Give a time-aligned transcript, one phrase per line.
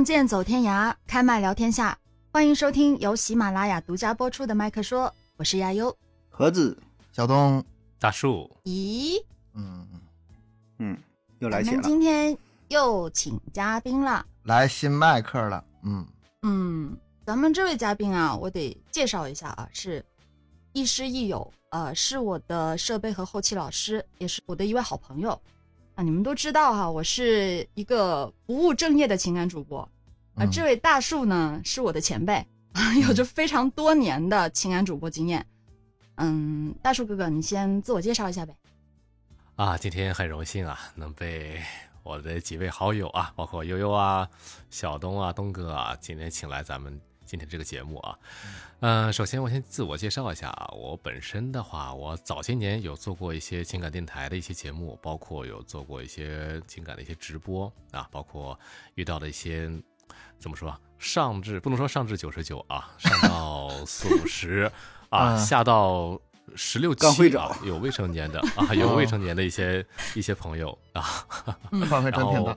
[0.00, 1.98] 仗剑走天涯，开麦聊天下。
[2.32, 5.06] 欢迎收听由喜马拉雅独家播出的《麦克说》，
[5.36, 5.94] 我是亚优。
[6.30, 6.74] 盒子，
[7.12, 7.62] 小东，
[7.98, 9.86] 大树，咦，嗯，
[10.78, 10.98] 嗯，
[11.40, 11.82] 又来咱们钱了。
[11.82, 12.34] 今天
[12.68, 14.24] 又请嘉宾了。
[14.44, 16.06] 来新麦克了，嗯，
[16.44, 16.96] 嗯，
[17.26, 20.02] 咱们这位嘉宾啊，我得介绍一下啊，是
[20.72, 25.38] 亦师亦友，呃，是我的设备和后期老师，也是我的一位好朋友。
[26.00, 29.86] 啊，你们都知道哈，我是一个不务正业的情感主播。
[30.34, 32.42] 而嗯这位大树呢，是我的前辈，
[33.06, 35.46] 有着非常多年的情感主播经验。
[36.14, 38.56] 嗯，大树哥哥，你先自我介绍一下呗。
[39.56, 41.60] 啊，今天很荣幸啊，能被
[42.02, 44.26] 我的几位好友啊，包括悠悠啊、
[44.70, 46.98] 小东啊、东哥啊，今天请来咱们
[47.30, 48.18] 今天这个节目啊。
[48.80, 58.58] 嗯、首先我先自我介绍一下啊，我本身的话，我早些年有做过一些情感电台的一些节目，包括有做过一些情感的一些直播啊，包括
[58.96, 59.70] 遇到的一些
[60.40, 64.68] 怎么说啊，上至不能说上至九十九啊， 上到四五十
[65.08, 65.38] 啊，嗯。
[65.38, 66.20] 下到
[66.56, 71.02] 十六七刚会找啊，有未成年的啊， 有未成年的一些一些朋友啊，
[71.88, 72.56] 范围真挺然后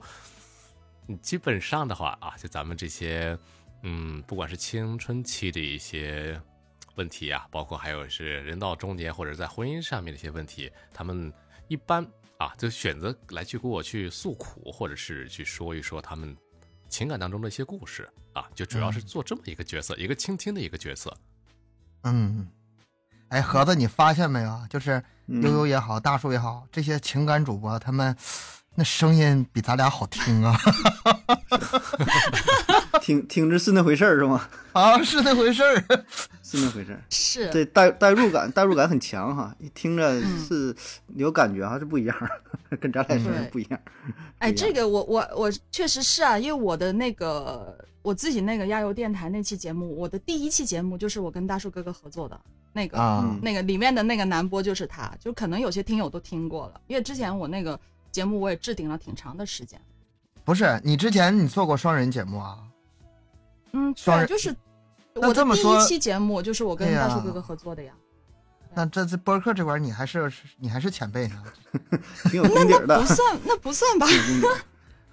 [1.20, 3.38] 基本上的话啊，就咱们这些，
[3.86, 6.40] 嗯，不管是青春期的一些
[6.94, 11.30] 问题啊，包括还有是人到中年或者在婚姻上面的一些问题，他们
[11.68, 12.02] 一般
[12.38, 16.34] 啊就选择来去给我去诉苦，或者是去说一说他们
[16.88, 21.14] 情感当中的一些故事啊，就主要是嗯做这么一个角色，一个倾听的一个角色。
[22.04, 22.48] 嗯，
[23.28, 24.66] 哎，盒子，你发现没有啊？
[24.70, 28.16] 就是嗯悠悠也好，大树也好，这些情感主播，他们
[28.74, 30.58] 那声音比咱俩好听啊！
[33.04, 34.48] 听听着是那回事儿是吗？
[34.72, 35.74] 啊，是那回事儿。
[36.42, 36.98] 是那回事儿。
[37.10, 40.74] 是，对代代入感，代入感很强哈，一听着嗯是
[41.14, 42.16] 有感觉哈，是不一样，
[42.80, 43.78] 跟咱俩声对音不一样。
[44.40, 52.40] 哎，这个我我我确实是啊，因为我的那个我自己那个亚游电台那期节目，我的第一期节目就是我跟大树哥哥合作的
[52.72, 57.78] 那个、那个里面的那个男播就是他，就可能有些听友都听过了，因为之前我那个
[58.10, 59.78] 节目我也置顶了挺长的时间。
[60.42, 62.56] 不是，你之前你做过双人节目啊？
[63.74, 64.54] 嗯，对啊，双人就是
[65.14, 67.92] 我的第这么说一期节目就是我跟大树哥哥合作的呀。
[68.72, 71.42] 那这这播客这块儿你还是你还是前辈呢。
[72.30, 74.06] 挺有功底的不，算，那不算吧？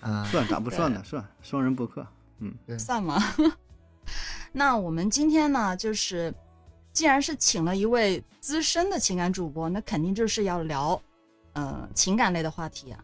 [0.32, 1.02] 算咋不算呢？
[1.04, 2.06] 算双人播客。
[2.40, 3.22] 嗯，算吗？
[4.52, 6.34] 那我们今天呢，就是
[6.92, 11.00] 既然是请了一位资深的情感主播，那肯定就是要聊，
[11.54, 13.04] 呃，情感类的话题啊。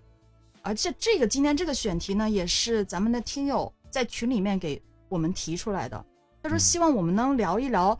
[0.64, 6.06] 而且这个今天这个选题呢，也是咱们的听友在群里面给我们提出来的。
[6.42, 8.00] 他说嗯希望我们能聊一聊，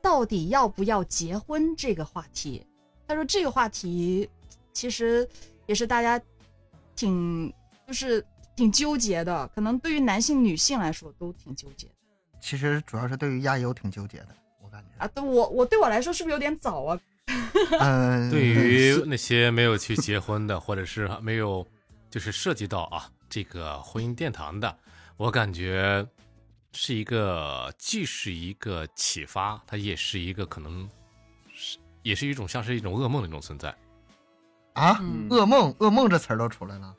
[0.00, 2.64] 到底要不要结婚这个话题。
[3.08, 4.28] 他说这个话题
[4.72, 5.28] 其实
[5.66, 6.20] 也是大家
[6.94, 7.52] 挺
[7.86, 8.24] 就是
[8.56, 11.92] 挺纠结的，可能对于男性、女性来说都挺纠结的
[12.40, 14.28] 其实主要是对于亚优挺纠结的，
[14.62, 15.04] 我感觉。
[15.04, 15.08] 啊。
[15.14, 17.00] 对我我对我来说是不是有点早啊？
[17.78, 21.66] 嗯，对于那些没有去结婚的，或者是没有
[22.10, 24.76] 就是涉及到啊这个婚姻殿堂的，
[25.16, 26.06] 我感觉
[26.72, 30.88] 是一个既是一个启发，它也是一个可能
[31.54, 33.74] 是也是一种像是一种噩梦的一种存在。
[34.74, 36.94] 啊，嗯噩梦，噩梦这词儿都出来了。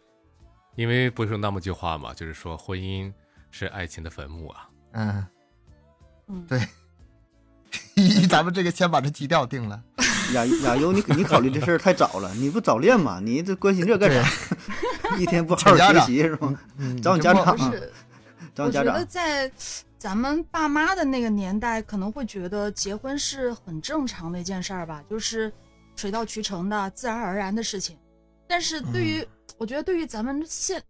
[0.75, 3.11] 因为不是有那么句话嘛，就是说婚姻
[3.51, 4.69] 是爱情的坟墓啊。
[4.93, 5.27] 嗯，
[6.27, 6.59] 嗯，对，
[8.29, 9.81] 咱们这个先把这基调定了。
[10.33, 13.19] 亚亚优，你你考虑这事儿太早了，你不早恋嘛？
[13.19, 14.27] 你这关心这干啥？
[15.19, 16.59] 一天不好好学习是吗？
[16.77, 17.91] 嗯，找你家长啊不是，
[18.57, 19.05] 我觉得。
[19.05, 19.51] 在
[19.97, 25.51] 咱们爸妈的那个年代，可能会觉得结婚是很正常的一件事儿吧，就是
[25.95, 27.97] 水到渠成的、自然而然的事情。
[28.47, 29.25] 但是对于、
[29.57, 30.83] 我觉得，对于咱们现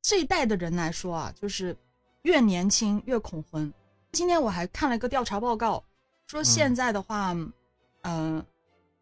[0.00, 1.76] 这一代的人来说啊，就是
[2.22, 3.72] 越年轻越恐婚。
[4.12, 5.82] 今天我还看了一个调查报告，
[6.28, 7.34] 说现在的话，
[8.02, 8.44] 嗯、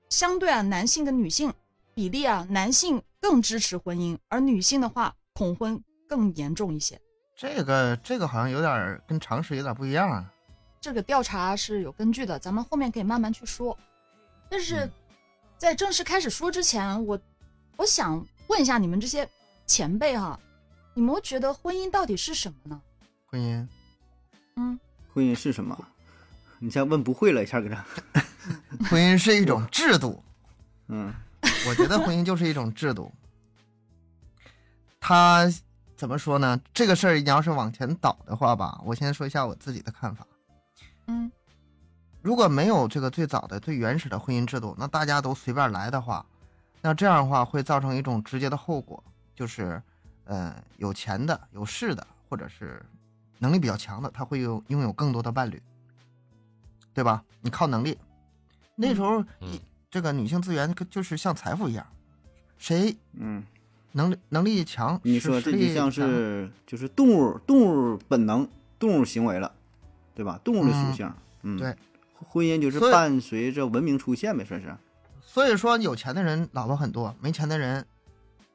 [0.08, 1.52] 相对啊，男性跟女性
[1.94, 6.98] 比例啊，男性更支持婚姻，而女性的话，恐婚更严重一些。
[7.40, 10.30] 这个这个好像有点儿跟常识有点不一样啊。
[10.78, 13.74] 这个调查是有根据的，咱们后面可以慢慢去说。
[14.50, 14.92] 但是嗯
[15.56, 17.18] 在正式开始说之前，我
[17.78, 19.26] 我想问一下你们这些
[19.66, 20.38] 前辈哈，
[20.92, 22.78] 你们觉得婚姻到底是什么呢？
[23.24, 23.66] 婚姻，
[24.56, 24.78] 嗯，
[25.14, 25.74] 婚姻是什么？
[26.58, 27.82] 你像问不会了，一下给他，
[28.90, 30.22] 婚姻是一种制度，
[30.88, 31.10] 嗯
[31.66, 33.10] 我觉得婚姻就是一种制度。
[35.00, 35.50] 它
[36.00, 36.58] 怎么说呢？
[36.72, 40.26] 这个事儿你要是往前倒的话吧，我先说一下我自己的看法。
[41.08, 41.30] 嗯
[42.22, 46.24] 如果没有这个最早的、最原始的婚姻制度，那大家都随便来的话，
[46.80, 49.04] 那这样的话会造成一种直接的后果，
[49.34, 49.82] 就是，
[50.24, 52.82] 呃，有钱的、有势的或者是
[53.38, 55.62] 能力比较强的，他会有拥有更多的伴侣，
[56.94, 57.22] 对吧？
[57.42, 57.98] 你靠能力，
[58.74, 59.60] 那时候嗯
[59.90, 61.86] 这个女性资源就是像财富一样，
[62.56, 63.44] 谁嗯，
[63.92, 67.60] 能力能力强，你说这就像是就是动物动
[67.94, 68.48] 物本能
[68.78, 69.52] 动物行为了，
[70.14, 70.40] 对吧？
[70.44, 71.74] 动物的属嗯性，嗯，对，
[72.28, 74.76] 婚姻就是伴随着文明出现呗，算是，
[75.20, 77.84] 所以说有钱的人老婆很多，没钱的人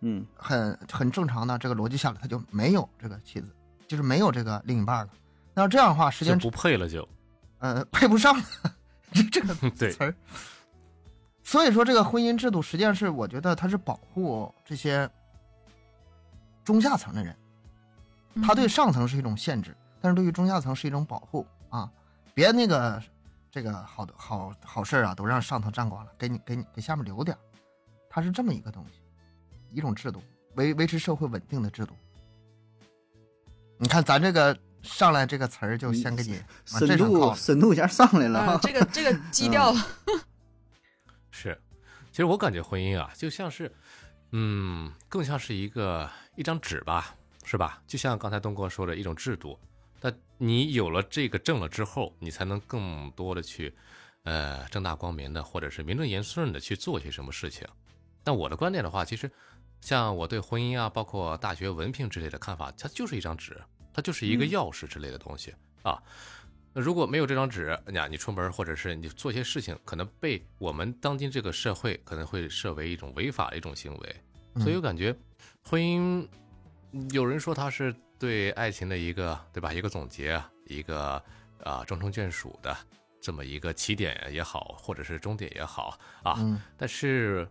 [0.01, 3.47] 嗯很很正常的这个逻辑下来，他就没有这个妻子，
[3.87, 5.09] 就是没有这个另一半了。
[5.53, 7.07] 那要这样的话，时间就不配了就，
[7.59, 8.43] 呃配不上了，
[9.11, 10.15] 这这个 对词儿。
[11.43, 15.07] 所以说，这个婚姻制度实际上是我觉得它是保护这些
[16.65, 17.33] 中下层的人，
[18.43, 21.89] 他对嗯上层是一种限制，但是对于中下层是一种保护啊！
[22.33, 23.01] 别那个
[23.49, 27.39] 这个好的好好事儿啊，都让上层占光了，给你给你给下面留点儿，
[28.09, 28.99] 它是这么一个东西，
[29.71, 30.21] 一种制度，
[30.55, 31.95] 维维持社会稳定的制度。
[33.77, 36.41] 你看咱这个上来这个词儿，就先给你
[36.71, 37.35] 往深这上靠度。
[37.35, 39.87] 深度一下上来了这个这个基调了，
[41.29, 41.61] 是，
[42.11, 43.73] 其实我感觉婚姻啊，就像是，
[44.31, 47.81] 嗯，更像是一个一张纸吧，是吧？
[47.87, 49.57] 就像刚才东哥说的一种制度，
[50.01, 53.73] 那你有了这个证了之后，你才能更多的去，
[54.23, 57.67] 呃，正大光明的，或者是名正言顺的去做些什么事情。
[58.23, 59.31] 但我的观点的话，其实
[59.81, 63.61] 像我对婚姻啊，包括大学文凭之类的看法，它就是一张纸，
[63.93, 65.53] 它就是一个嗯钥匙之类的东西、
[65.83, 66.01] 啊。
[66.73, 74.15] 那如果没有这张纸，呀，你出门或者是你做些事情，可能被我们当今这个社会可能会设为一种违法的一种行为。
[74.59, 75.15] 所以我感觉
[75.67, 76.27] 婚姻，
[77.11, 79.73] 有人说它是对爱情的一个，对吧？
[79.73, 81.21] 一个总结，一个
[81.63, 82.77] 啊终成眷属的
[83.19, 86.35] 这么一个起点也好，或者是终点也好啊。
[86.37, 87.47] 嗯但是，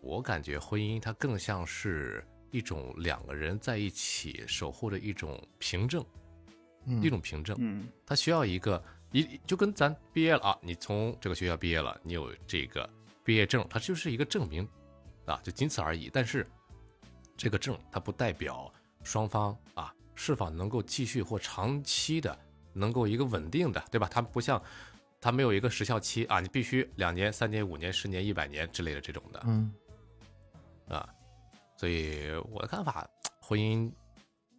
[0.00, 6.04] 我感觉婚姻它更像是一种两个人在一起守护的一种凭证，
[6.86, 7.56] 嗯一种凭证。
[7.58, 12.88] 嗯它需要一个一就跟咱毕业了啊，你从这个学校毕业了，你有这个
[13.24, 14.66] 毕业证，它就是一个证明
[15.26, 16.08] 啊，就仅此而已。
[16.12, 16.46] 但是
[17.36, 18.72] 这个证它不代表
[19.02, 22.38] 双方啊是否能够继续或长期的
[22.72, 24.08] 能够一个稳定的，对吧？
[24.10, 24.62] 它不像
[25.20, 29.42] 它没有一个时效期啊，你必须两年、三年、五年、十年、一百年之类的这种的。
[29.46, 29.72] 嗯
[30.88, 31.08] 啊，
[31.76, 33.08] 所以我的看法，
[33.40, 33.90] 婚姻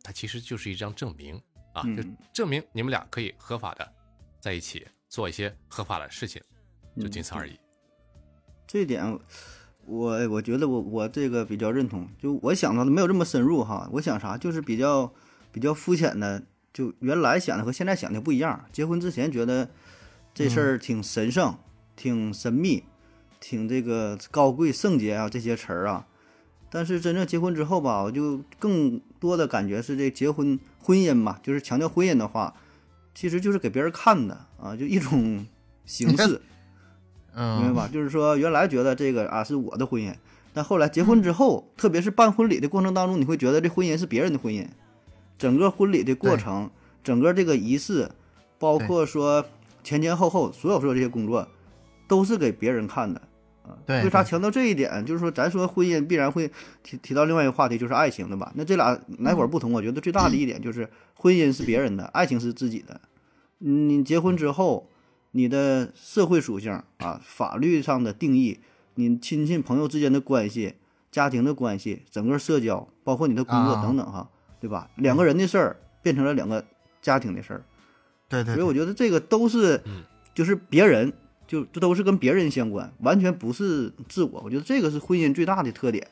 [0.01, 1.41] 它其实就是一张证明
[1.73, 3.93] 啊，就嗯证明你们俩可以合法的
[4.39, 6.41] 在一起做一些合法的事情，
[6.99, 7.59] 就仅此而已。
[8.65, 9.05] 这一点，
[9.85, 12.07] 我我觉得我我这个比较认同。
[12.21, 15.11] 就我想到的没有这么深入哈，我想啥就是比较
[15.51, 16.43] 比较肤浅的，
[16.73, 18.65] 就原来想的和现在想的不一样。
[18.71, 19.69] 结婚之前觉得
[20.33, 21.55] 这事儿挺神圣、
[21.95, 22.83] 挺神秘、
[23.39, 26.05] 挺这个高贵圣洁啊这些词儿啊，
[26.69, 32.53] 但是真正结婚之后吧，我就更多的感觉是这结婚婚姻嘛，就是强调婚姻的话，
[33.13, 35.45] 其实就是给别人看的啊，就一种
[35.85, 36.41] 形式。
[37.35, 37.89] 嗯，明白吧？
[37.91, 40.13] 就是说，原来觉得这个啊是我的婚姻，
[40.53, 44.65] 但后来结婚之后，特别是办婚礼的过程当中，你会觉得这婚姻是别人的婚姻。
[45.37, 46.69] 整个婚礼的过程，
[47.03, 48.09] 整个这个仪式，
[48.57, 49.45] 包括说
[49.83, 51.45] 前前后后所有所有这些工作，
[52.07, 53.21] 都是给别人看的
[53.63, 53.75] 啊。
[53.85, 55.05] 对为啥强调这一点？
[55.05, 56.49] 就是说，咱说婚姻必然会
[56.83, 58.49] 提提到另外一个话题，就是爱情，的吧？
[58.55, 59.73] 那这俩哪会儿不同？
[59.73, 63.01] 我觉得最大的一点就是，婚姻是别人的，爱情是自己的。
[63.59, 64.89] 嗯你结婚之后，
[65.35, 68.57] 你的社会属性啊，法律上的定义，
[68.95, 70.75] 你亲戚朋友之间的关系、
[71.11, 74.29] 家庭的关系、整个社交，包括你的工作啊等等哈，
[74.61, 74.89] 对吧？
[74.95, 76.63] 两个人的事儿变成了两个
[77.01, 77.65] 家庭的事儿，
[78.29, 81.11] 对对，所以我觉得这个都是嗯，就是别人，
[81.45, 84.41] 就这都是跟别人相关，完全不是自我。
[84.41, 86.07] 我觉得这个是婚姻最大的特点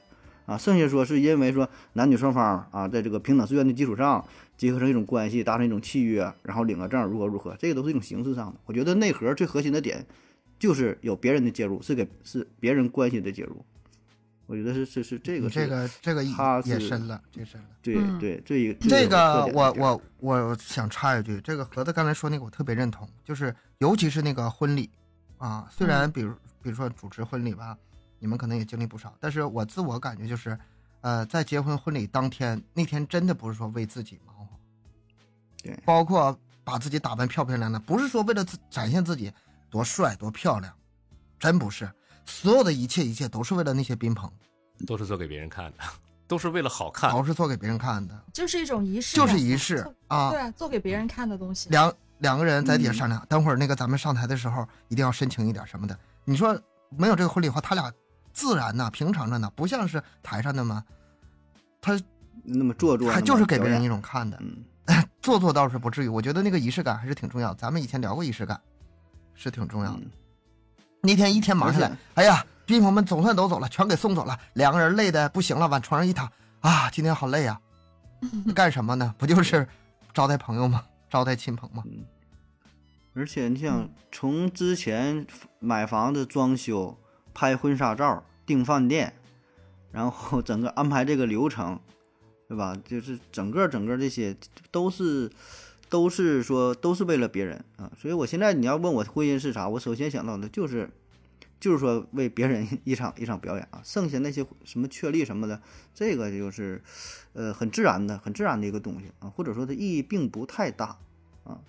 [0.46, 0.58] 啊。
[0.58, 4.24] 剩下说是因为说男女双方啊，在这个平等自愿的基础上
[4.58, 8.60] 结合成一种关系，达成一种契约，然后领个证，如何如何，这个都是一种形式上的。
[8.66, 10.06] 我觉得内核最核心的点
[10.60, 13.66] 就是有别人的介入，是给是别人关系的介入。
[14.46, 17.68] 我觉得是是是这个是这个这个也深了，这深了。
[17.82, 24.90] 对嗯对最这一个这个我我我想插一句，这个盒子刚才说那个我特别认同，就是尤其是那个婚礼
[25.38, 27.76] 啊，虽然比如比如说主持婚礼吧，
[28.24, 30.58] 你们可能也经历不少，但是我自我感觉就是，
[31.01, 34.48] 呃，在结婚婚礼当天那天真的不是说为自己忙活，
[35.62, 39.30] 对包括把自己打扮漂漂亮亮，不是说为了自展现自己
[39.70, 40.74] 多帅多漂亮，
[41.38, 41.92] 真不是，
[42.24, 44.32] 所有的一切一切都是为了那些宾朋，
[44.88, 45.84] 都是做给别人看的，
[46.25, 47.12] 都是为了好看。
[47.12, 50.39] 都是做给别人看的，就是一种仪式，就是仪式啊对。
[50.39, 51.70] 啊，做给别人看的东西。
[51.72, 56.00] 两两个人在底下嗯商量，等会儿那个咱们上台的时候一定要深情一点什么的。
[56.24, 56.58] 你说
[56.96, 57.92] 没有这个婚礼的话，他俩
[58.34, 60.84] 自然呐、平常着呢，不像是台上那么。
[61.80, 62.00] 他
[62.44, 66.08] 那么做作，还那么表演就是给别人一种看的，嗯 做作倒是不至于。
[66.08, 67.54] 我觉得那个仪式感还是挺重要。
[67.54, 68.60] 咱们以前聊过仪式感，
[69.36, 70.00] 是挺重要的。
[70.00, 70.12] 嗯
[71.06, 77.60] 那天一天忙下来，哎呀，宾朋们总算都走了，全给送走了，两个人累的不行了，往床上一躺，啊，今天好累呀、
[78.56, 79.13] 干什么呢？
[79.18, 79.68] 不就是
[80.13, 80.82] 招待朋友吗？
[81.10, 81.84] 招待亲朋吗？
[81.86, 82.06] 嗯，
[83.13, 85.28] 而且你想嗯从之前
[85.60, 86.98] 买房子、装修、
[87.34, 89.13] 拍婚纱照、订饭店，
[89.92, 91.80] 然后整个安排这个流程，
[92.48, 92.78] 对吧？
[92.86, 94.36] 就是整个整个这些
[94.72, 95.32] 都是
[95.90, 97.92] 都是说都是为了别人啊。
[98.00, 100.90] 所以我现在你要问我婚姻是啥，我首先想到的就是
[101.60, 103.82] 就是说为别人一场一场表演啊。
[103.84, 105.62] 剩下那些什么确立什么的，
[105.94, 106.82] 这个就是
[107.34, 110.98] 呃很自然的很自然的一个东西啊，或者说它意义并不太大
[111.44, 111.60] 啊。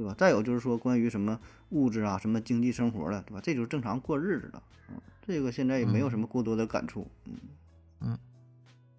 [0.00, 0.14] 对吧？
[0.16, 1.38] 再有就是说关于什么
[1.70, 3.40] 物质啊、什么经济生活的，对吧？
[3.42, 4.94] 这就是正常过日子的，嗯，
[5.26, 7.34] 这个现在也没有什么过多的感触，嗯
[8.00, 8.18] 嗯，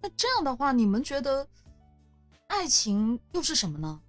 [0.00, 1.44] 那这样的话，你们觉得
[2.46, 4.00] 爱情又是什么呢？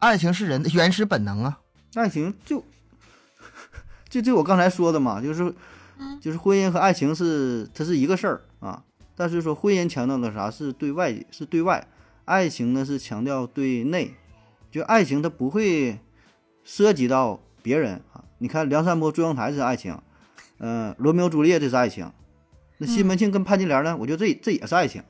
[0.00, 1.60] 爱情是人的原始本能啊。
[1.94, 2.64] 爱情就
[4.10, 5.54] 就就我刚才说的嘛，就是
[5.98, 8.82] 嗯就是婚姻和爱情是它是一个事儿啊，
[9.14, 11.86] 但是说婚姻强调的啥是对外是对外，
[12.24, 14.14] 爱情呢是强调对内，
[14.70, 15.98] 就爱情它不会
[16.72, 18.22] 涉及到别人啊。
[18.38, 19.98] 你看梁山伯祝英台是爱情，
[20.58, 22.08] 呃，罗密欧朱丽叶这是爱情，
[22.78, 25.02] 那西门庆跟潘金莲呢，我觉得这这也是爱情，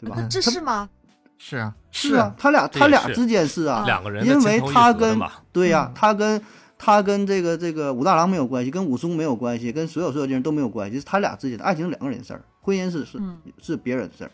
[0.00, 0.16] 对吧？
[0.18, 0.90] 嗯这是吗？
[1.38, 5.16] 是啊，是啊，，他俩他俩之间是啊，两个人因为他跟
[5.52, 6.42] 对呀、嗯他跟
[6.76, 13.38] 他跟这个这个武大郎没有关系，跟武松没有关系，跟所有所有的人都没有关系，是他俩之间的爱情是两个人的事儿，婚姻是是嗯。
[13.62, 14.30] 是别人的事儿。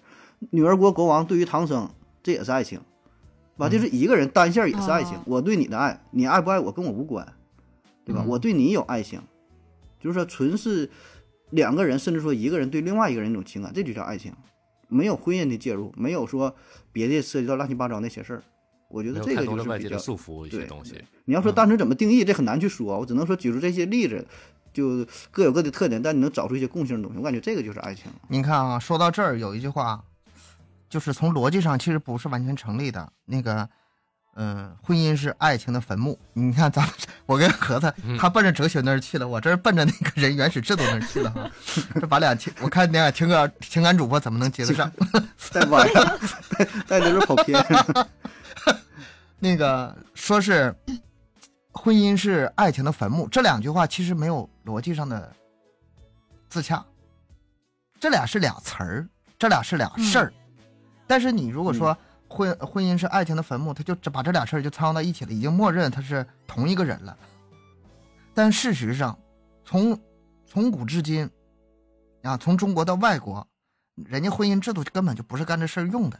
[0.50, 1.88] 女儿国国王对于唐僧，
[2.22, 2.80] 这也是爱情，
[3.58, 3.68] 吧？
[3.68, 7.26] 就是一个人单线儿也是爱情，哦我对你的爱，你爱不爱我跟我无关，
[8.04, 8.22] 对吧？
[8.24, 9.20] 嗯我对你有爱情，
[10.00, 10.90] 就是说纯是
[11.50, 14.32] 两个人，甚至说一个人对另外一个人一种情感，这就叫爱情，
[14.88, 16.54] 没有婚姻的介入，没有说
[16.92, 18.42] 别的涉及到乱七八糟那些事儿。
[18.88, 21.02] 我觉得这个就是比较束缚一些东西。
[21.24, 22.98] 你要说单纯怎么定义，这很难去说。
[22.98, 24.24] 我只能说举出这些例子，
[24.72, 27.18] 就各有各的特点，但你能找出一些共性的东西。
[27.18, 28.04] 我感觉这个就是爱情。
[28.28, 30.04] 您看啊，说到这儿有一句话，
[30.94, 33.12] 就是从逻辑上其实不是完全成立的。
[33.24, 33.68] 那个，
[34.36, 36.16] 嗯、婚姻是爱情的坟墓。
[36.34, 36.90] 你看咱们，
[37.26, 41.50] 我跟盒子嗯他奔着哲学那儿去了，我这是奔着那个人原始制度那儿去了哈。
[42.00, 44.88] 这把俩情，我看那俩情感情感主播怎么能接得上？
[45.36, 46.18] 在网上
[46.56, 47.60] 在在这跑偏，
[49.40, 50.72] 那个说是
[51.72, 55.34] 婚姻是爱情的坟墓，这两句话其实没有逻辑上的
[56.48, 56.84] 自洽，
[57.98, 60.32] 这俩是俩词儿，这俩是俩事儿。
[61.06, 61.96] 但是你如果说
[62.28, 67.16] 婚婚姻是爱情的坟墓，他就只把这俩事儿就掺到一起了，已经默认他是同一个人了。
[68.32, 69.16] 但事实上，
[69.64, 69.98] 从
[70.46, 71.30] 从古至今，
[72.22, 73.46] 啊，从中国到外国，
[73.94, 76.18] 人家婚姻制度根本就不是干这事儿用的。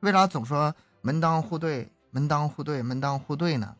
[0.00, 3.74] 为啥总说门当户对、门当户对、门当户对呢？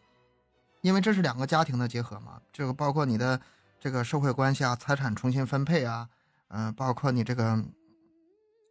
[0.81, 3.39] 因为这是两个家庭的结合嘛，这个包括你的
[3.79, 6.09] 这个社会关系啊、财产重新分配啊，
[6.49, 7.63] 嗯、包括你这个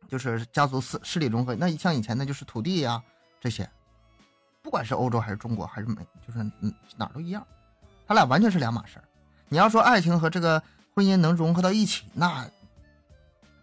[0.07, 1.55] 就是家族势势力融合。
[1.55, 3.01] 那像以前那就是土地呀、
[3.39, 3.69] 这些，
[4.61, 5.95] 不管是欧洲还是中国还是美，
[6.25, 7.45] 就是嗯哪儿都一样，
[8.07, 9.03] 他俩完全是两码事儿。
[9.49, 10.61] 你要说爱情和这个
[10.93, 12.49] 婚姻能融合到一起，那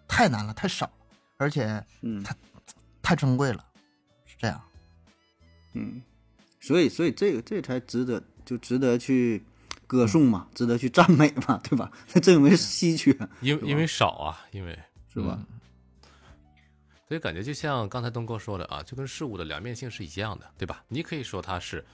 [0.08, 0.92] 太难了，太少了，
[1.36, 2.24] 而且嗯
[3.02, 3.64] 太珍贵了，
[4.24, 4.60] 是这样。
[5.72, 6.00] 嗯，
[6.60, 9.44] 所以所以这个这才值得就值得去
[9.86, 11.90] 歌颂嘛，值得去赞美嘛，对吧？
[12.06, 14.78] 这正因为稀缺，是吧因因为少啊，因为
[15.12, 15.36] 是吧？
[15.38, 15.46] 嗯
[17.08, 20.84] 所以感觉就像刚才东哥说的啊，就跟事物的两面性是一样的，对吧？
[20.88, 21.84] 你可以说它是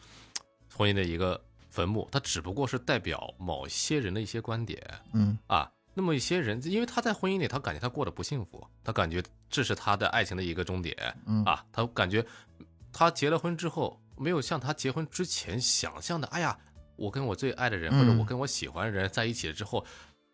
[0.74, 5.70] 婚姻的一个坟墓，它只不过是代表某些人的一些观点嗯啊。
[5.92, 12.24] 那么一些人，因为他在婚姻里，他感觉他过得不幸福，他感觉这是他的爱情的一个终点嗯啊，他感觉
[12.92, 16.56] 他结了婚之后，没有像他结婚之前想象的，哎呀，
[16.94, 19.84] 我跟我最爱的人，或者嗯我跟我喜欢的人在一起了之后，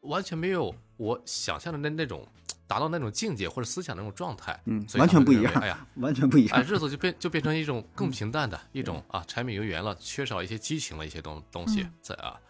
[0.01, 2.27] 完全没有我想象的那那种
[2.67, 6.71] 达到那种境界或者思想那种状态，嗯所以完全不一样哎呀，完全不一样哎，样。
[6.71, 12.41] 日子就变就变成一种更平淡的一种啊，柴米油盐了，缺少一些激情的一些东东西嗯在啊。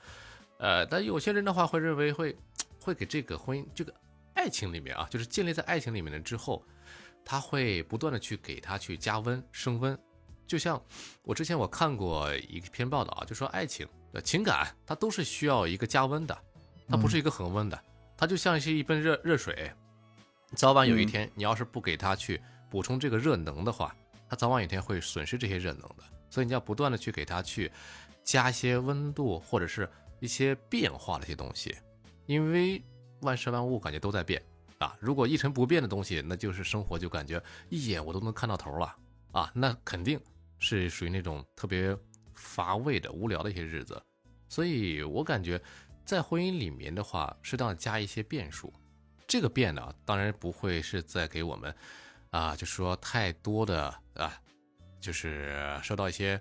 [0.59, 2.35] 呃，但有些人的话会认为会
[2.81, 3.93] 会给这个婚姻这个
[4.35, 6.65] 爱情里面啊，就是建立在爱情里面了之后，
[7.25, 9.99] 他会不断的去给他去加温升温。
[10.47, 10.81] 就像
[11.23, 16.39] 我之前我看过一篇报道啊，就说爱情的情感它都是需要一个加温的，
[16.89, 17.79] 它不是一个恒温的，
[18.17, 19.73] 它就像是一杯热热水，
[20.53, 22.41] 早晚有一嗯天你要是不给它去
[22.71, 23.95] 补充这个热能的话，
[24.29, 26.05] 它早晚有一天会损失这些热能的。
[26.31, 27.71] 所以你要不断的去给它去
[28.23, 29.89] 加一些温度或者是
[30.21, 31.75] 一些变化的一些东西，
[32.27, 32.83] 因为
[33.21, 34.43] 万事万物感觉都在变，
[34.79, 34.97] 啊。
[35.01, 38.97] 如果一成不变的东西，那就是生活就感觉一眼我都能看到头了
[39.33, 40.21] 啊，那肯定
[40.59, 41.97] 是属于那种特别
[42.35, 44.01] 乏味的、无聊的一些日子。
[44.49, 45.61] 所以我感觉，
[46.07, 48.73] 在婚姻里面的话，适当加一些变数。
[49.27, 51.75] 这个变呢，当然不会是在给我们
[52.31, 54.41] 啊，就是说太多的啊，
[55.01, 56.41] 就是受到一些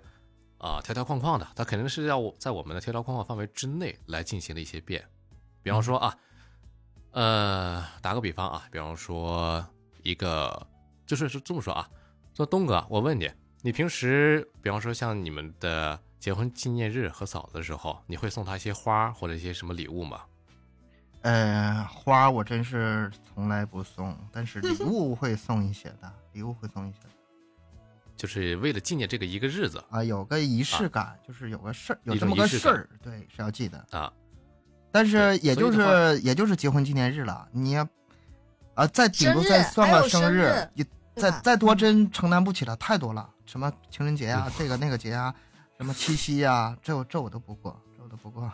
[0.58, 5.04] 啊条条框框的，它肯定是要在我们的条条框框范围之内来进行的一些变。
[5.64, 6.16] 比方说啊，
[7.10, 9.66] 呃，打个比方啊，比方说
[10.04, 10.64] 一个，
[11.06, 11.90] 就是是这么说啊，
[12.36, 13.28] 说东哥，我问你，
[13.62, 20.20] 你平时比方说像你们的结婚纪念日和嫂子的时候，你会送她一些花或者一些什么礼物吗？
[21.22, 27.10] 呃，花我真是从来不送，但是礼物会送一些的，礼物会送一些的。
[28.16, 29.82] 就是为了纪念这个一个日子。
[29.90, 33.84] 啊，有个仪式感，就是有个事儿，有这么个事儿，对，是要记得。
[33.90, 34.12] 啊，
[34.90, 37.88] 但是也就是也就是结婚纪念日了，你也
[38.74, 41.30] 啊，再顶多再算个生日生日，也对吧？
[41.30, 41.76] 再再多嗯。
[41.76, 45.34] 真承担不起了，太多了，什么情人节啊， 这个那个节啊，
[45.78, 48.52] 什么七夕呀，这我这我都不过，这我都不过。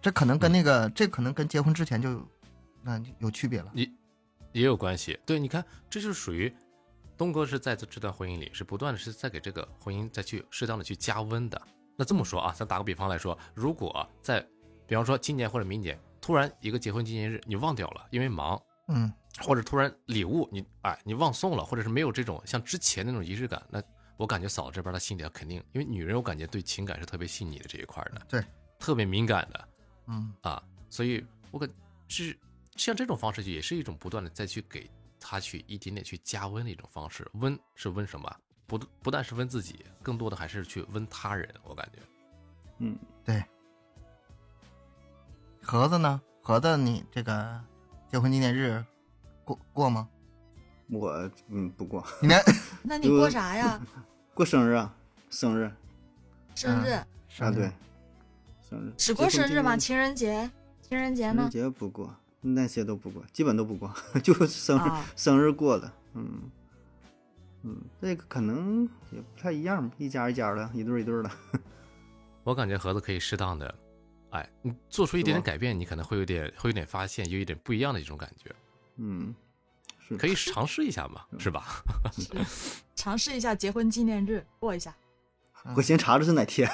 [0.00, 2.24] 这可能跟那个，这可能跟结婚之前就
[2.82, 3.72] 那有区别了。
[4.52, 5.18] 也有关系。
[5.26, 6.54] 对，你看，这就是属于
[7.16, 11.60] 东哥是在这这段婚姻里是不断的是在给这个婚姻再去适当的去加温的。
[11.96, 14.40] 那这么说啊，咱打个比方来说，如果在
[14.86, 23.82] 比方说今年或者明年突然一个结婚纪念日你忘掉了，因为忙，嗯，或者突然礼物你哎你忘送了，或者是没有这种像之前那种仪式感，那
[24.16, 28.44] 我感觉嫂子这边她心里她肯定，因为女人我感觉对情感是特别细腻的这一块的，对，
[28.78, 29.68] 特别敏感的
[30.06, 31.68] 嗯，啊，所以我感
[32.08, 32.36] 是
[32.76, 38.34] 像这种方式也是一种不断的再去给他去一点点去加温的一种方式，温是温什么？
[38.66, 42.02] 不不但是温自己，更多的还是去温他人，我感觉。
[42.78, 43.42] 嗯，对。
[45.62, 46.20] 盒子呢？
[46.42, 47.60] 盒子，你这个
[48.08, 48.84] 结婚纪念日
[49.44, 50.08] 过过吗？
[50.88, 52.40] 我嗯不过你连
[52.82, 53.80] 那你过啥呀？
[54.34, 54.94] 过生日啊，
[55.30, 55.70] 生日
[56.54, 56.90] 生日。
[57.38, 57.70] 啊对，
[58.68, 58.92] 生日。
[58.96, 59.76] 只过生日吗？
[59.76, 61.48] 情人节，情人节呢？
[61.50, 61.70] 情人？
[61.72, 66.42] 节不过，那些都不过，基本都不过， 就生日、啊生日过了，嗯
[67.62, 71.30] 嗯，这个可能也不太一样，一家一家的，一对儿一对儿的，
[72.44, 73.74] 我感觉盒子可以适当的，
[74.30, 78.54] 哎，你做出一点点改变，你可能会有点会有点发现，有一点不一样的一种感觉，
[78.96, 79.34] 嗯，
[80.08, 81.64] 是可以尝试一下嘛，是吧？
[82.94, 84.94] 尝试一下结婚纪念日过一下。
[85.74, 86.70] 我先查查是哪天，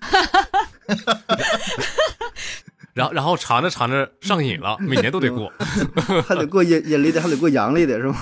[2.94, 5.52] 然后然后尝着尝着上瘾了，每年都得过。
[6.26, 8.16] 还得过阴阴历的，还得过阳历的，是吗？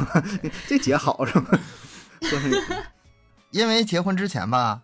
[0.66, 1.56] 这节好是吧？
[2.18, 2.60] 过上瘾
[3.52, 4.82] 因为结婚之前吧，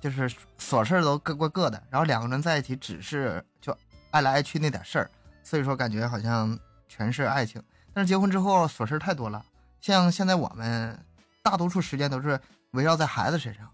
[0.00, 3.76] 就是琐事都各过各的，然后两个人在一起只是就
[4.10, 5.10] 爱来爱去那点事儿，
[5.42, 7.62] 所以说感觉好像全是爱情。
[7.96, 9.42] 但是结婚之后琐事太多了，
[9.80, 11.02] 像现在我们
[11.42, 12.38] 大多数时间都是
[12.72, 13.66] 围绕在孩子身上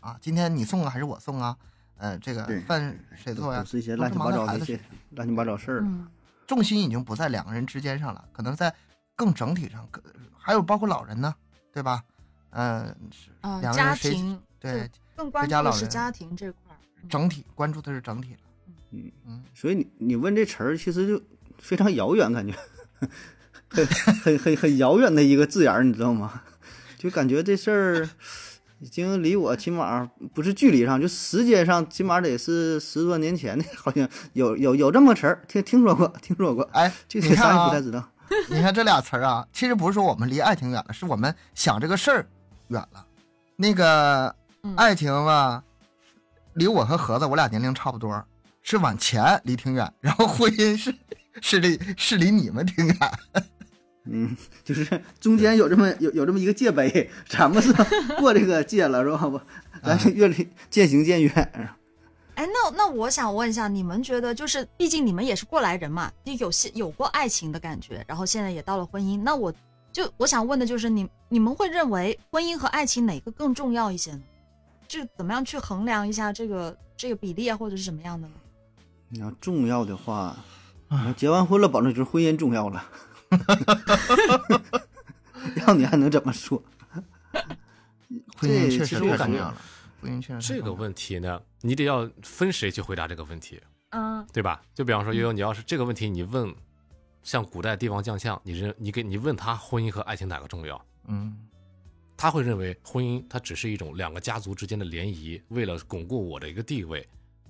[0.00, 1.56] 啊，今天你送啊还是我送啊？
[1.96, 3.64] 呃，这个对饭谁做呀都？
[3.64, 4.80] 是一些都是忙乱七八糟的
[5.12, 5.80] 乱七八糟事儿。
[5.80, 6.06] 嗯，
[6.46, 8.70] 重心已经不在两个人之间上了，可能在
[9.16, 9.88] 更整体上，
[10.36, 11.34] 还有包括老人呢，
[11.72, 12.04] 对吧？
[12.50, 16.76] 嗯、是啊，两个人谁家庭对更关注的是家老人家庭这块儿。
[17.08, 18.40] 整体关注的是整体了。
[18.90, 21.24] 嗯嗯，所以你你问这词儿，其实就
[21.58, 22.54] 非常遥远，感觉
[23.70, 23.86] 很
[24.22, 26.42] 很很很遥远的一个字眼儿，你知道吗？
[26.98, 28.08] 就感觉这事儿
[28.80, 38.06] 已经离我起码不是距离上，就时间上起码得是十多年前的， 好像有有有这么个词儿，听听说过，听说过，哎，具体啥也不太知道。
[38.48, 42.26] 你看这俩词儿啊，其实不是说我们离爱情远了，是我们想这个事儿
[42.68, 43.06] 远了。
[43.56, 45.62] 那个嗯爱情吧，
[46.54, 48.24] 离我和盒子我俩年龄差不多，
[48.62, 50.94] 是往前离挺远，然后婚姻是
[51.40, 52.96] 是离是离你们挺远。
[54.12, 57.72] 嗯，就是中间有这么有有这么一个界碑，咱们是
[58.18, 59.28] 过这个界了，是吧？
[59.28, 59.40] 不
[59.86, 61.32] 咱是越离渐行渐远。
[62.34, 69.52] 哎，那那我想问一下，你们觉得就是，毕竟你们也是过来人嘛，就有些有过爱情的感觉，然后现在也到了婚姻，那我
[69.92, 74.22] 就我想问的就是，你你们会认为婚姻和爱情哪个更重要一些呢？
[74.88, 78.34] 这怎么样去衡量一下这个这个比例啊，或者是什么样的呢？
[79.08, 80.36] 你要重要的话，
[80.88, 82.84] 你要结完婚了，保证就是婚姻重要了。
[85.66, 86.62] 要你还能怎么说？
[88.36, 89.56] 婚姻确实实我感觉太重要了，
[90.00, 94.60] 婚姻确实这个问题呢，你得要分谁去回答这个问题，嗯对吧？
[94.74, 96.52] 就比方说悠悠，你要是这个问题你问，
[97.22, 100.84] 像古代帝王将相，你认你给你问他婚姻和爱情哪个重要？
[101.06, 101.36] 嗯
[102.16, 107.06] 他会认为婚姻它只是一种两个家族之间的联谊，为了巩固我的一个地位，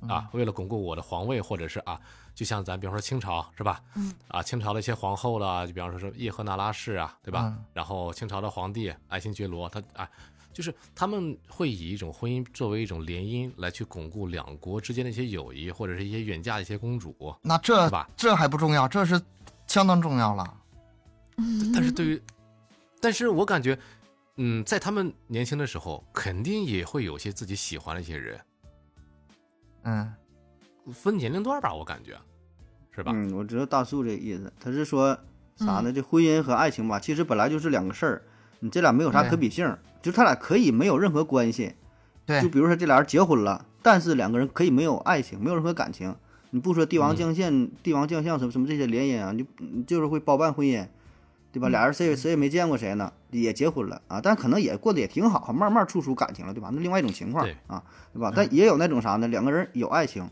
[0.09, 2.01] 啊，为了巩固我的皇位，或者是啊，
[2.35, 3.83] 就像咱比方说清朝是吧？
[3.95, 7.47] 嗯啊，清朝的一些皇后啦，就比方说是叶赫那拉氏啊，对吧？
[7.47, 10.09] 嗯然后清朝的皇帝爱新觉罗，他啊，
[10.53, 17.35] 就是他们会以一种婚姻作为一种联姻来去巩固两国之间的一些友谊，或者是一些远嫁的一些公主。
[17.43, 19.21] 那这是吧这还不重要，这是
[19.67, 20.57] 相当重要了。
[21.73, 22.23] 但是对于，
[23.01, 23.79] 但是我感觉，
[24.37, 28.39] 嗯，在他们年轻的时候，肯定也会有些自己喜欢的一些人，
[29.83, 30.13] 嗯
[30.93, 32.17] 分年龄段吧，我感觉，
[32.91, 33.13] 是吧？
[33.15, 35.17] 嗯，我知道大树这意思，他是说
[35.57, 35.93] 啥呢？
[35.93, 38.23] 这婚姻和爱情吧，其实本来就是两个事儿，
[38.59, 41.75] 你这俩没有啥可比性，就他俩可以没有任何关系。
[42.27, 46.15] 对就比如说这俩人结婚了，但是两个人可以没有爱情，没有任何感情。
[46.51, 50.85] 你不说帝王将相、帝王将相什么什么这些联姻啊，你你就是会包办婚姻，
[51.53, 51.69] 对吧？
[51.69, 56.71] 俩人谁也谁也没见过谁呢，也结婚了啊，但可能也过得也挺好，慢慢处出感情了，对吧？
[56.73, 57.83] 那另外一种情况啊，
[58.13, 58.33] 对吧？
[58.35, 59.27] 但也有那种啥呢？
[59.27, 60.31] 两个人有爱情，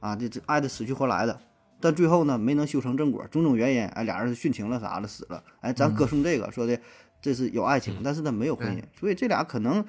[0.00, 1.40] 啊，这这爱的死去活来的，
[1.80, 6.78] 但最后呢没能修成正果，种种原因，哎，俩人殉情了啥的死了，哎，咱歌颂这个、说的
[7.20, 9.84] 这是有爱情，但是他没有婚姻，所以这俩可能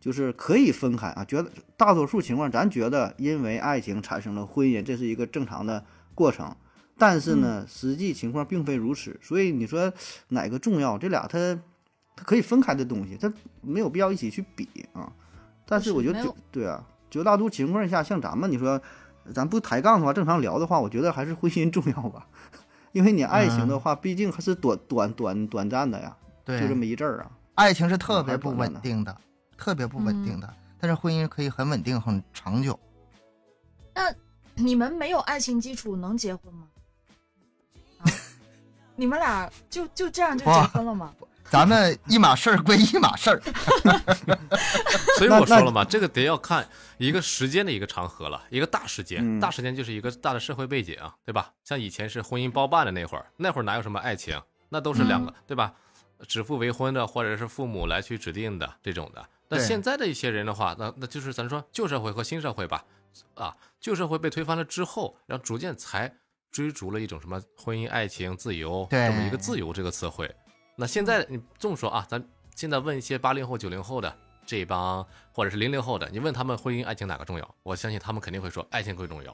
[0.00, 1.24] 就是可以分开啊。
[1.24, 6.56] 觉得大多数情况，咱觉得因为爱情产生了婚姻，这是一个正常的过程。
[6.98, 9.92] 但是呢，实际情况并非如此，所以你说
[10.28, 10.98] 哪个重要？
[10.98, 11.56] 这俩它
[12.16, 15.12] 它可以分开的东西，它没有必要一起去比啊。
[15.64, 18.80] 但是我觉得对啊，绝大多数情况下，像咱们你说
[19.32, 22.26] 咱不抬杠的话，正常聊的话，我觉得还是婚姻重要吧，
[22.92, 27.30] 因为你爱情的话，毕竟还是短短短短暂的呀，对，就这么一阵儿啊。
[27.54, 29.16] 爱情是特别不稳定的，
[29.56, 30.52] 特别不稳定的。
[30.80, 32.78] 但是婚姻可以很稳定、很长久。
[33.94, 34.14] 那
[34.54, 36.66] 你们没有爱情基础能结婚吗？
[38.98, 41.14] 啊，你们俩就就这样就结婚了吗？
[41.50, 43.40] 咱们一码事儿归一码事儿。
[45.16, 51.52] 所以我说了嘛，这个得要看一个时间的一个长河了，一个大时间，嗯大时间就是一个大的社会背景，对吧？
[51.64, 55.72] 像以前是婚姻包办的那会儿，那会儿哪有什么爱情，那都是两个，对吧？
[56.26, 59.24] 指腹为婚的，或者是父母来去指定的这种的。
[59.48, 62.84] 那现在的一些人的话，那那就是咱说旧社会和新社会吧，
[63.34, 66.12] 啊，旧社会被推翻了之后，然后逐渐才
[66.58, 70.28] 追逐了一种什么婚姻、爱情、自由对这么一个自由这个词汇。
[70.74, 72.20] 那现在你这么说啊，咱
[72.56, 74.12] 现在问一些八零后、九零后的
[74.44, 77.54] 这帮，或者是零零后的，你问他们婚姻、爱情哪个重要？
[77.62, 79.32] 我相信他们肯定会说爱情更重要，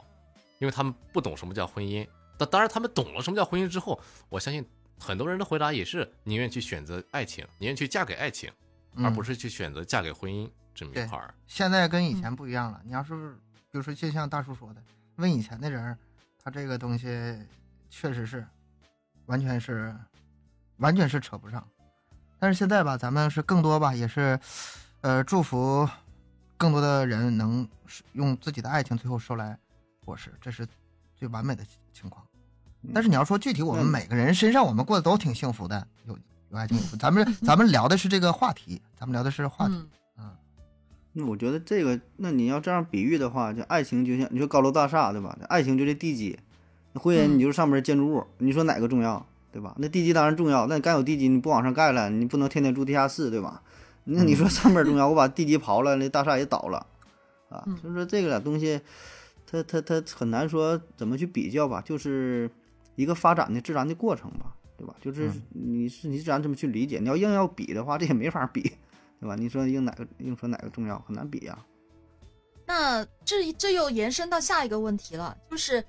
[0.59, 2.07] 因为他们不懂什么叫婚姻。
[2.39, 4.63] 那当然，他们懂了什么叫婚姻之后，我相信
[4.99, 8.53] 很多人的回答也是宁愿去选择爱情，宁愿去嫁给爱情，
[8.97, 11.33] 而不是是去选择嫁给婚姻这么一块儿。
[11.47, 12.83] 现在跟以前不一样了。
[12.85, 13.15] 你要是
[13.71, 14.83] 比如说，就像大叔说的，
[15.17, 15.99] 问以前的人儿，
[16.45, 17.09] 他这个东西
[17.89, 18.47] 确实是
[19.27, 19.97] 完全是
[20.77, 21.67] 完全是扯不上。
[22.39, 24.39] 但是现在吧，咱们是更多吧，也是
[25.01, 25.89] 呃祝福
[26.59, 27.67] 更多的人能
[28.13, 29.59] 用自己的爱情最后收来
[30.05, 30.69] 果实，这是
[31.17, 32.23] 最完美的情况。
[32.93, 36.19] 但是你要说具体，我们嗯每个人身上，我们过得都挺幸福的，有
[36.51, 36.83] 有爱情有。
[37.01, 39.75] 咱们咱们聊的是这个话题，咱们聊的是话题。
[39.75, 39.89] 嗯，
[41.17, 45.39] 那我觉得这个，那你要这样比喻的话，就爱情就像你说高楼大厦，对吧？
[45.49, 46.37] 爱情就这地基，
[46.93, 49.75] 那婚姻嗯你就是上面建筑物，你说哪个重要，对吧？
[49.79, 53.63] 那地基当然重要，那你该有地基，你不往上盖了，你不能天天住地下室，对吧？
[54.05, 56.85] 那你说上面重要， 我把地基刨了，那大厦也倒了，
[57.49, 58.81] 啊，嗯所以说这个俩东西，
[59.47, 62.51] 它它它很难说怎么去比较吧，就是
[62.97, 64.95] 一个发展的自然的过程吧，对吧？
[65.01, 68.73] 就是嗯你是你自然这么去理解，你要硬要比的话，这也没法比。
[69.25, 69.35] 对吧？
[69.35, 71.59] 你说硬哪个硬说哪个重要，很难比呀、
[72.67, 75.83] 那这这又延伸到下一个问题了，就是，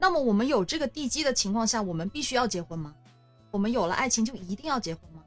[0.00, 2.92] 那么我们有这个地基的情况下，我们必须要结婚吗？
[3.52, 5.21] 我们有了爱情就一定要结婚吗？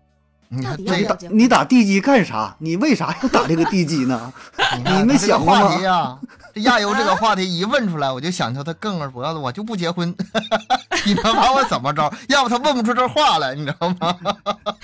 [0.49, 2.55] 你看到底要这个不要结婚你打地基干啥？
[2.59, 4.33] 你为啥要打这个地基呢？
[4.85, 6.19] 你没想过吗话题呀、
[6.53, 10.13] 这亚游这个话题一问出来，我就想到他更而不要的，我就不结婚，
[11.05, 12.11] 你们把我怎么着？
[12.29, 14.17] 要不他问不出这话来，你知道吗？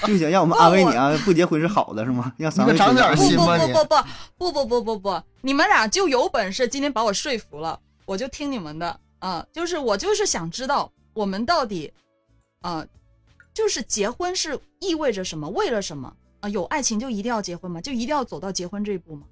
[0.05, 2.31] 就想让我们安慰你啊，不结婚是好的，是吗？
[2.37, 11.93] 让三位你可长点心吧你不不不不不不不不不，你们俩就有本事今天把我说服了，我就听你们的啊、就是我就是想知道我们到底，
[12.61, 12.83] 啊，
[13.53, 17.79] 就是结婚是意味着什么，为了什么啊、有爱情就一定要结婚吗？
[17.81, 19.27] 就一定要走到结婚这一步吗？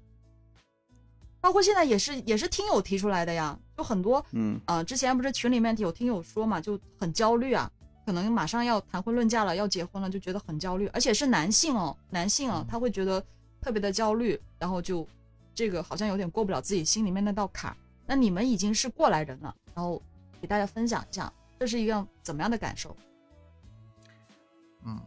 [1.40, 7.70] 包括现在也是也是听友提出来的呀，就很多嗯啊、之前不是群里面有听友说嘛，就很焦虑啊，
[8.04, 13.24] 可能马上要谈婚论嫁了，要结婚了，就觉得很焦虑，而且是男性哦，男性啊，他会觉得
[13.60, 15.06] 特别的焦虑，然后就
[15.54, 17.76] 这个好像有点过不了自己心里面那道坎儿。
[18.06, 20.00] 那你们已经是过来人了，然后
[20.40, 22.94] 给大家分享一下，这是一个怎么样的感受？
[24.84, 25.00] 嗯，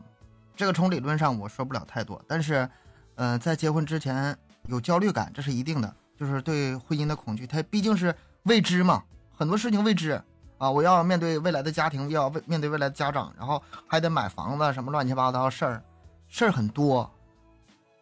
[0.56, 2.70] 这个从理论上我说不了太多，但是，
[3.16, 9.04] 呃，在结婚之前有焦虑感，这是一定的，就是对婚姻的恐惧，它毕竟是未知嘛，
[9.36, 10.22] 很多事情未知
[10.58, 15.84] 啊，我要面对未来的家庭，要未面对未来的家长，然后还得买房子，什么乱七八糟事儿，
[16.28, 17.10] 事儿很多，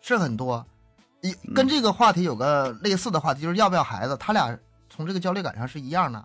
[0.01, 0.65] 事儿很多。
[1.21, 4.57] 一跟这个话题有个类似的话题，就是要不要孩子，他俩
[4.89, 6.23] 从这个焦虑感上是一样的。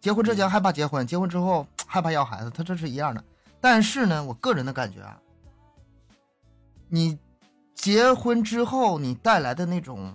[0.00, 3.24] 结婚之前害怕结婚，结婚之后害怕要孩子，他这是一样的。
[3.64, 5.18] 但是呢，我个人的感觉啊，
[6.86, 7.18] 你
[7.72, 10.14] 结婚之后你带来的那种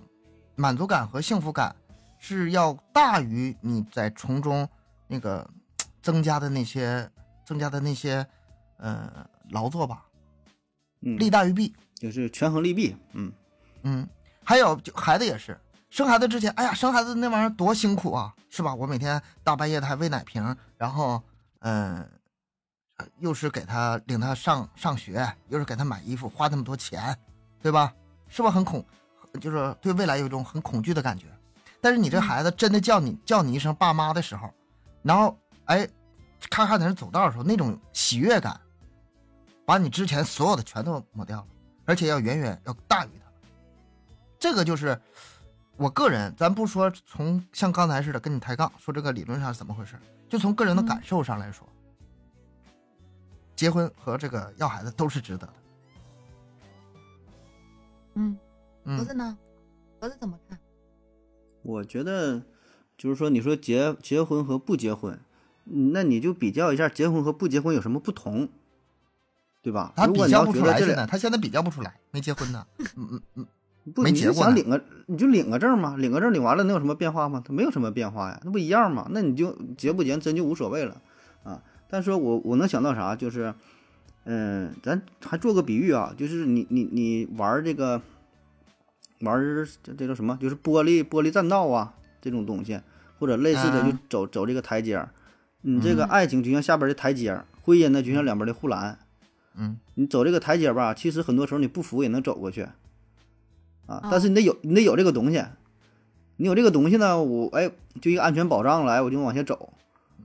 [0.54, 1.74] 满足感和幸福感，
[2.16, 4.68] 是要大于你在从中
[5.08, 5.50] 那个
[6.00, 7.10] 增加的那些
[7.44, 8.24] 增加的那些
[8.76, 10.06] 呃劳作吧，
[11.00, 11.74] 嗯，利大于弊。
[11.96, 13.32] 就是权衡利弊，嗯
[13.82, 14.08] 嗯，
[14.44, 15.60] 还有就孩子也是，
[15.90, 18.72] 生孩子之前，哎呀，生孩子那玩意儿多辛苦啊，是吧？
[18.72, 21.20] 我每天大半夜的还喂奶瓶，然后
[21.58, 22.08] 嗯，
[23.18, 27.16] 又是给他领他上上学，又是给他买衣服，花那么多钱，
[27.62, 27.92] 对吧？
[28.28, 28.84] 是不是很恐，
[29.40, 31.26] 就是对未来有一种很恐惧的感觉？
[31.80, 34.52] 但是你这孩子真的叫你叫你一声爸妈的时候，
[35.02, 35.88] 然后哎，
[36.50, 38.60] 咔咔在那走道的时候，那种喜悦感，
[39.64, 41.46] 把你之前所有的全都抹掉了。
[41.86, 43.30] 而且要远远要大于他，
[44.38, 45.00] 这个就是
[45.76, 51.66] 我个人，咱不说从像刚才似的跟你抬杠，说这个理论上是怎么回事，就从个人的感受上来说，
[53.60, 55.52] 结婚和这个要孩子都是值得的。
[58.14, 58.34] 嗯，
[58.86, 59.36] 盒子呢？
[60.00, 60.58] 盒子怎么看？
[61.60, 62.42] 我觉得
[62.96, 65.20] 就是说，你说结结婚和不结婚，
[65.64, 68.48] 那你就比较一下结婚和不结婚有什么不同。
[69.60, 69.92] 对吧？
[69.94, 72.66] 他比较不出来，现在他现在比较不出来，没结婚呢。
[72.78, 73.46] 嗯嗯嗯，
[73.92, 74.42] 不，没结过。
[74.42, 77.42] 想领个，你就领个证嘛，领个证领完了能有什么变化吗？
[77.44, 79.06] 他没有什么变化呀，那不一样吗？
[79.10, 81.02] 那你就结不结真就无所谓了
[81.90, 81.92] 啊。
[81.92, 83.52] 但说我我能想到啥，就是，
[84.24, 88.00] 嗯，咱还做个比喻啊，就是你你你玩这个
[89.20, 89.38] 玩
[89.84, 90.38] 这这叫什么？
[90.40, 92.80] 就是玻璃玻璃栈道啊这种东西，
[93.18, 95.10] 或者类似的就走走这个台阶儿。
[95.62, 98.98] 你这个爱情就像下边的台阶儿，婚姻呢就像两边的护栏。
[99.56, 102.62] 嗯，你走这个台阶吧，其实很多时候你不扶也能走过去，
[103.86, 105.44] 啊，但是你得有，你得有这个东西，
[106.36, 109.72] 你有这个东西呢，我哎，就一个安全保障来，我就往下走，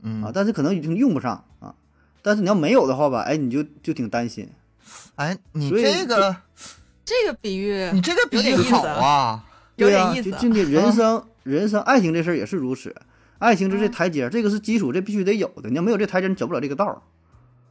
[0.02, 0.24] 嗯。
[0.24, 1.76] 啊，但是可能已经用不上啊，
[2.22, 4.50] 但是你要没有的话吧，哎，你就就挺担心，
[5.16, 6.36] 哎，你这个
[7.06, 10.60] 这个比喻，你这个比喻好啊，有点意思，就你。
[10.60, 12.96] 人生，人生爱情这事儿也是如此，
[13.38, 17.02] 爱情就这台阶，这个是基础，这必须得有的，你要没有这台阶，你走不了这个道儿。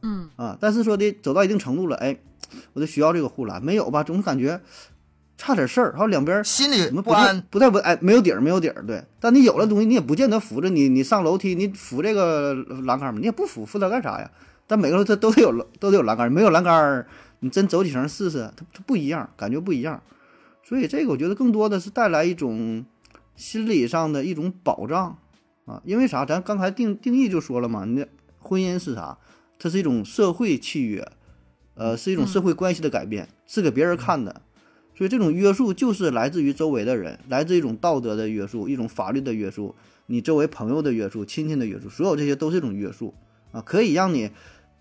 [0.01, 0.29] 嗯。
[0.37, 2.17] 啊，但是说的走到一定程度了，哎，
[2.73, 4.61] 我就需要这个护栏，没有吧，总是感觉
[5.37, 9.03] 差点事儿，还有两边心里不安，不太不哎，没有底儿，没有底儿，对。
[9.19, 13.19] 但你有了东西，你也不见得扶着你，你上楼梯，你扶这个栏杆吗？
[13.19, 14.31] 你也不扶，扶它干啥呀？
[14.67, 17.05] 但每个人他都得有都得有栏杆，没有栏杆，
[17.41, 20.01] 你真走几层试试，它它不一样，感觉不一样。
[20.63, 22.85] 所以这个我觉得更多的是带来一种
[23.35, 25.17] 心理上的一种保障
[25.65, 26.25] 啊，因为啥？
[26.25, 28.07] 咱刚才定定义就说了嘛，那
[28.39, 29.17] 婚姻是啥？
[29.59, 31.07] 它是一种社会契约，
[31.75, 34.41] 呃，是一种社会关系的改变，是给别人看的，
[34.95, 39.75] 所以这种约束就是来自于周围的人，来自一种道德的约束，一种法律的约束，
[40.07, 43.13] 你周围朋友的约束，亲戚的约束，所有这些都是一种约束
[43.51, 44.31] 啊，可以让你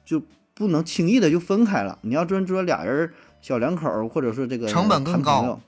[0.05, 0.23] 就
[0.55, 1.99] 不能轻易的就分开了。
[2.03, 5.61] 你要真说俩人小两口，或者是这个成本更高，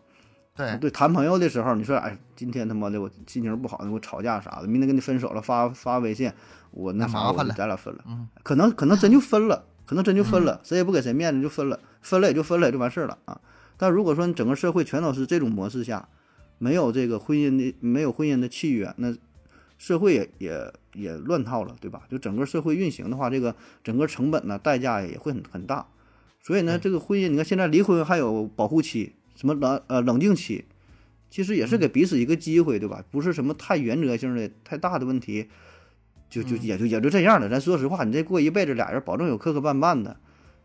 [0.57, 6.33] 对对，谈朋友的时候，你说哎，今天他妈的我心情不好，我吵架啥的，明天跟你分手了，发发微信。
[6.73, 8.05] 我那麻烦了，咱俩分了，
[8.43, 13.41] 可能可能真就分了，可能真就分了，谁也不给谁面子就分了，分了也就分了，也就完事儿了啊。
[13.77, 16.09] 但如果说你整个社会全都是这种模式下，
[16.59, 19.15] 没有这个婚姻的，没有婚姻的契约，那
[19.79, 22.03] 社会也也也乱套了，对吧？
[22.11, 25.87] 就整个社会运行的话，这个整个成本呢，代价也会很很大。
[26.41, 30.65] 所以呢，这个婚姻，你看现在离婚还有保护期，什么冷呃冷静期，
[31.29, 33.05] 其实也是给彼此一个机会，对吧？
[33.11, 35.49] 不是什么太原则性的太大的问题。
[36.29, 37.49] 就就也就也就这样了。
[37.49, 40.17] 咱说实话，你这过一辈子，俩人保证有磕磕绊绊的，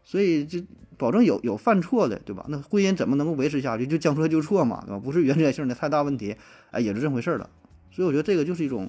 [0.04, 0.60] 所以这
[1.02, 2.46] 保证有有犯错的，对吧？
[2.50, 3.88] 那婚姻怎么能够维持下去？
[3.88, 5.02] 就将错就错嘛，对吧？
[5.04, 6.36] 不是原则性的太大问题，
[6.70, 7.50] 哎，也是这回事了。
[7.90, 8.88] 所以我觉得这个就是一种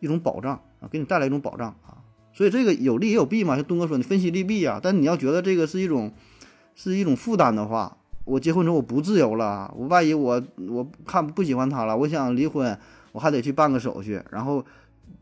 [0.00, 2.00] 一种保障啊，给你带来一种保障啊。
[2.32, 3.54] 所以这个有利也有弊嘛。
[3.54, 4.80] 像东哥说，你分析利弊啊。
[4.82, 6.10] 但你要觉得这个是一种
[6.74, 12.76] 是一种负担的话，我结婚之后我不自由了，我万一我我看不喜欢他了，我想离婚，
[13.12, 14.64] 我还得去办个手续，然后。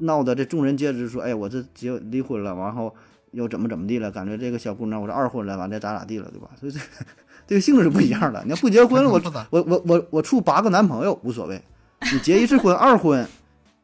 [0.02, 2.94] 闹得这众人皆知，说哎，我这结离婚了，然后
[3.32, 4.10] 又怎么怎么地了？
[4.10, 6.50] 感觉这个小姑娘我是二婚了，完了咋咋地了，对吧？
[6.58, 6.80] 所以这
[7.46, 8.42] 这个性质是不一样的。
[8.44, 11.62] 你要不结婚， 我我我我我处八个男朋友无所谓，
[12.12, 13.26] 你结一次婚二婚，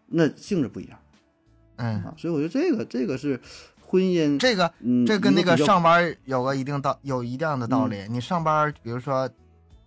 [0.07, 0.99] 那性质不一样。
[1.77, 3.39] 嗯，所以我觉得这个这个是
[3.87, 4.73] 婚姻，这个
[5.07, 8.07] 这跟那个上班有个一定道有一定的道理。
[8.09, 9.29] 你上班，比如说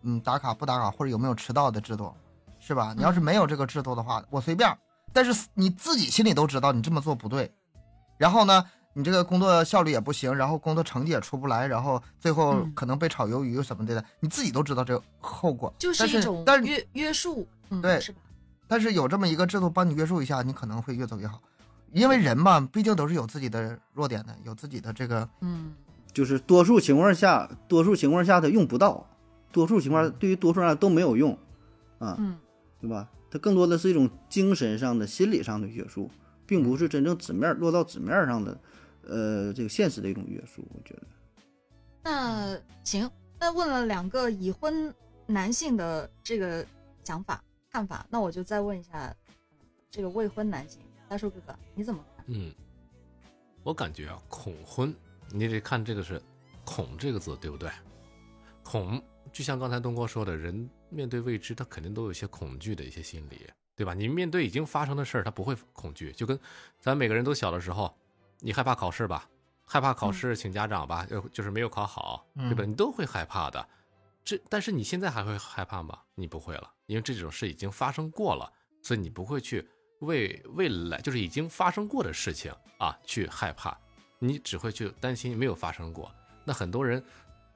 [0.04, 2.13] 嗯打卡不打卡，或者有没有迟到的制度，
[2.60, 2.93] 是吧？
[2.95, 4.69] 你要是没有这个制度的话，我随便，
[5.12, 7.52] 但是你自己心里都知道你这么做不对，
[8.17, 15.73] 然后呢，你这个工作效率也不行，然后工作成绩也出不来，然后最后嗯可能被炒鱿鱼什么的，你自己都知道这个后果。
[15.78, 18.19] 就是但一种但是约约束，嗯，对是吧？
[18.67, 21.41] 但是有这么一个制度帮你约束一下，你可能会越走越好。
[21.91, 25.73] 因为人嘛，毕竟都是有自己的弱点的，有自己的这个嗯，
[26.13, 29.08] 就是多数情况下，多数情况下他用不到，
[29.52, 31.32] 多数情况对于多数人来都没有用，
[31.97, 32.38] 啊，嗯，
[32.80, 33.08] 对吧？
[33.32, 36.10] 它更多的是一种精神上的、心理上的约束，
[36.45, 38.60] 并不是真正纸面落到纸面上的，
[39.10, 40.63] 呃，这个现实的一种约束。
[40.74, 41.02] 我觉得，
[42.04, 44.93] 那行，那问了两个已婚
[45.26, 46.65] 男性的这个
[47.04, 49.15] 想法看法，那我就再问一下
[49.91, 52.26] 这个未婚男性，大树哥哥你怎么看？
[52.28, 52.54] 嗯，
[53.63, 54.95] 我感觉啊，恐婚，
[55.32, 56.22] 你得看这个是
[56.63, 57.69] “恐”这个字，对不对？
[58.63, 63.93] 恐，就像刚才东哥说的，人面对未知，他肯定都有一些恐惧的一些心理，对吧？
[63.93, 66.39] 你面对已经发生的事儿，他不会恐惧，就跟
[66.80, 67.91] 咱每个人都小的时候，
[68.39, 69.30] 你害怕考试吧，
[69.65, 72.63] 害怕考试请家长吧，呃、就是没有考好，对吧？
[72.63, 73.67] 嗯你都会害怕的。
[74.23, 75.99] 这，但是你现在还会害怕吗？
[76.15, 79.67] 你不会了，因为这种事已经发生过了，所以你不会去
[79.99, 83.78] 为未来就是已经发生过的事情啊去害怕，
[84.19, 86.12] 你只会去担心没有发生过。
[86.45, 87.04] 那很多人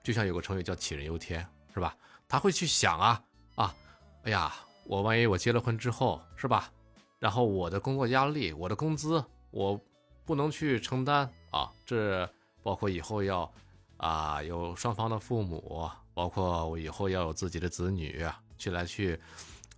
[0.04, 1.96] 就像有个成语叫杞人忧天，是吧？
[2.28, 3.24] 他会去想啊
[3.56, 3.76] 啊，
[4.24, 4.54] 哎呀，
[4.86, 6.72] 我万一我结了婚之后，是吧？
[7.20, 9.80] 然后我的工作压力，我的工资，我
[10.26, 12.30] 不能去承担啊，这
[12.62, 13.52] 包括以后要
[13.98, 18.26] 啊有双方的父母，包括我以后要有自己的子女
[18.58, 19.20] 去来去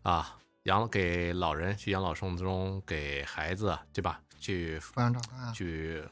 [0.03, 4.21] 啊养给老人去养老送终，给孩子对吧？
[4.39, 5.51] 去抚养长大。
[5.51, 6.03] 去，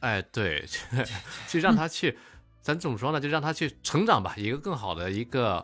[0.00, 0.80] 哎，对，去
[1.48, 2.16] 去让他去，
[2.62, 3.20] 咱怎么说呢？
[3.20, 5.62] 就让他去成长吧，一个更好的一个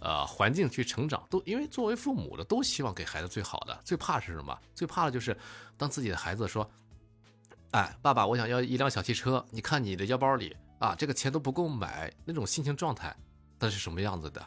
[0.00, 1.24] 呃环境去成长。
[1.30, 4.58] 都因为作为父母的都希望给孩子最好的，最怕是什么？
[4.74, 5.36] 最怕的就是
[5.76, 6.68] 当自己的孩子说，
[7.74, 13.12] 哎，爸爸，我想要一辆小汽车，你看你的腰包里啊，这个钱都不够买，那种心情状态，
[13.58, 14.40] 那是什么样子的，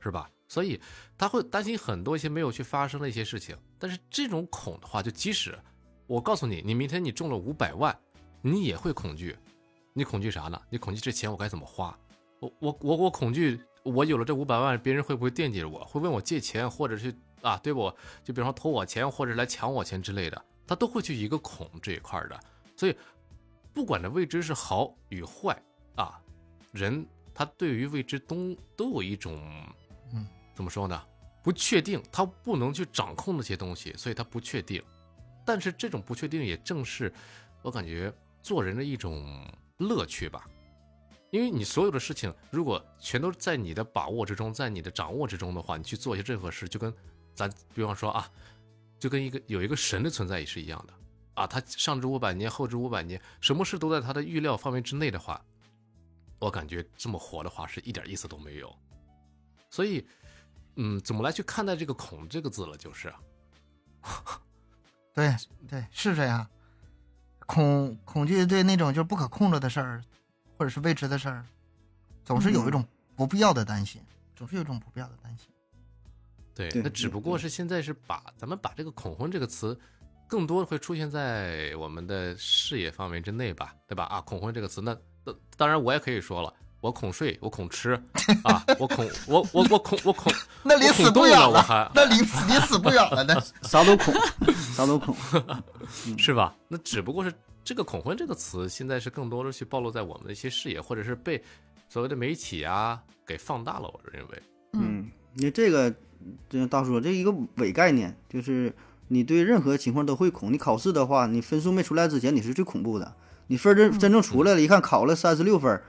[0.00, 0.28] 是吧？
[0.48, 0.80] 所以
[1.16, 3.56] 他会担心很多一些没有去发生的一些事情。
[3.78, 5.56] 但是这种恐的话，就即使
[6.08, 7.96] 我告诉你，你明天你中了五百万，
[8.40, 9.38] 你也会恐惧。
[9.92, 10.60] 你恐惧啥呢？
[10.68, 11.96] 你恐惧这钱我该怎么花？
[12.40, 15.84] 我我我我恐惧，我有了这五百万，别人会不会惦记着我？
[15.84, 22.40] 会问我借钱，或者是啊，对我就比方说偷我钱，或者来抢我钱之类的，他都会去一个恐这一块的。
[22.76, 22.96] 所以，
[23.72, 25.60] 不管这未知是好与坏
[25.96, 26.20] 啊，
[26.72, 29.40] 人他对于未知都都有一种，
[30.12, 31.00] 嗯，怎么说呢？
[31.42, 34.82] 不确定，他不能去掌控那些东西，所以他不确定。
[35.44, 37.12] 但是这种不确定也正是
[37.62, 39.44] 我感觉做人的一种
[39.78, 40.46] 乐趣吧，
[41.30, 46.94] 因为你所有的事情如果全都在你的把握之中，在你的掌握之中的话，你去做一些任何事，就跟
[47.34, 48.30] 咱比方说啊，
[49.00, 50.94] 就跟一个有一个神的存在也是一样的
[51.42, 55.44] 啊，他上至五百年，后至五百年，什么事都在他的预料范围之内的话，
[56.38, 58.72] 我感觉这么活的话是一点意思都没有。
[59.68, 60.06] 所以，
[60.76, 62.76] 嗯，怎么来去看待这个“恐”这个字了？
[62.76, 63.12] 就是，
[65.12, 65.34] 对
[65.68, 66.46] 对，是这样。
[67.44, 70.04] 恐恐惧对那种就是不可控制的事儿，
[70.56, 71.44] 或者是未知的事儿，
[72.24, 74.00] 总是有一种不必要的担心，
[74.36, 75.48] 总是有一种不必要的担心。
[76.54, 79.76] 对那只不过是现在是把咱们把这个“恐婚”这个词，
[80.32, 84.04] 更多的会出现在我们的视野范围之内吧，对吧？
[84.04, 87.92] 啊，恐婚这个词，那那当然我也可以说了，我恐睡，我恐吃，
[88.42, 90.32] 啊，我恐我我我恐我恐，
[90.64, 94.14] 那离死不远了了我还，那离死离死不远了，那 啥都恐，
[94.74, 95.14] 啥都恐。
[96.16, 96.56] 是吧？
[96.66, 97.30] 那只不过是
[97.62, 101.44] 这个“恐婚”这个词，现在是更多的去暴露在我们的一些视野，或者是被
[101.90, 103.82] 所谓的媒体啊给放大了。
[103.82, 104.42] 我认为，
[104.72, 105.90] 嗯，你这个
[106.48, 108.74] 就像大叔说，这一个伪概念，就是
[109.08, 110.52] 你对任何情况都会恐。
[110.52, 113.12] 你考试的话，你分数没出来之前，你是最恐怖的。
[113.48, 115.80] 你分儿真真正出来了，一看考了三十六分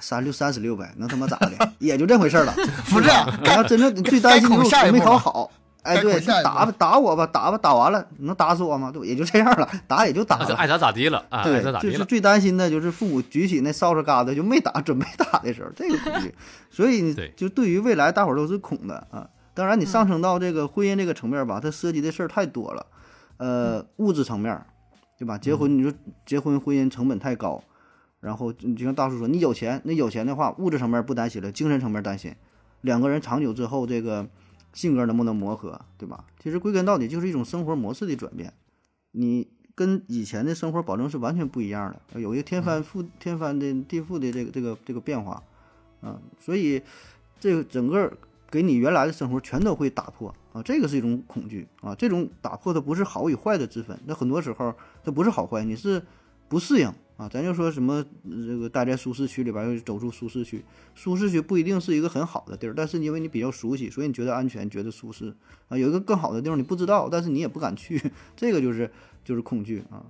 [0.00, 1.52] 三十六三十六呗，能他妈咋的？
[1.78, 2.52] 也就这回事儿了。
[2.90, 3.08] 不是
[3.42, 5.50] 你要真正最担心就是没考好。
[5.82, 8.90] 哎，对，打吧，打我吧，打吧，打完了，能打死我吗？
[8.90, 10.46] 对，也就这样了， 打也就打了。
[10.48, 11.62] 那爱咋咋地了啊，对。
[11.78, 16.34] 就是最担心的就是父母举起那扫帚疙瘩就没打，准备打的时候，这个恐惧。
[16.70, 19.28] 所以你就对于未来，大伙儿都是恐的啊。
[19.54, 22.86] 当然，你上升到这个婚姻这个层面吧，它涉及的事儿太多了。
[23.36, 24.60] 呃，物质层面，
[25.18, 25.38] 对吧？
[25.38, 25.92] 结婚，你说
[26.26, 27.62] 结婚婚姻成本太高，
[28.20, 32.34] 然后你就像大叔说，你有钱，那有钱的话，物质层面不担心了，精神层面担心，
[32.82, 34.28] 两个人长久之后这个
[34.72, 36.24] 性格能不能磨合，对吧？
[36.40, 38.52] 其实归根到底就是一种生活模式的转变。
[39.12, 45.42] 你跟以前的生活保证是完全不一样的，有一个天翻覆天翻的地覆的这个这个这个变化，
[46.00, 46.82] 啊，所以
[47.40, 48.12] 这个整个
[48.54, 56.00] 给你原来的生活全都会打破，啊，这个是一种恐惧啊，这种打破它不是好与坏的之分，那很多时候它不是好坏，你是
[56.46, 56.86] 不适应
[57.16, 57.28] 啊。
[57.28, 65.34] 咱就说什么呃这个待在舒适区里边走出舒适区，舒适区不一定是一个很好的地儿，但是因为你比较熟悉，所以你觉得安全，觉得舒适
[65.66, 65.76] 啊。
[65.76, 68.00] 有一个更好的地方你不知道，但是你也不敢去，
[68.36, 68.88] 这个就是
[69.24, 70.06] 就是恐惧啊。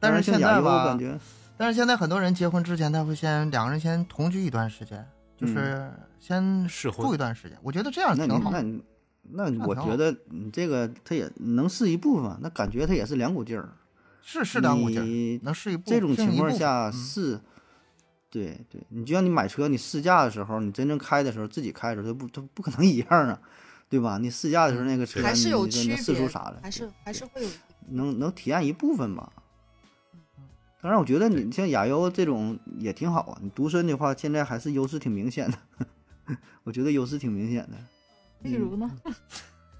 [0.00, 1.16] 但是现在吧感觉
[1.56, 5.06] 但是现在很多人结婚之前，他会先两个人先同居一段时间，
[5.36, 7.58] 就是先试婚住一段时间。
[7.62, 8.50] 我觉得这样那挺好。
[8.62, 8.82] 你
[9.30, 13.72] 那你那我觉得你这个他也能试一部分，那感觉他也是两股劲儿。
[14.22, 15.84] 是是两股劲能试一步。
[15.86, 17.40] 这种情况下嗯是，
[18.28, 23.40] 对对，你就像你买车，你试驾的时候，你真正开的时候，自己开的时候，它不它不可能一样啊，
[23.88, 24.18] 对吧？
[24.18, 27.48] 你试驾的时候那个车，还是有你你区别试出啥来，还是还是会有
[27.90, 29.32] 能能体验一部分吧。
[30.80, 33.38] 当然，我觉得你像亚优这种也挺好啊。
[33.42, 35.58] 你独身的话，现在还是优势挺明显的，
[36.64, 37.76] 我觉得优势挺明显的。
[38.42, 38.90] 例如呢？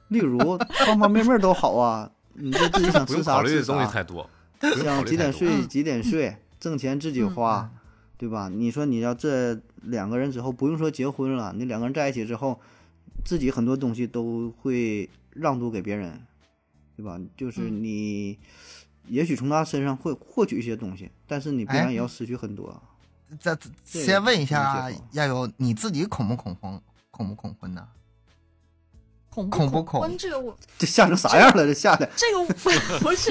[0.09, 0.39] 例如
[0.87, 3.91] 方方面面都好啊，你就自己想吃啥吃考虑的东西啥。
[3.91, 4.29] 太多，
[4.61, 5.33] 不用考像几点。
[5.33, 7.71] 睡几点睡，挣钱自己嗯花，
[8.17, 8.49] 对吧？
[8.49, 12.61] 你说你要这两个人之后，不用说结婚了，你两个人在一起之后，
[13.25, 16.21] 自己很多东西都会让渡给别人，
[16.97, 17.21] 对吧？
[17.37, 18.39] 就是嗯你
[19.09, 22.83] 也许从他身上会获取一些东西，但是你必哎然也要失去很多。
[23.41, 26.81] 再这个先问一下亚友，你自己恐不恐婚？
[27.11, 27.89] 恐不恐婚呢？
[29.31, 31.67] 恐恐不恐恐婚这个我 这吓成啥样了？
[31.67, 33.31] 这吓的，这个不是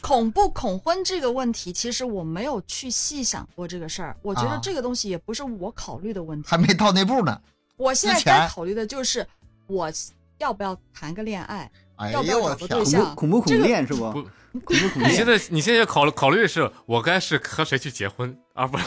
[0.00, 4.16] 恐不恐婚这个问题，其实我没有去细想过这个事儿。
[4.22, 6.48] 我觉得啊这个东西也不是我考虑的问题。
[6.48, 7.40] 还没到那步呢。
[7.76, 9.26] 我现在该考虑的就是
[9.66, 9.90] 我
[10.38, 14.12] 要不要谈个恋爱，哎要不要找个呦我天恐怖恐不这个恐恋是不？
[14.60, 15.26] 恐不恐你现？
[15.26, 18.78] 在你现在考考虑的是我该是和谁去结婚，啊不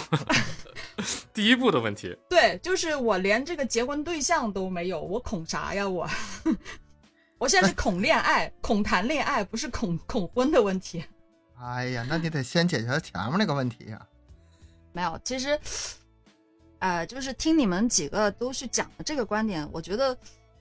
[1.33, 2.17] 第一步的问题。
[2.29, 6.07] 对，就是我连这个结婚对象都没有，我恐啥呀我？
[7.37, 11.03] 我现在是恐恋爱，恐谈恋爱，不是恐恐婚的问题。
[11.61, 14.01] 哎呀，那你得先解决前面那个问题呀、
[14.91, 15.59] 没有，其实，
[16.79, 20.17] 呃，就是听你们几个都去讲的这个观点，我觉得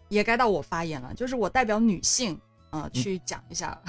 [0.08, 2.40] 也该到我发言了，就是我代表女性，
[2.70, 3.80] 呃，去讲一下。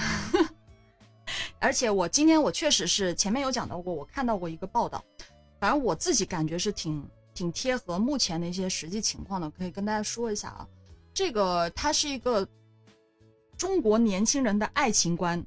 [1.60, 5.04] 而且我今天我确实是前面有讲到过，我看到过一个报道，
[5.60, 7.04] 反正我自己感觉是挺
[7.34, 10.66] 挺贴合目前的一些实际情况的，可以跟大家说一下啊。
[11.12, 12.46] 这个它是一个
[13.56, 15.44] 中国年轻人的爱情观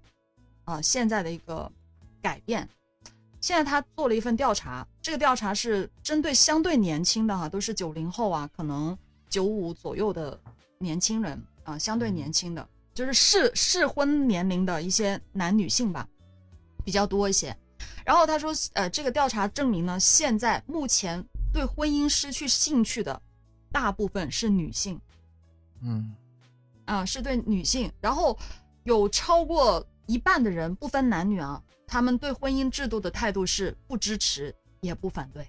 [0.66, 1.70] 啊、现在的一个
[2.22, 2.68] 改变。
[3.40, 8.96] 现在他做了一份调查，这个调查是针对相对年轻的哈、都是九零后啊，可能
[9.28, 10.40] 九五左右的
[10.82, 16.08] 年轻人啊、相对年轻的，就是适适婚年龄的一些男女性吧，
[16.84, 17.56] 比较多一些。
[18.04, 21.24] 然后他说，呃，这个调查证明呢，现在目前
[21.54, 23.22] 对婚姻失去兴趣的
[23.72, 25.00] 大部分是女性，
[25.82, 26.14] 嗯，
[26.86, 28.38] 啊，是对女性，然后
[28.84, 35.48] 有超过一半的人不分男女啊，他们对婚姻制度的态度是不支持也不反对，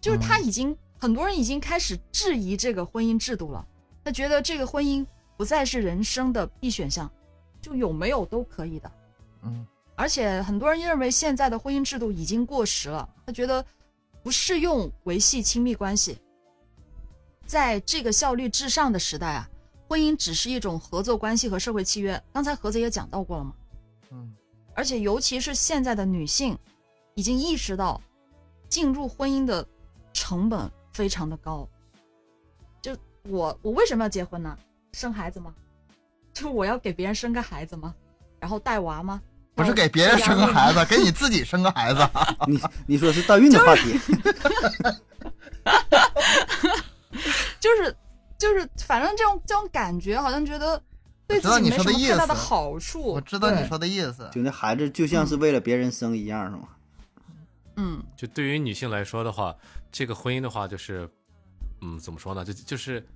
[0.00, 3.66] 就是他已经、很多人已经开始质疑这个婚姻制度了，
[4.04, 5.04] 他觉得这个婚姻
[5.36, 7.10] 不再是人生的必选项，
[7.60, 8.92] 就有没有都可以的，
[9.42, 13.64] 嗯，而且很多人认为现在的婚姻制度已经过时了，他觉得
[14.22, 16.18] 不适用维系亲密关系。
[17.46, 19.50] 在这个效率至上的时代啊，
[19.88, 22.22] 婚姻只是一种合作关系和社会契约。
[22.32, 23.54] 刚才何子也讲到过了嘛，
[24.10, 24.34] 嗯，
[24.74, 26.58] 而且尤其是现在的女性，
[27.14, 28.00] 已经意识到
[28.68, 29.66] 进入婚姻的
[30.12, 31.68] 成本非常的高。
[33.24, 34.56] 就我我为什么要结婚呢？
[34.92, 35.54] 生孩子吗？
[36.32, 37.94] 就我要给别人生个孩子吗？
[38.38, 39.20] 然后带娃吗？
[39.54, 42.00] 不是给别人生个孩子，给你自己生个孩子。
[42.48, 43.98] 你你说是代孕的话题，
[47.60, 47.96] 就 是
[48.36, 50.82] 就是，反正这种这种感觉，好像觉得
[51.28, 53.00] 对自我知道你己没什说的意思么太大的好处。
[53.00, 54.28] 我知道你说的意思。
[54.32, 56.68] 就那孩子就像是为了别人生一样，是吗？
[57.76, 59.54] 嗯，就对于女性来说的话，
[59.92, 61.08] 这个婚姻的话，就是，
[61.84, 62.42] 嗯，怎么说呢？
[62.42, 63.06] 就就是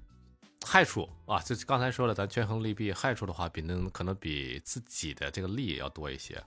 [0.66, 6.42] 害处啊，就刚才说了，咱权衡利弊，害处的话，比能可能比自己的这个利要多一些。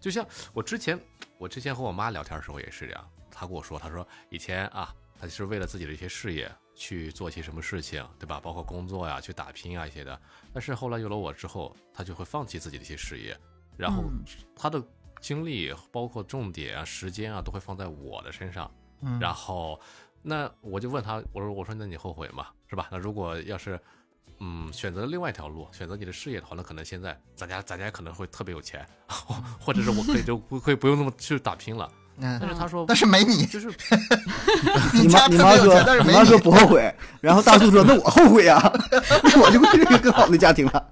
[0.00, 0.98] 就像我之前，
[1.38, 8.40] 我之前和我妈聊天的时候也是这样，她跟我说，她说以前啊，她是为了自己的一些事业去做些什么事情，对吧？
[8.40, 10.20] 包括工作呀，去打拼啊一些的。
[10.52, 13.38] 但是后来有了我之后，她就会放弃自己的一些事业，
[13.76, 14.24] 然后嗯
[14.56, 14.82] 她的
[15.20, 18.68] 精力包括重点啊、时间啊，都会放在我的身上。
[19.00, 19.78] 嗯，然后，
[20.26, 22.46] 那我就问他，我说我说那你后悔吗？
[22.66, 22.88] 是吧？
[22.90, 23.78] 那如果要是，
[24.40, 28.84] 嗯，选择另外一条路，选择你的事业的话，那可能现在咱家咱家可能会特别有钱，
[29.60, 31.90] 或者是我可以就不可以不用那么去打拼了。
[32.16, 33.66] 嗯但，是他说但是没你，就是
[34.94, 36.38] 你家妈你妈说特别有钱，但是你妈说。
[36.38, 38.72] 不后悔，然后大叔说那我后悔呀，
[39.24, 40.90] 那我就会是一个更好的家庭了。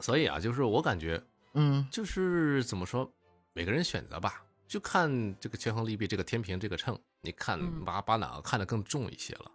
[0.00, 1.22] 所以啊，就是我感觉
[1.54, 3.08] 嗯就是怎么说，
[3.52, 9.50] 每个人选择吧，就看这个权衡利弊，这个天平这个秤，你看嗯把把哪个看得更重一些了，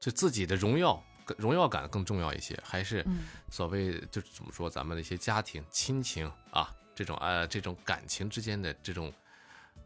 [0.00, 1.00] 就自己的荣耀
[1.36, 9.12] 荣耀感更重要一些，还是嗯所谓就是怎么说，咱们的一些家庭亲情啊，这种呃这种感情之间的这种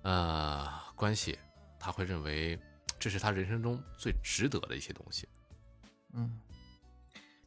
[0.03, 1.37] 呃关系，
[1.78, 2.57] 他会认为
[2.99, 5.28] 这是他人生中最值得的一些东西。
[6.12, 6.39] 嗯，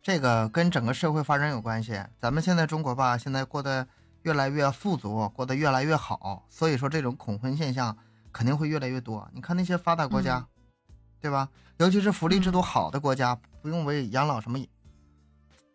[0.02, 2.04] 这个跟整个社会发展有关系。
[2.20, 3.88] 咱们现在中国吧，现在过得
[4.24, 7.96] 越来越富足，过得越来越好，所以说这种恐婚现象
[8.32, 9.30] 肯定会越来越多。
[9.34, 10.46] 你看那些发达国家，
[11.22, 11.48] 对吧？
[11.78, 14.60] 尤其是福利制度好的国家，不用为养老什么，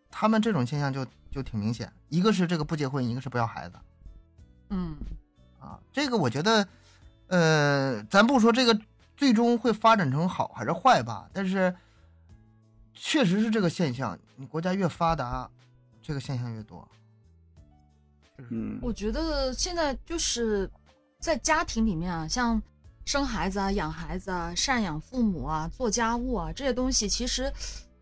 [0.09, 1.91] 他们这种现象就就挺明显。
[2.09, 3.77] 一个是这个不结婚，一个是不要孩子
[4.69, 4.95] 嗯
[5.59, 5.79] 啊。
[5.91, 6.67] 这个我觉得，
[7.27, 8.79] 呃，咱不说这个
[9.15, 11.75] 最终会发展成好还是坏吧，但是
[12.93, 14.17] 确实是这个现象。
[14.35, 15.49] 你国家越发达，
[16.01, 16.87] 这个现象越多。
[18.49, 20.69] 嗯，我觉得现在就是
[21.19, 22.61] 在家庭里面啊，像
[23.05, 27.51] 生孩子啊、养孩子啊、赡养父母啊、做家务啊这些东西，其实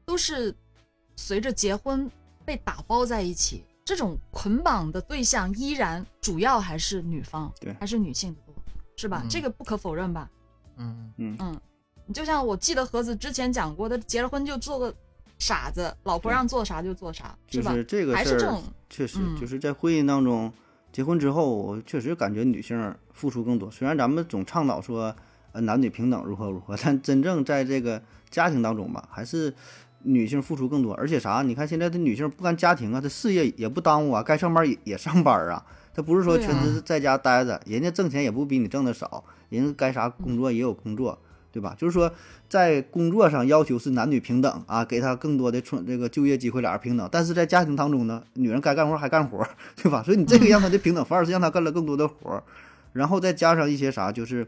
[0.06, 0.54] 都是
[1.16, 2.10] 随着结婚
[2.46, 3.64] 被打包在一起。
[3.86, 8.54] 这种捆绑的对象依然主要还是女方，对还是女性的多，
[8.98, 9.22] 是吧？
[9.24, 10.30] 嗯这个不可否认吧？
[10.76, 11.62] 嗯嗯
[12.06, 14.94] 你就像我记得盒子之前讲过的，结了婚就做个
[15.40, 17.38] 傻子，老婆让做啥就做啥，吧？
[17.48, 20.52] 就是这个事儿确实嗯就是在婚姻当中，
[20.92, 23.70] 结婚之后，我确实感觉女性付出更多。
[23.70, 25.16] 虽然咱们总倡导说，
[25.52, 29.54] 呃，男女平等如何如何，但真正在这个家庭当中吧，还是
[30.04, 30.94] 女性付出更多。
[30.96, 35.64] 而且啥，你看现在的女性不干家庭啊，她事业也不耽误啊，该上班也也上班啊。
[35.94, 41.20] 她不是说全职在家待着，人家挣钱也不比你挣的少，人家该啥工作也有工作。
[41.58, 41.76] 对吧？
[41.76, 42.14] 就是说，
[42.48, 47.10] 在工作上要求是男女平等啊，给他更多的创这个就业机会，俩人平等。
[47.12, 49.44] 但是在家庭当中呢，女人该干活还干活，
[49.76, 50.04] 对吧？
[50.04, 52.44] 所以你这个让他的平等，反而是让他干了更多的活儿。
[52.94, 54.46] 然后再加上一些啥，就是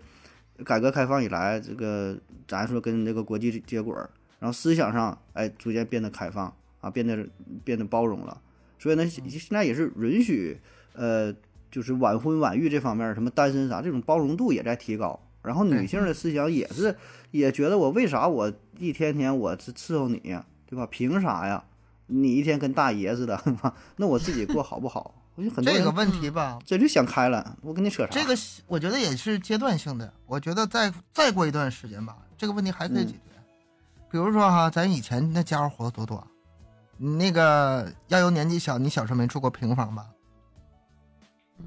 [0.63, 2.15] 改革开放以来，这个
[2.47, 4.07] 咱说跟这个国际接轨儿，
[4.37, 7.25] 然后思想上哎逐渐变得开放啊，变得
[7.63, 8.39] 变得包容了。
[8.77, 10.59] 所以呢，现现在也是允许
[10.93, 11.33] 呃，
[11.71, 15.19] 就是晚婚晚育这方面儿，什么单身啥这种包容度也在提高。
[15.41, 16.95] 然后女性的思想也是，
[17.31, 20.87] 也觉得我为啥我一天天我是伺候你呀，对吧？
[20.89, 21.63] 凭啥呀？
[22.07, 23.39] 你一天跟大爷似的，
[23.97, 25.13] 那我自己过好不好？
[25.35, 28.09] 我就很多这个问题吧，这就想开了，我跟你扯啥？
[28.11, 28.35] 这个
[28.67, 30.11] 我觉得也是阶段性的。
[30.25, 33.19] 我觉得再再过一段时间吧，这个问题还可以解决。
[34.11, 36.27] 比如说哈，咱以前那家伙活得多多，
[36.97, 40.07] 你那个要有年纪小，你小时候没住过平房吧？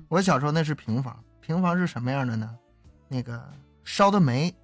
[0.08, 2.58] 我小时候那是平房，平房是什么样的呢？
[3.12, 3.46] 那个
[3.84, 4.54] 烧的煤，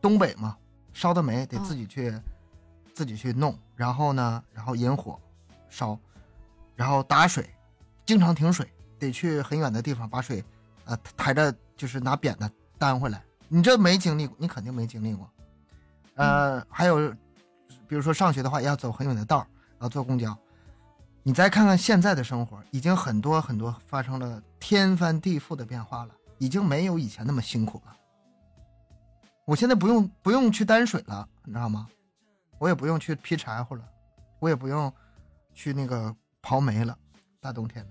[0.00, 0.56] 东北嘛，
[0.94, 2.18] 烧的煤得自己去、
[2.94, 5.20] 自己去弄，然后呢，然后引火
[5.68, 5.98] 烧，
[6.74, 7.50] 然后打水，
[8.06, 8.66] 经常停水，
[8.98, 10.42] 得去很远的地方把水，
[10.86, 13.22] 呃，抬着就是拿扁担担回来。
[13.48, 15.30] 你这没经历过，你肯定没经历过。
[16.14, 17.10] 呃，还有，
[17.86, 19.46] 比如说上学的话，也要走很远的道儿，
[19.78, 20.34] 然后坐公交。
[21.22, 27.96] 你再看看现在的生活，已经很多很多发生了天翻地覆的变化了，已经没有以前那么辛苦了。
[29.44, 31.86] 我现在不用不用去担水了，你知道吗？
[32.58, 33.84] 我也不用去劈柴火了，
[34.38, 34.92] 我也不用
[35.54, 36.96] 去那个刨煤了，
[37.40, 37.84] 大冬天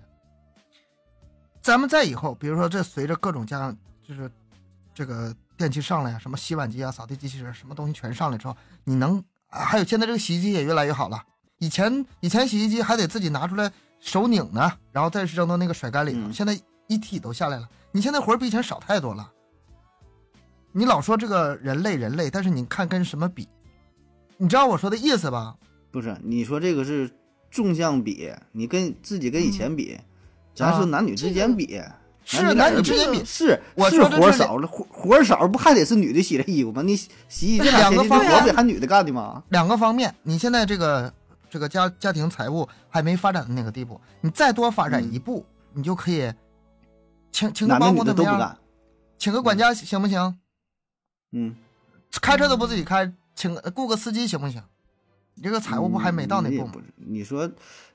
[1.62, 4.30] 咱们再以后，比如说这随着各种家就是
[4.92, 11.22] 这个电器上来呀，什么洗碗机啊、扫地机器人，什么东西全上来之后，你能啊还有现在这个洗衣机也越来越好了。
[11.58, 13.70] 以前以前洗衣机还得自己拿出来
[14.00, 16.18] 手拧呢，然后再扔到那个甩干里头。
[16.20, 19.30] 嗯现在一体都下来了，你现在活比以前少太多了。
[20.72, 23.48] 你老说这个人类人类，但是你看跟什么比？
[24.36, 25.56] 你知道我说的意思吧？
[25.90, 27.10] 不是你说这个是
[27.50, 29.98] 纵向比，你跟自己跟以前比，
[30.54, 31.82] 咱啊说男女之间比，
[32.24, 36.82] 是男男女之间比，是我是说活少了，活活少不还得是女的洗这衣服吗？
[36.82, 39.42] 你洗洗这两个方面这活不得还女的干的吗？
[39.48, 41.12] 两个方面，你现在这个
[41.50, 46.32] 这个家家庭财务还没发展的那个地步，你再多发展一步，你就可以
[47.40, 48.32] 请请个保姆怎么样？
[48.38, 48.58] 的都不干，
[49.16, 50.38] 请个管家行不行？
[51.32, 51.56] 嗯，
[52.20, 54.62] 开车都不自己开，请雇个司机行不行？
[55.36, 57.50] 你这个财务不还没到那步你说，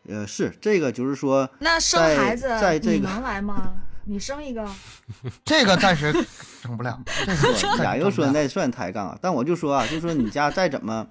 [0.07, 3.73] 呃，是这个，就是说，那生孩子在这个能来吗？
[4.05, 4.67] 你生一个，
[5.45, 6.11] 这个暂时
[6.63, 6.99] 整不了。
[7.05, 11.07] 这个暂时俩又整不了说那算抬杠啊，但我就说啊，就说你家再怎么，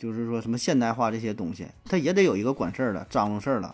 [0.00, 3.72] 就是说什么现代化这些东西，他也得有一个管事儿的、张罗事儿的，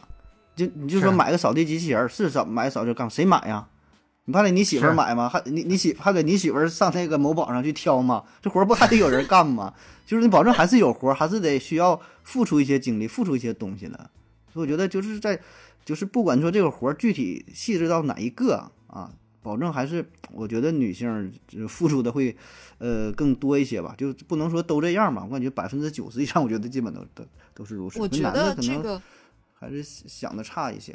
[0.54, 3.66] 就你就说买个扫地机器人儿是扫买扫地干嘛谁买呀？
[4.28, 5.26] 你怕给你媳妇儿买吗？
[5.26, 8.22] 还你你媳还给你媳妇儿上那个某宝上去挑吗？
[8.42, 9.72] 这活儿不还得有人干吗？
[10.04, 14.10] 就是你保证还是有活儿，还是得需要付出一些精力，付出一些东西的。
[14.52, 15.40] 所以我觉得就是在，
[15.82, 19.10] 就是不管说这个活儿具体细致到哪一个啊，
[19.42, 22.36] 保证还是我觉得女性呃付出的会
[22.76, 25.24] 呃更多一些吧，就不能说都这样嘛。
[25.24, 27.24] 我感觉百分之九十以上，我觉得基本都都
[27.54, 27.98] 都是如此。
[27.98, 29.02] 我觉男的得可能这个
[29.54, 30.94] 还是想的差一些。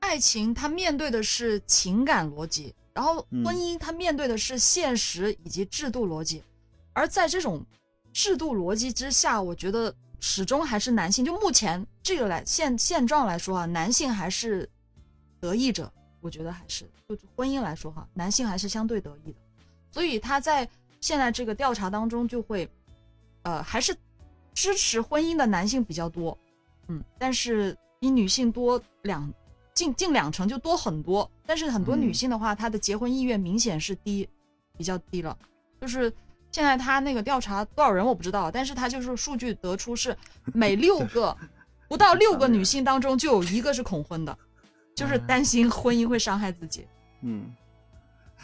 [0.00, 6.42] 爱情它面对的是情感逻辑，然后嗯婚姻它面对的是现实以及制度逻辑，
[6.92, 7.64] 而在这种
[8.12, 11.24] 制度逻辑之下，我觉得始终还是男性。
[11.24, 14.68] 就目前这个来现现状来说啊，男性还是
[15.40, 19.38] 得益者，我觉得还是就婚姻来说哈，男性还是相对得益的，
[19.90, 20.68] 所以他在
[21.00, 22.68] 现在这个调查当中就会，
[23.42, 23.94] 呃，还是
[24.54, 26.36] 支持婚姻的男性比较多，
[26.88, 29.30] 嗯，但是比女性多两
[29.76, 31.30] 近近两成，就多很多。
[31.46, 34.28] 但是很多女嗯性的话，她的结婚意愿明显是低，
[34.76, 35.38] 比较低了。
[35.80, 36.12] 就是
[36.50, 40.16] 现在他那个调查多少人我不知道，但是他就是数据得出是
[40.54, 41.36] 每 六个
[41.86, 44.36] 不到六个女性当中就有一个是恐婚的，
[44.94, 46.86] 就是担心婚姻会伤害自己。
[47.20, 47.54] 嗯，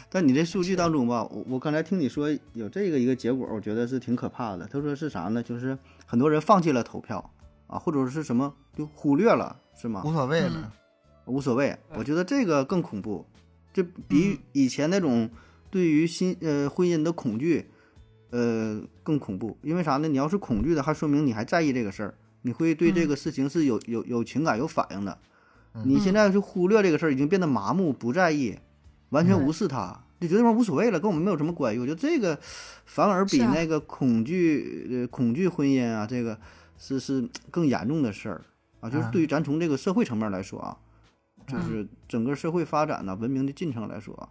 [0.09, 4.67] 但你这数据当中吧，我我刚才听你说有这个一个结果，我觉得是挺可怕的。
[4.67, 5.41] 他说是啥呢？
[5.41, 5.75] 就是
[6.05, 7.27] 很多人放弃了投票
[7.65, 10.03] 啊，或者是什么就忽略了，是吗？
[10.05, 10.73] 无所谓嗯了。
[11.25, 13.25] 无所谓，我觉得这个更恐怖，
[13.73, 15.29] 就嗯比以前那种
[15.69, 17.65] 对于新呃婚姻的恐惧，
[18.31, 19.57] 呃更恐怖。
[19.61, 20.07] 因为啥呢？
[20.07, 25.17] 你要是恐惧的，还说明你还在意这个事儿，你会对这嗯个事情是有有有情感、有反应的。
[25.75, 28.55] 嗯你现在就忽略这个事儿，已经变得麻木、不在意，
[29.09, 31.79] 完全无视它，就觉得这玩意儿无所谓了，跟我们没有什么关系。
[31.79, 32.37] 我觉得这个
[32.85, 36.37] 反而比那个恐惧呃恐惧婚姻啊，这个
[36.77, 38.41] 是是更严重的事儿
[38.81, 38.89] 啊。
[38.89, 40.77] 就是啊对于咱从这个社会层面来说啊，
[41.47, 41.63] 就嗯。
[41.67, 44.29] 是整个社会发展呐、文明的进程来说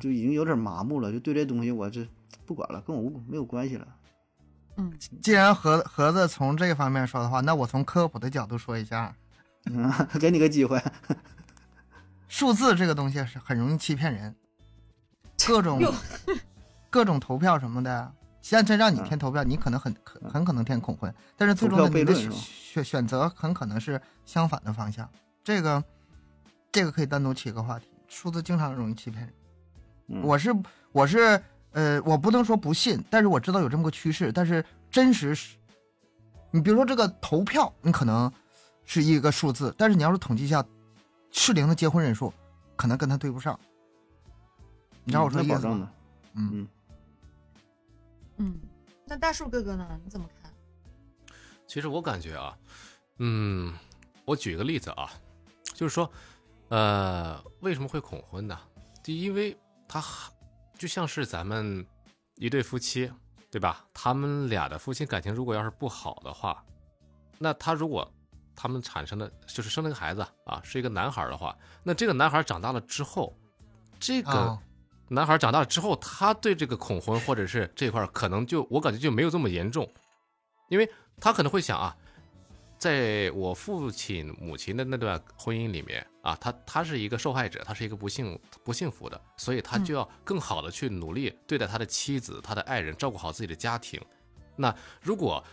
[0.00, 2.06] 就已经有点麻木了，就对这东西我这
[2.46, 3.86] 不管了，跟我无没有关系了。
[4.76, 4.90] 嗯，
[5.20, 9.14] 既然盒盒子从这个方面说的话，那我从科普的角度说一下，
[9.66, 10.82] 嗯， 给你个机会，
[12.26, 14.34] 数字这个东西是很容易欺骗人，
[15.46, 15.78] 各种
[16.88, 19.04] 各种投票什么的，现在让你嗯。
[19.04, 25.06] 填投票，你可能很可很可能填恐婚，但是最终的你的选选择很可能是相反的方向。
[25.44, 25.84] 这个
[26.72, 29.34] 这个可以单独起一个话题，数字经常容易欺骗人。
[30.08, 30.50] 嗯我是
[30.90, 31.40] 我是
[31.72, 35.56] 呃，我不能说不信，但是我知道有这么个趋势，但是真实是，
[36.50, 38.30] 你比如说这个投票，你可能
[38.84, 40.64] 是一个数字，但是你要是统计一下
[41.30, 42.32] 适龄的结婚人数，
[42.76, 43.58] 可能跟他对不上。
[45.04, 45.86] 你知道我说嗯那保证意思吗？
[45.86, 45.92] 的，
[46.34, 46.68] 嗯嗯
[48.38, 48.60] 嗯，
[49.06, 50.00] 那大树哥哥呢？
[50.04, 50.50] 你怎么看？
[51.66, 52.56] 其实我感觉啊，
[53.18, 53.72] 嗯，
[54.24, 55.10] 我举个例子啊，
[55.72, 56.10] 就是说，
[56.72, 58.58] 呃，为什么会恐婚呢？
[59.02, 59.54] 第一，因为
[59.86, 60.02] 他
[60.78, 61.86] 就像是咱们
[62.36, 63.12] 一对夫妻，
[63.50, 63.84] 对吧？
[63.92, 66.64] 他们俩的夫妻感情如果要是不好的话，
[67.36, 68.10] 那他如果
[68.56, 73.36] 他们产生的就是生了个孩子啊，是一个男孩的话，那这个男孩长大了之后，
[74.00, 74.58] 这个啊
[75.08, 79.86] 男孩长大了之后，他对这个恐婚或者是这块儿可能就我感觉就没有这么严重，
[80.70, 81.94] 因为他可能会想啊，
[82.82, 94.00] 在我父亲母亲的那段婚姻里面啊，他他是一个受害者，他是一个不幸不幸福的，所以他就要更好的去努力对待他的妻子、他的爱人，照顾好自己的家庭。
[94.56, 95.44] 那如果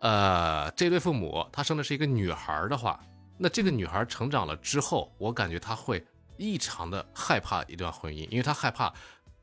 [0.00, 3.00] 呃这对父母他生的是一个女孩的话，
[3.38, 6.04] 那这个女孩成长了之后，我感觉她会
[6.36, 8.92] 异常的害怕一段婚姻，因为她害怕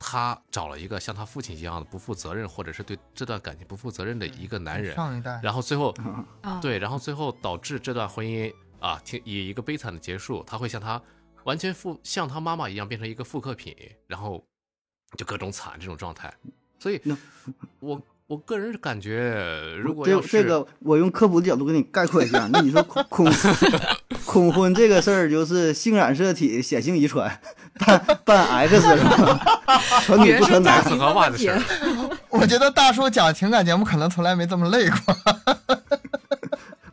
[0.04, 5.94] 她找了一个像她父亲一样的不负责任，或者是对这段感情不负责任的一个男人，上一代，然后最后
[6.42, 10.44] 啊，，对，然后最后导致这段婚姻啊，挺以一个悲惨的结束。
[10.48, 11.00] 他会像他
[11.44, 13.76] 完全复像他妈妈一样变成一个复刻品，
[14.08, 14.44] 然后
[15.16, 16.34] 就各种惨这种状态。
[16.80, 17.16] 所以那，
[17.80, 22.48] 我我个人感觉，如果这要是这个，我用科普的角度给你概括一下。
[22.52, 23.26] 那你说恐
[24.32, 27.30] 恐恐婚这个事儿，就是性染色体显性遗传，
[27.80, 29.62] 办办 X 是吧？
[30.04, 30.82] 传女不传男。
[30.82, 31.62] 生家庭和袜的事儿。
[32.30, 35.18] 我觉得大叔讲情感节目可能从来没这么累过。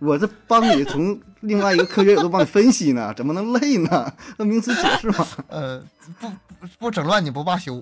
[0.01, 4.13] 我这帮你从另外一个科学角度帮你分析呢，怎么能累呢？
[4.37, 5.25] 那名词解释嘛。
[5.47, 5.81] 呃，
[6.19, 7.81] 不不不整乱你不罢休，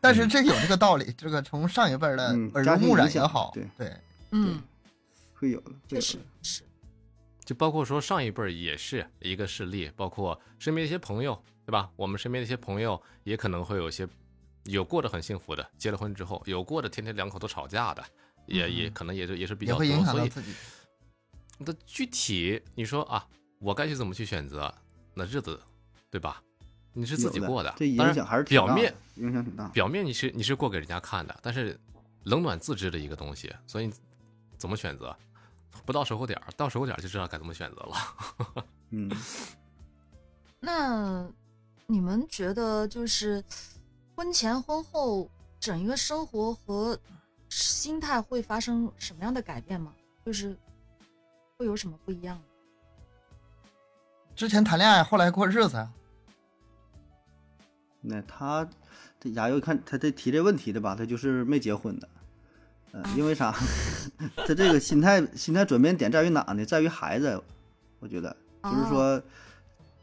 [0.00, 3.92] 但是这有这个道理，这个从上一辈的耳濡目染庭影响也好，对对，
[4.30, 4.58] 嗯，
[5.38, 6.22] 会有的，会有确实的。
[6.42, 6.62] 是。
[7.48, 11.90] 就包括说上一辈儿也是一个事例，包括身边一些朋友，对吧？
[11.96, 14.06] 我们身边的一些朋友也可能会有些
[14.64, 18.04] 有过得很幸福的，结了婚之后有过的天天两口子吵架的，
[18.44, 20.52] 也也可能也就也是比较多，所以到自己。
[21.56, 23.26] 那具体你说啊，
[23.60, 24.70] 我该去怎么去选择，
[25.14, 25.58] 那日子，
[26.10, 26.42] 对吧？
[26.92, 29.66] 你是自己过的，这影当然响还是表面影响挺大。
[29.68, 31.80] 表面你是你是过给人家看的，但是
[32.24, 33.90] 冷暖自知的一个东西，所以
[34.58, 35.16] 怎么选择，
[35.88, 38.66] 不到时候点儿，到时候点儿就知道该怎么选择了。
[38.92, 39.10] 嗯，
[40.60, 41.26] 那
[41.86, 43.42] 你们觉得就是
[44.14, 46.98] 婚前婚后整一个生活和
[47.48, 49.94] 心态会发生什么样的改变吗？
[50.26, 50.54] 就是
[51.56, 52.38] 会有什么不一样？
[54.36, 55.90] 之前谈恋爱，后来过日子呀。
[58.02, 58.68] 那他
[59.18, 62.06] 这牙又看他这提这问题的吧，他就是没结婚的，
[62.92, 63.54] 嗯、因为啥？
[64.36, 66.64] 他这个心态心态转变点在于哪呢？
[66.64, 67.40] 在于孩子，
[68.00, 69.22] 我觉得就是说，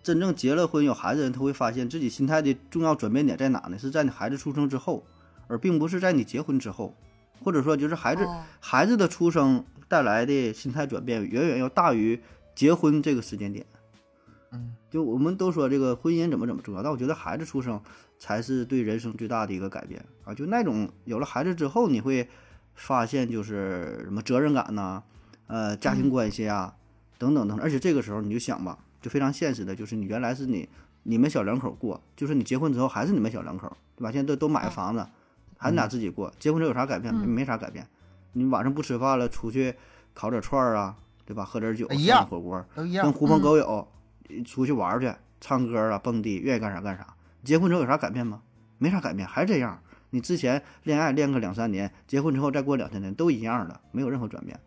[0.03, 3.77] 真正结了婚有孩子的人，他会发现自己心态的重要转变点在哪呢？
[3.77, 5.05] 是在你孩子出生之后，
[5.47, 6.95] 而并不是在你结婚之后，
[7.43, 12.19] 或者说就是孩子、哦孩子的出生带来的心态转变，远远要大于
[12.55, 13.65] 结婚这个时间点。
[14.51, 17.81] 嗯，就我们都说这个婚姻怎么怎么重要，但我觉得孩子出生
[18.17, 20.33] 才是对人生最大的一个改变啊！
[20.33, 22.27] 就那种有了孩子之后，你会
[22.75, 25.01] 发现就是什么责任感呐、
[25.47, 26.75] 呃，家庭关系啊、
[27.17, 30.67] 等等等等，而且这个时候你就想吧，就非常现实的，就是你原来是你
[31.03, 34.11] 你们小两口过，就是你结婚之后还是你们小两口，对吧？
[34.11, 35.07] 现在都都买个房子，
[35.57, 37.13] 还是俩自己过，结婚之后有啥改变？
[37.15, 37.87] 嗯没啥改变。
[38.33, 39.73] 你晚上不吃饭了，出去
[40.13, 40.95] 烤点串儿啊，
[41.25, 41.45] 对吧？
[41.45, 42.65] 喝点酒，吃一样点火锅。
[42.75, 43.87] 跟狐朋狗友
[44.45, 47.07] 出去玩儿去，唱歌啊、蹦迪，愿意干啥干啥。
[47.43, 48.41] 结婚之后有啥改变吗？
[48.77, 49.79] 没啥改变，还是这样。
[50.09, 54.59] 你之前恋爱恋个两三年，结婚之后再过两三年都一样的，没有任何转变。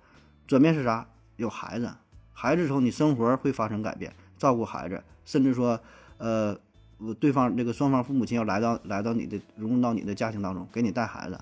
[0.47, 1.07] 转变是啥？
[1.37, 1.89] 有孩子，
[2.33, 5.79] 孩子之后你生活会发生改变，照顾孩子，甚至说，
[6.17, 6.59] 呃，
[6.99, 11.39] 我对方这个双方父母亲要来到来到你的融入到你的家庭当中，给你带孩子，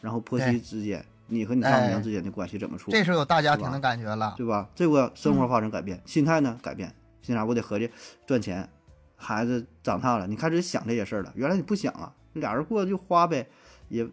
[0.00, 2.90] 然后婆媳之间，你和你丈母哎娘之间的关系怎么处？
[2.92, 4.34] 这时候有大家庭的感觉了。
[4.36, 4.68] 对吧？
[4.74, 7.90] 这个生活发生改变，心态呢改变，现在我得合计
[8.26, 8.68] 赚钱，
[9.16, 11.32] 孩子长大了，你开始想这些事儿了。
[11.34, 13.48] 原来你不想啊，俩人过就花呗，
[13.88, 14.08] 也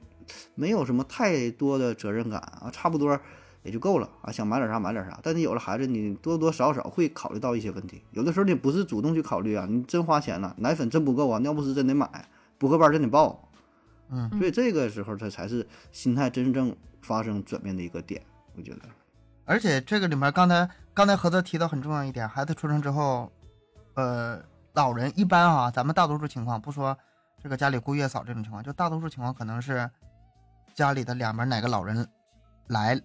[0.55, 3.19] 没有什么太多的责任感啊，差不多
[3.63, 4.31] 也就够了啊。
[4.31, 8.01] 想买点啥买点啥，但你有了孩子，你多多少少会考虑到一些问题。
[8.11, 13.49] 有的时候你不是主动去考虑啊，你真花钱了，奶粉真不够啊，尿不湿真得买，补课班真得报。
[14.09, 18.21] 嗯，所以这个时候，他才是心态真正发生转变的一个点，
[18.57, 18.81] 我觉得。
[19.45, 23.31] 而且这个里面，刚才刚才何泽提到很重要一点，孩子出生之后，
[23.93, 24.41] 呃，
[24.73, 26.97] 老人一般啊，咱们大多数情况不说
[27.41, 29.89] 这个家里雇月嫂这种情况，就大多数情况可能是
[30.75, 32.07] 家里的两边哪个老人
[32.67, 32.99] 来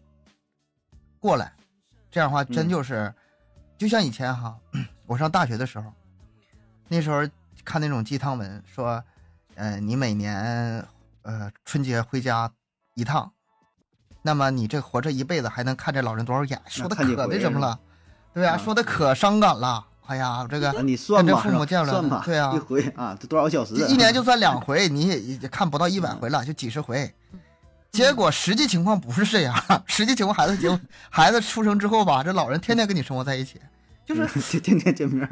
[1.18, 1.52] 过来，
[2.10, 3.12] 这样的话真嗯就是，
[3.78, 4.58] 就像以前哈，
[5.06, 5.90] 我上大学的时候，
[6.88, 7.26] 那时候
[7.64, 9.02] 看那种鸡汤文说，
[9.54, 10.86] 呃，你每年
[11.22, 12.50] 呃春节回家
[12.94, 13.32] 一趟，
[14.20, 16.60] 那么你这活这一辈子还能看这老人多少眼？
[16.66, 17.80] 说的可那什么了，
[18.34, 19.86] 对啊，啊说的可伤感了。
[20.06, 23.88] 哎呀，这个啊，你算跟这吧，是吧父母见了算吧，对啊一回啊，这多少小时啊？
[23.88, 27.12] 一年就算两回，你也也看不到一百回了，就几十回。
[27.92, 29.54] 结果实际情况不是这样，
[29.86, 30.80] 实际情况孩子结婚，
[31.10, 33.60] 孩子出生之后吧，这老人天天跟你生活在一起，
[34.04, 35.28] 就是嗯天天天见面，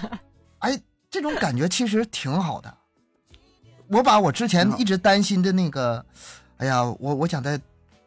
[0.58, 0.78] 哎，
[1.10, 2.74] 这种感觉其实挺好的。
[3.88, 6.04] 我把我之前一直担心的那个，
[6.58, 7.60] 哎呀，我我想再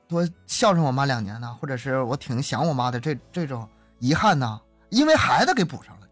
[0.08, 3.68] 多孝顺我妈两年呢，或者是我挺想我妈的这这种
[4.00, 4.60] 遗憾呢，
[4.90, 6.03] 因为孩子给补上了？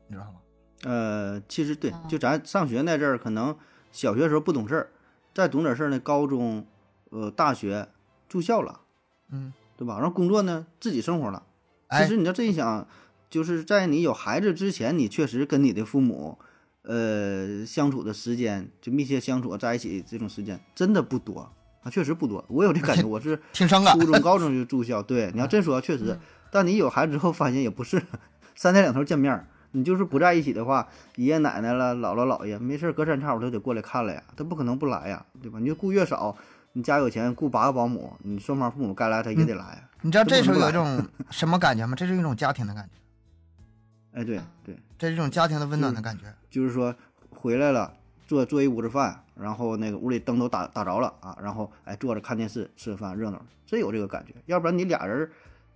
[0.84, 3.56] 呃，其实对啊，就咱上学那阵儿，可能
[3.92, 4.90] 小学时候不懂事儿，
[5.34, 6.66] 再懂点事儿呢，高中、
[7.10, 7.88] 呃大学
[8.28, 8.82] 住校了，
[9.30, 9.96] 嗯，对吧？
[9.96, 11.44] 然后工作呢，自己生活了。
[11.90, 12.88] 其哎实，你要这一想，
[13.30, 16.38] 就是在你有孩子之前，你确实跟你的父母，
[16.84, 21.52] 呃，相处的时间，就密切相处在一起这种时间真的不多
[21.84, 22.44] 啊，确实不多。
[22.48, 24.06] 我有这感觉，我是 挺伤感初。
[24.12, 25.04] 中、高中就住校。
[25.04, 26.20] 对，你要真说，确实嗯，
[26.52, 28.02] 但你有孩子之后，发现也不是
[28.56, 29.48] 三天两头见面儿。
[29.72, 35.60] 你就是不在一起的话，爷爷奶奶了、姥姥姥爷，没事儿隔三差五都得过来看了呀，他不可能不来呀，对吧？
[35.60, 36.36] 你就雇月嫂，
[36.74, 39.90] 你家有钱雇八个保姆，你双方父母该来他也得来呀。
[40.02, 41.96] 你知道这时候有一种 什么感觉吗？
[41.96, 46.26] 这是一种家庭的感觉，哎，对对，这是一种家庭的温暖的感觉。
[46.50, 46.94] 就是说
[47.30, 47.94] 回来了，
[48.28, 54.34] 做做一屋子饭，然后那个屋里灯都打打着了啊，然后哎坐着看电视吃饭热闹，真有这个感觉。
[54.48, 55.30] 要不然你俩人，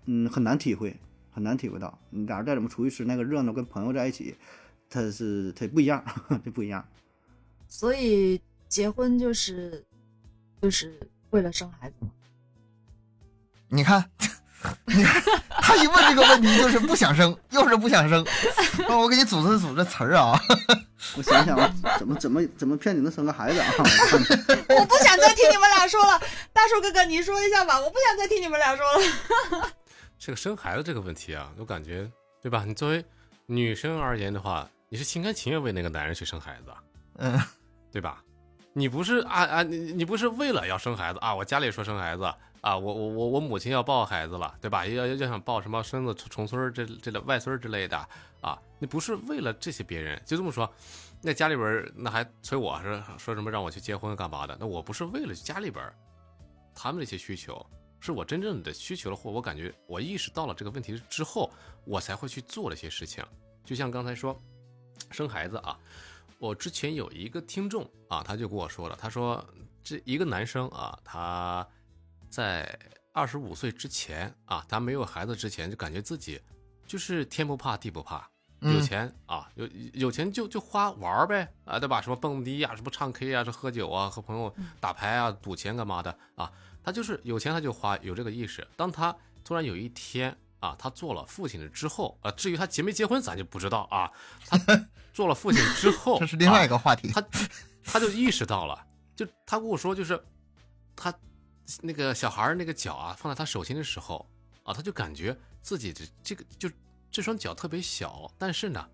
[0.06, 1.00] 嗯，很难体会，
[1.36, 2.00] 很难体会到。
[2.10, 4.38] 你俩人再怎么出去吃那个热闹，跟朋友在一起，
[4.90, 6.02] 他是他不一样，
[6.46, 6.84] 这不一样。
[7.68, 9.84] 所以结婚就是
[10.62, 10.98] 就是
[11.32, 12.08] 为了生孩子嘛。
[13.68, 14.10] 你看，
[14.86, 18.26] 你看他一问这个问题就是不想生， 又是不想生。
[18.88, 20.40] 那我给你组织组织词儿啊，
[21.18, 23.68] 我想想，啊怎么怎么怎么骗你能生个孩子啊？
[24.70, 26.18] 我不想再听你们俩说了，
[26.54, 29.72] 大树哥哥，你说一下吧，我不想再听你们俩说了。
[30.26, 32.10] 这个生孩子这个问题啊，我感觉，
[32.42, 32.66] 对吧？
[32.66, 33.06] 你作为
[33.46, 36.74] 女生而言的话，你是心甘情愿为那个男人去生孩子，
[37.18, 37.40] 嗯，
[37.94, 38.24] 对吧？
[38.74, 41.36] 你不是啊啊，你你不是为了要生孩子啊？
[41.36, 42.24] 我家里说生孩子
[42.62, 44.84] 啊，我我我我母亲要抱孩子了，对吧？
[44.88, 47.96] 要要要想抱什么孙子、重孙儿这这类外孙儿之类的
[48.42, 48.60] 啊？
[48.80, 50.68] 你不是为了这些别人，就这么说，
[51.22, 54.58] 那家里边儿那还催我说说什么让我去结婚干嘛的？
[54.60, 55.96] 那我不是为了家里边儿
[56.74, 57.64] 他们这些需求，
[58.06, 61.52] 是我真正的需求了，或我感觉我意识到了这个问题之后，
[61.84, 63.26] 我才会去做了一些事情。
[63.64, 64.42] 就像刚才说
[65.12, 65.78] 生孩子啊。
[66.38, 69.44] 我之前有一个听众啊，他就跟我说了，他说
[69.82, 71.66] 这一个男生啊，他
[72.30, 72.78] 在
[73.14, 76.40] 二十五岁之前啊，他没有孩子之前，就感觉自己
[76.86, 78.30] 就是天不怕地不怕，
[78.60, 82.02] 有钱啊，有有钱就就花玩呗啊，对吧？
[82.02, 86.52] 什么蹦迪呀，什么唱 K 啊，这喝酒啊，和朋友打牌啊，赌钱干嘛的啊？
[86.86, 88.66] 他就是有钱他就花，有这个意识。
[88.78, 94.12] 当他突然有一天啊，他做了父亲了之后啊，至于他结没结婚，咱就不知道啊。
[94.46, 94.58] 他
[95.12, 97.12] 做了父亲之后， 这是另外一个话题。
[97.12, 97.26] 他
[97.84, 100.24] 他就意识到了，就他跟我说，就是
[100.96, 101.12] 他
[101.82, 104.24] 那个小孩那个脚啊，放在他手心的时候
[104.64, 106.70] 啊，他就感觉自己的这个就
[107.10, 108.88] 这双脚特别小，但是呢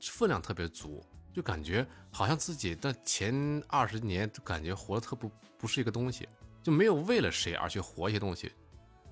[0.00, 1.04] 分量特别足，
[1.34, 6.26] 就感觉好像自己的前二十年就感觉活的特不不是一个东西，
[6.62, 8.52] 就没有为了谁而去活一些东西，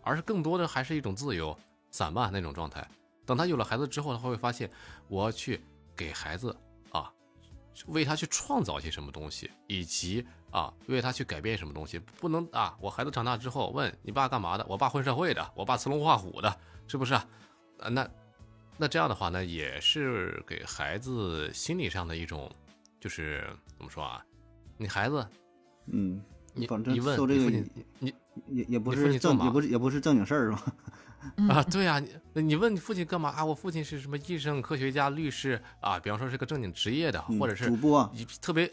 [0.03, 1.57] 而是更多的还是一种自由
[1.91, 2.87] 散漫那种状态。
[3.25, 4.71] 等他有了孩子之后，他会发现
[5.09, 5.61] 我要去。
[5.99, 6.57] 给孩子
[6.93, 7.13] 啊，
[7.89, 14.65] 为他去创造一些什么东西，以及啊，为他去改变什么东西，不能啊，我孩子长大之后问你爸干嘛的？
[14.69, 17.29] 我爸混社会的，我爸刺龙画虎的，是不是啊？
[17.91, 18.09] 那
[18.77, 22.49] 那这样的话呢，也是给孩子心理上的一种，
[23.01, 23.45] 就是
[23.77, 24.25] 怎么说啊？
[24.77, 25.27] 你孩子，
[25.87, 26.23] 嗯，
[26.59, 27.65] 你反正你问受这个你
[27.99, 28.15] 你
[28.49, 30.63] 也也不你父亲做嘛是正也不是也不是正经事儿是吧？
[31.49, 31.99] 啊，对呀，
[32.35, 33.45] 你你问你父亲干嘛啊？
[33.45, 35.99] 我父亲是什么医生、科学家、律师啊？
[35.99, 38.71] 比方说是个正经职业的，嗯或者是主播一特别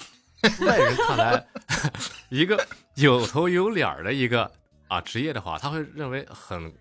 [0.61, 1.45] 外人看来
[2.29, 2.63] 一个
[2.95, 4.49] 有头有脸儿的一个
[4.87, 6.71] 啊职业的话，他会认为很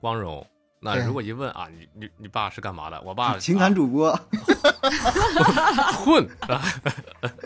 [0.00, 0.46] 光荣。
[0.80, 3.02] 那如果一问啊，你你你爸是干嘛的？
[3.02, 4.12] 我爸情感啊主播
[6.04, 6.62] 混啊，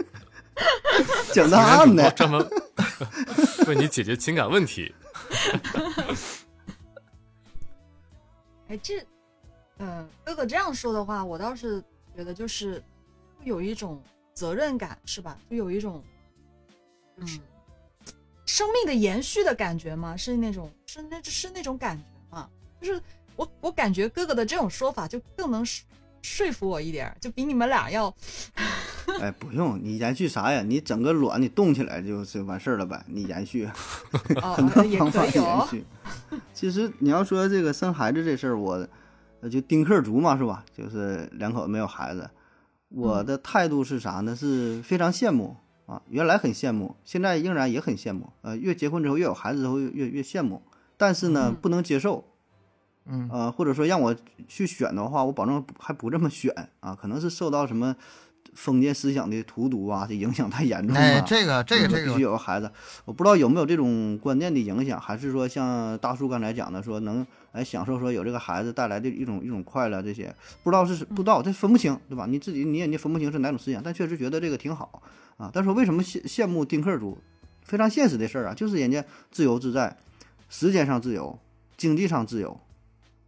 [1.32, 2.46] 讲情感主播大案的，专门
[3.66, 4.94] 为你解决情感问题。
[8.68, 9.04] 哎，这，
[9.78, 11.82] 呃，哥哥这样说的话，我倒是
[12.16, 12.82] 觉得就是
[13.44, 14.02] 有一种
[14.32, 15.36] 责任感，是吧？
[15.50, 16.02] 就有一种，
[17.16, 17.26] 嗯，
[18.46, 22.48] 生命的延续的感觉嘛，是那种，是那，是那种感觉嘛。
[22.80, 23.00] 就是
[23.36, 25.64] 我，我感觉哥哥的这种说法就更能
[26.22, 28.12] 说说服我一点儿，就比你们俩要，
[29.20, 30.62] 哎，不用你延续啥呀？
[30.62, 33.68] 你整个卵你冻起来就是完事儿了呗，你延续。
[34.42, 35.66] 哦 很多方法延。
[35.68, 35.84] 续。
[36.54, 38.86] 其实你要说这个生孩子这事儿，我
[39.40, 40.64] 呃就丁克族嘛，是吧？
[40.76, 42.30] 就是两口子没有孩子，
[42.88, 44.34] 我的态度是啥呢？
[44.34, 45.56] 是非常羡慕
[45.86, 48.32] 啊，原来很羡慕，现在仍然也很羡慕。
[48.42, 50.62] 呃，越结婚之后，越有孩子之后越越越羡慕，
[50.96, 52.24] 但是呢，嗯不能接受。
[53.06, 54.14] 嗯呃，或者说让我
[54.46, 57.94] 去选的话，我保证还不这么选啊，可能是受到什么
[58.54, 61.00] 封建思想的荼毒啊，这影响太严重了。
[61.00, 62.70] 哎，这个这个这个必须个，有个孩子，
[63.04, 72.26] 我不知道有没有这种观念的影响，还是说像大叔刚才讲的，说能哎享受说有这个孩子带来的一种一种快乐，这些不知道是不知道，这分不清，对吧？
[72.28, 75.02] 你自己你也你分不清是哪种思想，但确实觉得这个挺好
[75.38, 75.50] 啊。
[75.52, 77.18] 但是说为什么羡羡慕丁克族？
[77.64, 79.96] 非常现实的事儿啊，就是人家自由自在，
[80.50, 81.38] 时间上自由，
[81.76, 82.71] 经济上自由，嗯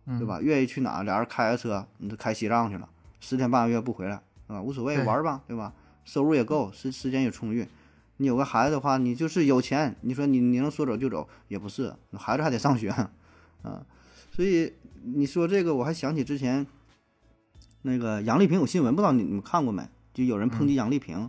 [0.07, 0.41] 对吧？
[0.41, 2.89] 愿意去哪，俩人开个车，你就开西藏去了，
[3.21, 5.73] 十天半个月不回来，啊，无所谓，玩吧，对吧？
[6.05, 7.67] 收入也够，时时间也充裕。
[8.19, 12.91] 你有个孩子的话，你就是有钱，你说你你能说走就走也不是，孩子还得上学，
[13.63, 13.85] 啊，
[14.31, 16.67] 所以你说这个，我还想起之前
[17.83, 19.83] 那个杨丽萍有新闻，不知道你你们看过没？
[20.13, 21.29] 就有人抨击杨丽萍，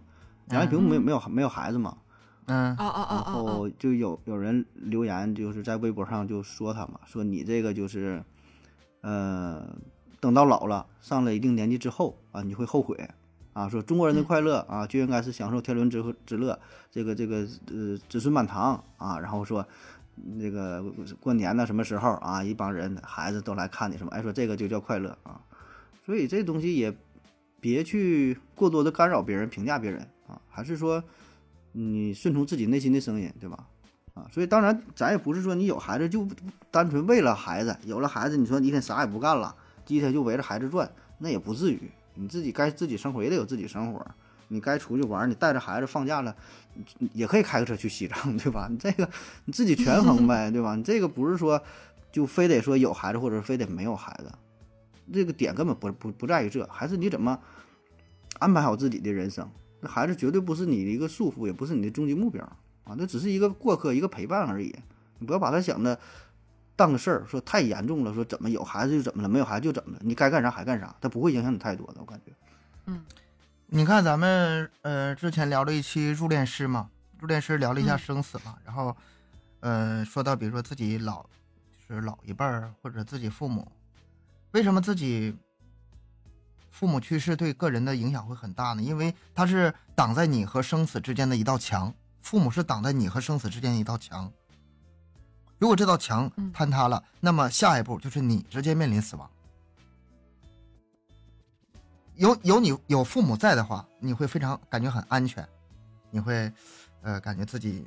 [0.50, 1.98] 杨丽萍没有没有没有孩子嘛，
[2.46, 8.24] 嗯哦哦哦然后就有有人留言，就是在微博上就说她嘛，说你这个就是，
[9.06, 9.64] 呃，
[10.20, 12.98] 等到老了，上了一定年纪之后啊，你会后悔
[13.54, 13.70] 啊。
[13.70, 19.20] 说中国人的快乐啊，就应该是享受天伦之之乐，这个这个呃子孙满堂啊。
[19.20, 19.64] 然后说
[20.16, 20.84] 那个
[21.20, 25.40] 过年呢，什么时候啊，一帮人孩子都来看你什么，哎，说这个就叫快乐啊。
[26.04, 26.92] 所以这东西也
[27.60, 31.04] 别去过多的干扰别人、评价别人啊，还是说。
[31.78, 33.68] 你顺从自己内心的声音，对吧？
[34.16, 36.28] 啊，所以当然，咱也不是说你有孩子就
[36.72, 39.56] 单纯为了孩子，有了孩子，你说你一天啥也不干了，
[39.88, 40.90] 一天就围着孩子转，
[41.20, 41.80] 那也不至于。
[42.16, 44.04] 你自己该自己生活也得有自己生活，
[44.48, 46.34] 你该出去玩，你带着孩子放假了，
[46.98, 48.70] 你也可以开个车去西藏，对吧？
[48.72, 49.10] 你这个
[49.44, 50.76] 你自己权衡 呗，对吧？
[50.76, 51.62] 你这个不是说
[52.14, 54.32] 就非得说有孩子，或者非得没有孩子，
[55.12, 57.38] 这个点根本不不不在于这，还是你怎么
[58.40, 59.46] 安排好自己的人生。
[59.82, 62.50] 那孩子绝对不是你的一个束缚，也不是你的终极目标
[62.86, 64.74] 啊，那只是一个过客，一个陪伴而已。
[65.20, 66.00] 你不要把它想的
[66.76, 72.32] 当个事儿，说太严重了，说怎么有孩子就怎么了，没有孩子就怎么了，你该干啥还干啥，他不会影响你太多的，我感觉。
[72.86, 73.04] 嗯
[73.68, 78.96] 你看咱们呃之前聊了一期入殓师嘛，入殓师聊了一下嗯生死嘛，然后
[79.62, 81.26] 呃说到比如说自己老
[81.90, 83.68] 就是老一辈儿或者自己父母，
[84.52, 85.36] 为什么自己
[86.70, 88.84] 父母去世对个人的影响会很大呢？
[88.84, 91.92] 因为他是挡在你和生死之间的一道墙，
[92.26, 94.32] 父母是挡在你和生死之间的一道墙。
[95.60, 99.30] 如果这道墙嗯坍塌了，那么下一步就是你直接面临死亡。
[102.16, 105.48] 有有你有父母在的话，你会非常感觉很安全，
[106.10, 106.52] 你会，
[107.04, 107.86] 呃，感觉自己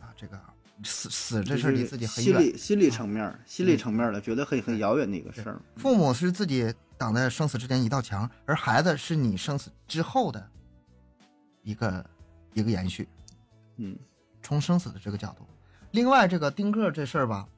[0.00, 0.40] 啊，这个
[0.84, 2.40] 死死这事儿离自己很远。
[2.40, 5.60] 心理心理层面儿、心理层面儿的，觉得很很遥远的一个事儿。
[5.76, 10.48] 父母是自己挡在生死之间一道墙，而孩子是你生死之后的
[11.64, 12.08] 一个
[12.52, 13.08] 一个延续。
[13.80, 13.98] 嗯
[14.42, 15.46] 从生死的这个角度。
[15.90, 17.48] 另外，这个丁克这事儿吧，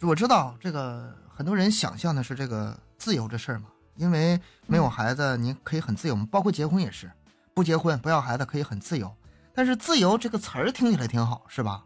[0.00, 7.10] 我知道这个很多人想象的是这个自由这事儿嘛，因为没有孩子，你可以很自由，包括结婚也是，
[7.54, 9.14] 不结婚不要孩子可以很自由。
[9.54, 11.84] 但是“自由”这个词儿听起来挺好，是吧？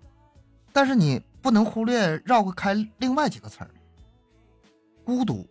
[0.72, 3.70] 但是你不能忽略绕不开另外几个词儿：
[5.05, 5.48] 孤独，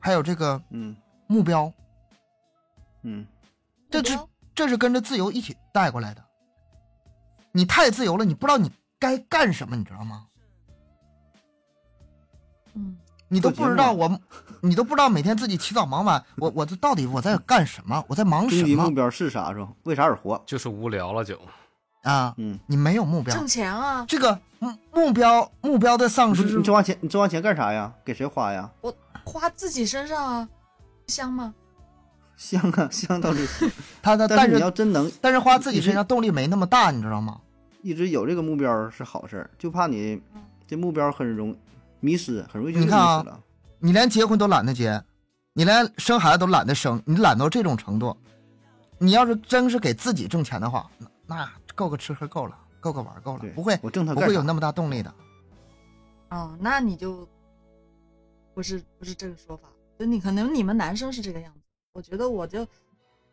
[0.00, 0.96] 还有这个嗯
[1.28, 1.72] 目标，
[3.02, 3.24] 嗯，
[3.90, 4.18] 这是
[4.54, 6.24] 这是跟着自由一起带过来的。
[7.52, 10.26] 你太自由了，你不知道你该干什么，你知道吗？
[12.74, 12.96] 嗯，
[13.28, 14.20] 你都不知道我，
[14.60, 18.02] 你都不知道每天自己起早忙晚，我我这到底我在干什么？
[18.08, 19.52] 我在忙什么终极目标是啥？
[19.52, 19.68] 是吧？
[19.84, 20.42] 为啥而活？
[20.46, 21.38] 就是无聊了就。
[22.02, 22.34] 啊？
[22.38, 27.92] 嗯，你没有目标挣，钱啊，这个目目标目标的丧失你挣完钱，你挣完钱干啥呀？
[28.04, 28.70] 给谁花呀？
[28.80, 28.92] 我
[29.24, 30.48] 花自己身上啊，
[31.06, 31.54] 香吗？
[32.36, 33.70] 香啊， 香倒是香，
[34.02, 37.40] 他的，但是你但是要真能但是花自己身上动力没那么大，你知道吗？
[37.82, 40.20] 一直有这个目标是好事儿，就怕你
[40.66, 41.56] 这目标很容
[42.00, 43.40] 迷失，很容易就迷失你看啊了。
[43.80, 45.02] 你连结婚都懒得结，
[45.52, 48.16] 你连生孩子都懒得生，你懒到这种程度，
[48.98, 53.76] 你要是真是给自己挣钱的话，那那够个吃喝够了，够个玩够了，不会？
[53.78, 53.88] 不
[54.20, 55.12] 会有那么大动力的。
[56.30, 57.28] 哦，那你就
[58.54, 59.68] 不是不是这个说法，
[59.98, 61.60] 就你可能你们男生是这个样子，
[61.94, 62.66] 我觉得我就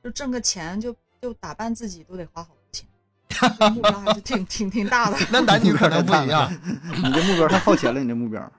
[0.04, 2.86] 就挣个钱就就打扮自己都得花好多钱，
[3.58, 5.18] 这目标还是挺 挺挺大的。
[5.32, 6.52] 那男女可能不一样。
[6.64, 8.52] 你这目标太耗钱了，你这目标。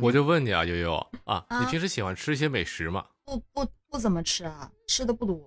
[0.00, 3.04] 我就问你啊，悠悠啊，啊你平时喜欢吃一些美食吗？
[3.26, 5.38] 不不不怎么吃啊，吃的不多。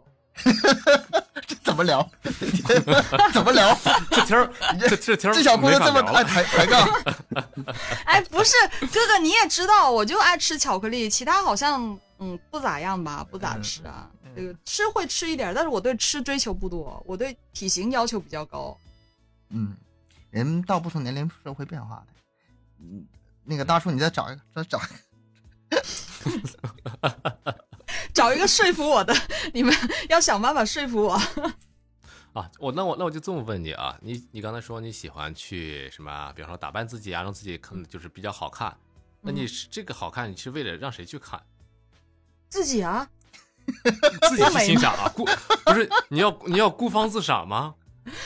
[1.47, 2.07] 这怎么聊？
[3.33, 3.75] 怎么聊？
[4.11, 4.51] 这天儿，
[4.87, 6.87] 这这天儿这小姑娘这么爱抬抬杠，
[8.05, 14.11] 哎，不是哥哥，你也知道，我就爱吃巧克力，其他好像嗯不咋样吧，不咋吃啊。
[14.23, 18.77] 嗯这个吃会吃一点，但是我对吃追求不多，我对体型要求比较高。
[19.49, 19.75] 嗯，
[20.29, 22.07] 人到不同年龄是会变化的。
[22.79, 23.03] 嗯，
[23.43, 24.95] 那个大叔，你再找一个，再找一个。
[28.13, 29.13] 找一个说服我的，
[29.53, 29.73] 你们
[30.09, 31.13] 要想办法说服我。
[32.33, 36.31] 啊，我那我那我就这么问你啊，你你刚才说你喜欢去什么啊？
[36.35, 38.77] 比方说打扮自己啊，让自己看就是比较好看。
[39.21, 41.41] 那你嗯是这个好看，你是为了让谁去看？
[42.49, 43.07] 自己啊，
[44.29, 45.11] 自己去欣赏啊？
[45.15, 45.25] 孤
[45.65, 47.73] 不是你要你要孤芳自赏吗？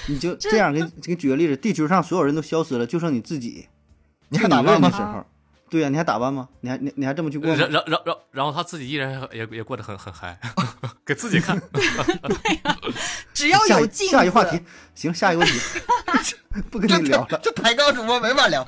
[0.08, 3.68] 你就这这样给给举个例子，地球上所有人都消失了，就剩你自己，
[4.30, 4.90] 你还打扮吗？
[4.92, 5.26] 时候，
[5.70, 6.48] 对呀、你还打扮吗？
[6.60, 7.56] 你还你你还这么去过吗？
[7.56, 10.40] 然然然然然后他自己依然也也过得很很嗨，
[11.04, 11.60] 给自己看。
[13.34, 14.12] 只要下一有镜子。
[14.12, 14.62] 下一话题，
[14.94, 15.60] 行，下一个问题，
[16.70, 17.40] 不跟你聊了。
[17.42, 18.64] 这抬杠主播没法聊。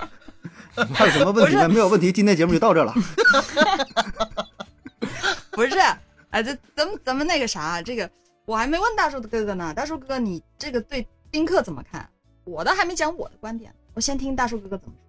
[0.95, 1.69] 还有什么问题呢？
[1.69, 2.91] 没有问题，今天节目就到这了。
[5.51, 5.77] 不是，
[6.29, 8.09] 哎，这咱们咱们那个啥，这个
[8.45, 9.73] 我还没问大叔的哥哥呢。
[9.73, 12.09] 大叔哥哥，你这个对丁克怎么看？
[12.43, 15.03] 我的还没讲我的观点，我先听大叔哥哥怎么说。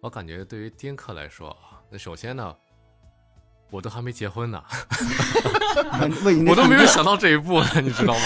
[0.00, 2.54] 我感觉对于丁克来说啊，那首先呢，
[3.70, 4.62] 我都还没结婚呢
[6.48, 8.20] 我都没有想到这一步呢，你知道吗？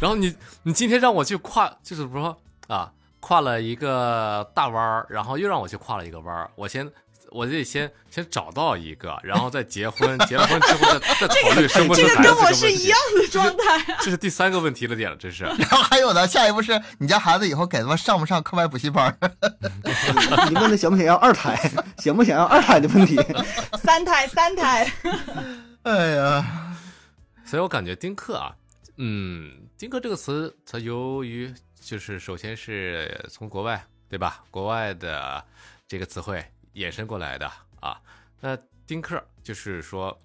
[0.00, 2.36] 然后你你今天让我去跨，就是说
[2.66, 6.90] 啊，跨了一个大弯儿，然后又让我去跨了一个弯儿，我先
[7.38, 13.96] 我得先先找到一个，然后再结婚，结了婚之后再 再考虑生不生孩子这个跟我这个问题是一样，的状态。
[14.00, 15.44] 这是第三个问题的点了，这是。
[15.44, 19.16] 然后还有呢，下一步是你家孩子以后给他们上不上课外补习班？
[20.50, 21.56] 你问他想不想要二胎，
[21.98, 23.16] 想不想要二胎的问题。
[23.80, 24.92] 三胎，三胎。
[25.84, 26.74] 哎呀，
[27.44, 28.52] 所以我感觉丁克啊，
[28.96, 35.44] 嗯，丁克这个词，它由于就是首先是从国外对吧，国外的
[35.86, 36.44] 这个词汇
[36.78, 37.46] 衍生过来的
[37.80, 38.00] 啊。
[38.40, 38.56] 那
[38.86, 40.16] 丁克就是说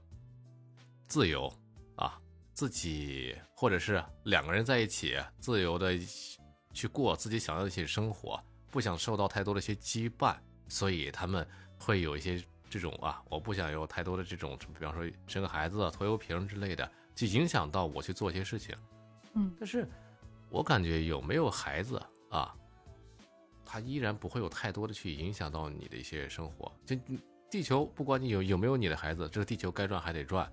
[1.08, 1.52] 自由
[1.96, 2.20] 啊，
[2.54, 5.98] 自己或者是两个人在一起自由的
[6.72, 8.42] 去过自己想要的一些生活，
[8.72, 10.36] 不想受到太多的一些羁绊，
[10.68, 11.48] 所以他们
[11.78, 18.76] 会有一些这种啊，我不想有太多的这种，比方说生个孩子、拖油瓶之类的，就影响到我去做一些事情。
[19.34, 19.88] 嗯，但是
[20.50, 22.56] 我感觉有没有孩子啊，
[23.66, 26.72] 他依然不会有太多的去影响到你的一些生活。
[26.86, 26.96] 就
[27.50, 30.50] 地球，不管你有有没有你的孩子，这个地球该转还得转，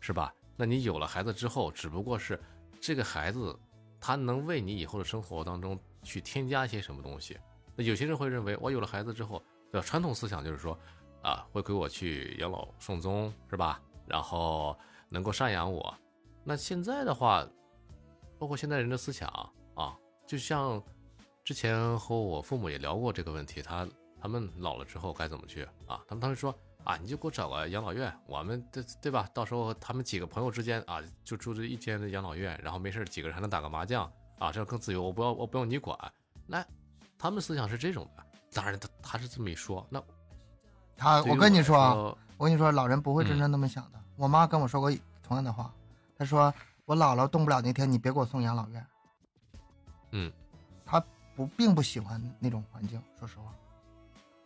[0.00, 0.32] 是吧？
[0.56, 2.38] 那你有了孩子之后，只不过是
[2.80, 3.58] 这个孩子
[3.98, 7.38] 他能为你以后的生活当中去添加一些什么东西。
[7.74, 10.78] 那有些人会认为，我有了孩子之后，的传统思想就是说，
[11.22, 13.80] 啊，会给我去养老送终，是吧？
[14.06, 15.96] 然后能够赡养我。
[16.44, 17.48] 那现在的话，
[18.38, 19.28] 包括现在人的思想
[19.74, 19.96] 啊，
[20.26, 20.82] 就像
[21.44, 23.86] 之前和我父母也聊过这个问题，他
[24.20, 26.00] 他们老了之后该怎么去啊？
[26.06, 29.28] 他们当时说啊，你就给我找个养老院，我们对对吧？
[29.34, 34.04] 到时候他们几个朋友之间啊，就住这一间的养老院，然后没事几个人还能打个麻将
[34.38, 35.98] 啊，这样更自由，我不要我不用你管。
[36.46, 36.64] 那
[37.18, 40.02] 他们思想是这种的，当然他他是这么一说，那
[40.96, 44.00] 他，我跟你说啊，我跟你说，老人不会真正那么想的。
[44.16, 45.72] 我妈跟我说过同样的话，
[46.16, 46.52] 她说
[46.84, 48.86] 我姥姥动不了那天，你别给我送养老院。
[50.10, 50.41] 嗯，她
[51.34, 53.44] 不并不喜欢那种环境，说实话，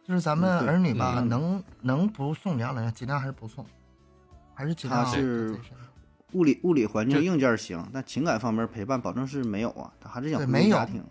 [0.07, 1.29] 就是咱们儿女吧，嗯。
[1.29, 3.65] 能能不送养老院，尽量还是不送，
[4.55, 5.59] 还是尽量他是
[6.33, 11.05] 物理物理环境硬件行，但情感方面陪伴保证是没有啊，他还是想没有回归家庭。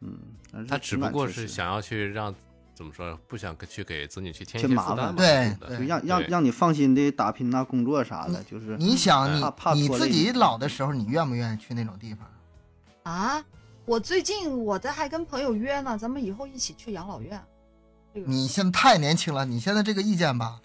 [0.00, 2.34] 嗯，他只不过是想要去让
[2.72, 9.42] 怎么说，不想去给子女去添麻烦对对就让让让你放心的打拼呐、工作啥的，就是你想你
[9.74, 12.28] 你自己老的时候，你愿不愿意去那种地方？
[13.02, 13.44] 啊，
[13.88, 17.42] 我最近我的还跟朋友约呢，咱们以后一起去养老院。
[18.12, 20.60] 这个你现在太年轻了，你现在这个意见吧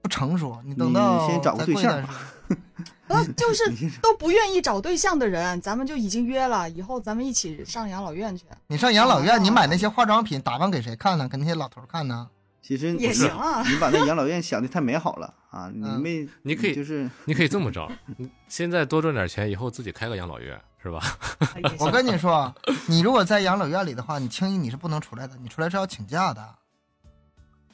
[0.00, 2.14] 不成熟，你等你到先找个对象过一段时
[2.48, 2.62] 间
[3.08, 3.64] 呃，就是
[4.00, 11.28] 都不愿意找对象的人，咱们就已经约了，以后咱们一起上养老院去你上养老院，哦你买那些化妆品打扮给谁看呢？
[11.28, 12.28] 给那些老头看呢？
[12.62, 13.62] 其实也行啊。
[13.68, 15.70] 你把那养老院想的太美好了啊！
[15.74, 21.00] 你嗯没，你可以就是你可以这么着，你现在多赚点钱，以后自己开个养老院，是吧？
[21.80, 22.54] 我跟你说啊，
[22.86, 26.54] 你如果在养老院里的话，你轻易你是不能出来的，你出来是要请假的。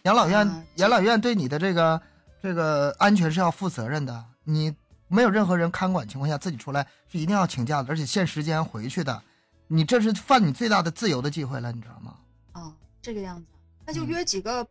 [0.05, 2.01] 养老院，啊养老院对你的这个
[2.41, 4.25] 这个安全是要负责任的。
[4.45, 4.75] 你
[5.09, 9.21] 没有任何人看管情况下，自己出来是一定要请假的，而且限时间回去的。
[9.69, 12.15] 你这是犯你最大的自由的机会了，你知道吗？
[12.53, 12.73] 啊，
[13.03, 13.47] 这个样子，
[13.85, 14.65] 那就嗯约几个，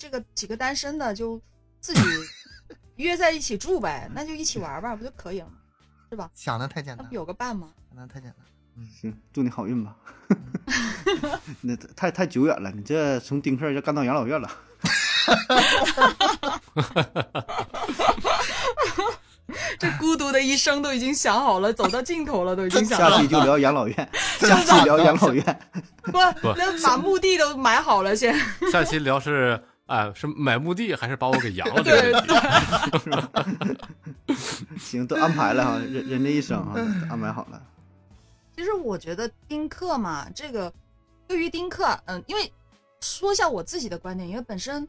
[0.00, 1.38] 这个几个单身的就
[1.78, 2.00] 自己
[2.96, 5.52] 约在一起住呗，那就一起玩吧，不就可以了吗？
[6.08, 6.30] 是吧？
[6.34, 7.68] 想的太简单那不，有个伴吗？
[7.94, 8.38] 想的太简单。
[8.78, 9.94] 嗯，行，祝你好运吧。
[11.60, 14.50] 那太太久远了，你这从丁克就干到养老院了。
[19.78, 25.60] 这孤独的一生都已经想好了，走到尽头了，都已经想好了下期就聊养老院，下期聊养老院。
[26.04, 28.34] 不，不那把墓地都买好了先。
[28.72, 32.22] 下期聊是啊、是买墓地还是把我给扬了这个问
[34.24, 34.34] 题？
[34.78, 36.80] 行，都安排了哈，人人这一生哈，都
[37.10, 37.60] 安排好了。
[38.56, 40.72] 其实我觉得丁克嘛，这个
[41.26, 42.52] 对于丁克，嗯，因为
[43.00, 44.86] 说一下我自己的观点，因为本身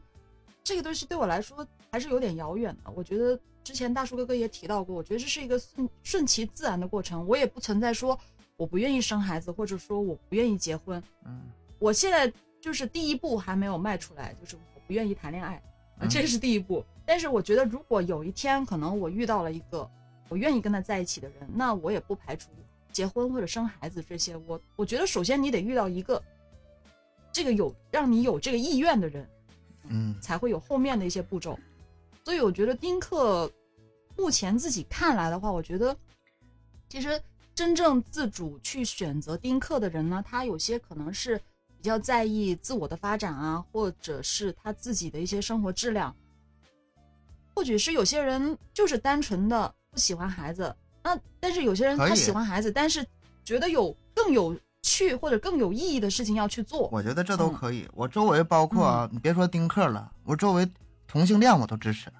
[0.62, 2.90] 这个东西对我来说还是有点遥远的。
[2.94, 8.16] 我觉得之前大叔哥哥也提到过，我觉得这是一个顺顺其自然的过程，我也不存在说
[8.56, 11.02] 我不愿意生孩子，或者说我不愿意结婚。
[11.26, 11.40] 嗯，
[11.80, 15.62] 我现在就是第一步还没有迈出来，就是我不愿意谈恋爱，
[16.10, 16.84] 这是第一步。
[17.06, 19.90] 但是我觉得，如果有一天可能我遇到了一个
[20.28, 22.50] 我愿意跟他在一起的人，那我也不排除
[22.92, 24.36] 结婚或者生孩子这些。
[24.36, 26.22] 我我觉得，首先你得遇到一个
[27.32, 29.26] 这个有让你有这个意愿的人，
[29.88, 31.58] 嗯，才会有后面的一些步骤。
[32.22, 33.50] 所以我觉得丁克
[34.14, 35.96] 目前自己看来的话，我觉得
[36.90, 37.18] 其实
[37.54, 41.40] 真正自主去选择丁克的人呢，他有些可能是
[41.82, 46.14] 比较在意自我的发展啊，或者是他自己的一些生活质量，
[47.56, 50.72] 或许是有些人就是单纯的不喜欢孩子，
[51.02, 53.04] 那但是有些人他喜欢孩子，但是
[53.44, 56.88] 觉得有更有趣或者更有意义的事情要去做。
[56.92, 57.88] 我觉得这都嗯可以。
[57.94, 60.64] 我周围包括啊，你别说丁克了，我周围
[61.08, 62.12] 同性恋我都支持，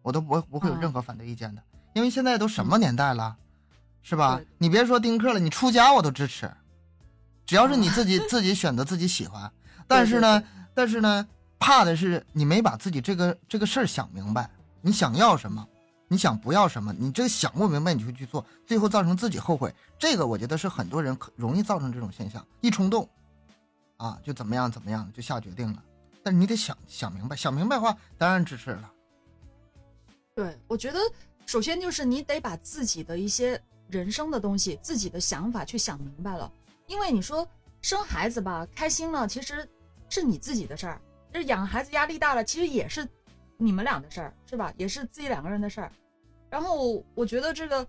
[0.00, 1.62] 我都不不会有嗯任何反对意见的，
[1.92, 3.36] 因为现在都什么年代了，
[4.00, 4.40] 是吧？
[4.56, 6.50] 你别说丁克了，你出家我都支持，
[7.52, 9.52] 只要是你自己 自己选择自己喜欢。
[9.86, 10.42] 但是呢，
[10.72, 14.48] 但是呢，怕的是你没把自己这个这个事儿想明白，
[14.80, 15.68] 你想要什么，
[16.08, 19.70] 你想不要什么，你这个想不明白你就去做，最后造成自己后悔。
[19.98, 23.06] 这个我觉得是很多人可容易造成这种现象，一冲动，
[23.98, 25.82] 啊，就怎么样怎么样就下决定了。
[26.22, 28.90] 但是你得想想明白，想明白的话，当然支持了。
[30.34, 30.98] 对，我觉得
[31.44, 36.50] 首先就是你得把自己的一些人生的东西、自己的想法去想明白了。
[36.92, 37.48] 因为你说
[37.80, 39.66] 生孩子吧，开心了，其实
[40.10, 41.00] 是你自己的事儿；
[41.32, 43.08] 就是养孩子压力大了，其实也是
[43.56, 44.70] 你们俩的事儿，是吧？
[44.76, 45.90] 也是自己两个人的事儿。
[46.50, 47.86] 然后我觉得这个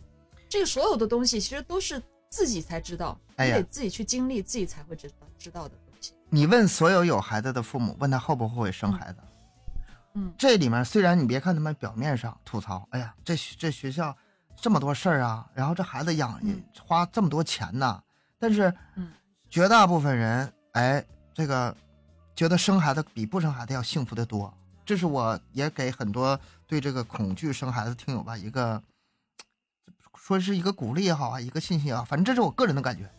[0.47, 6.13] 这个所有的东西，其实都是自己才知道，哎你得自己去经历，自己才会知道知道的东西。
[6.30, 9.17] 你问所有有孩子的父母，问他后不后悔生孩子？
[10.15, 14.15] 嗯这里面虽然你别看他们表面上吐槽，哎呀，这学这学校
[14.55, 18.01] 这么多事儿啊，然后这孩子养嗯花这么多钱呐，
[18.43, 19.09] 但是嗯
[19.49, 21.01] 绝大部分人，哎，
[21.33, 21.73] 这个
[22.35, 24.53] 觉得生孩子比不生孩子要幸福的多。
[24.85, 26.37] 这是我也给很多
[26.67, 28.83] 对这个恐惧生孩子听友吧一个
[30.17, 33.09] 说是一个鼓励也好啊，一个信息也好，反正这是我个人的感觉。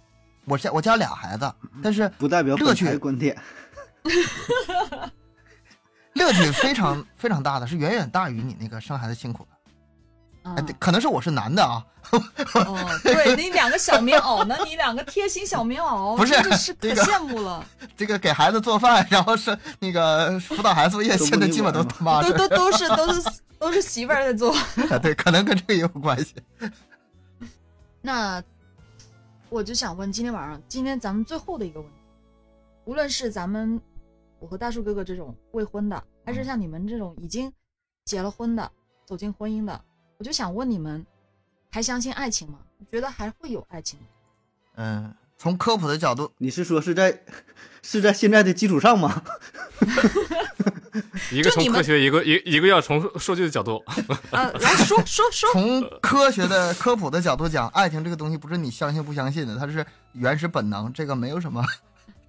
[0.45, 1.51] 我家我家俩孩子，
[1.83, 3.35] 但是不代表本乐趣观点。
[6.13, 9.54] 乐趣非常非常大的，是远远大于你那个生孩子辛苦的。
[10.45, 17.67] 啊哎，可能是我是男的啊，哦，对你两个小棉袄呢，你两个贴心小棉袄， 不是真的是可羡慕了，
[17.97, 23.23] 这个给孩子做饭，然后是那个辅导孩子作业，现在基本都 他妈都，都都是都是
[23.59, 24.55] 都是媳妇儿在做。
[25.03, 26.35] 对，可能跟这个也有关系。
[28.03, 28.43] 那
[29.49, 31.97] 我就想问，今天晚上，今天咱们最后的一个问题，
[32.85, 33.81] 无论是咱们
[34.41, 37.51] 我和大树哥哥这种未婚的，还是像你们这种已经
[38.05, 38.71] 结了婚的，
[39.07, 39.81] 走进婚姻的，
[40.19, 41.05] 我就想问你们，
[41.71, 42.59] 还相信爱情吗？
[42.79, 44.07] 你觉得还会有爱情吗？
[44.77, 47.23] 嗯，从科普的角度，你是说是在
[47.83, 49.23] 是在现在的基础上吗？
[51.33, 53.83] 一个从科学，一个一一个要从数据的角度。
[54.31, 61.65] 呃，来说说说，从科学的科普的角度讲，爱情这个东西不是你相信不相信的，它是原始本能，这个没有什么，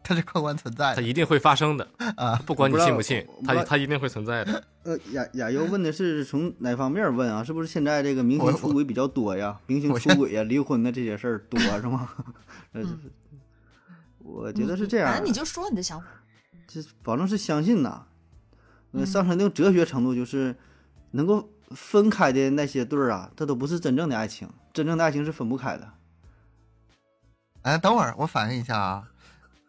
[0.06, 2.36] 它是客观存在的它一定会发生的啊。
[2.46, 4.64] 不管你信不信它它一定会存在的。
[4.84, 7.44] 呃，亚亚优问的是从哪方面问啊？
[7.44, 9.60] 是不是现在这个明星出轨比较多呀？
[9.66, 12.08] 明星出轨呀、离婚的这些事儿多是吗？
[12.74, 13.00] 呃，嗯
[14.20, 16.06] 我觉得是这样的反正，你就说你的想法。
[16.68, 18.06] 这保证是相信呐。
[18.92, 20.56] 呃，嗯上升到哲学程度，就是
[21.12, 25.94] 能够分开的那些对儿啊，这都不是真正的爱情，真正的爱情是分不开的。
[27.64, 29.04] 哎，等会儿我反应一下啊，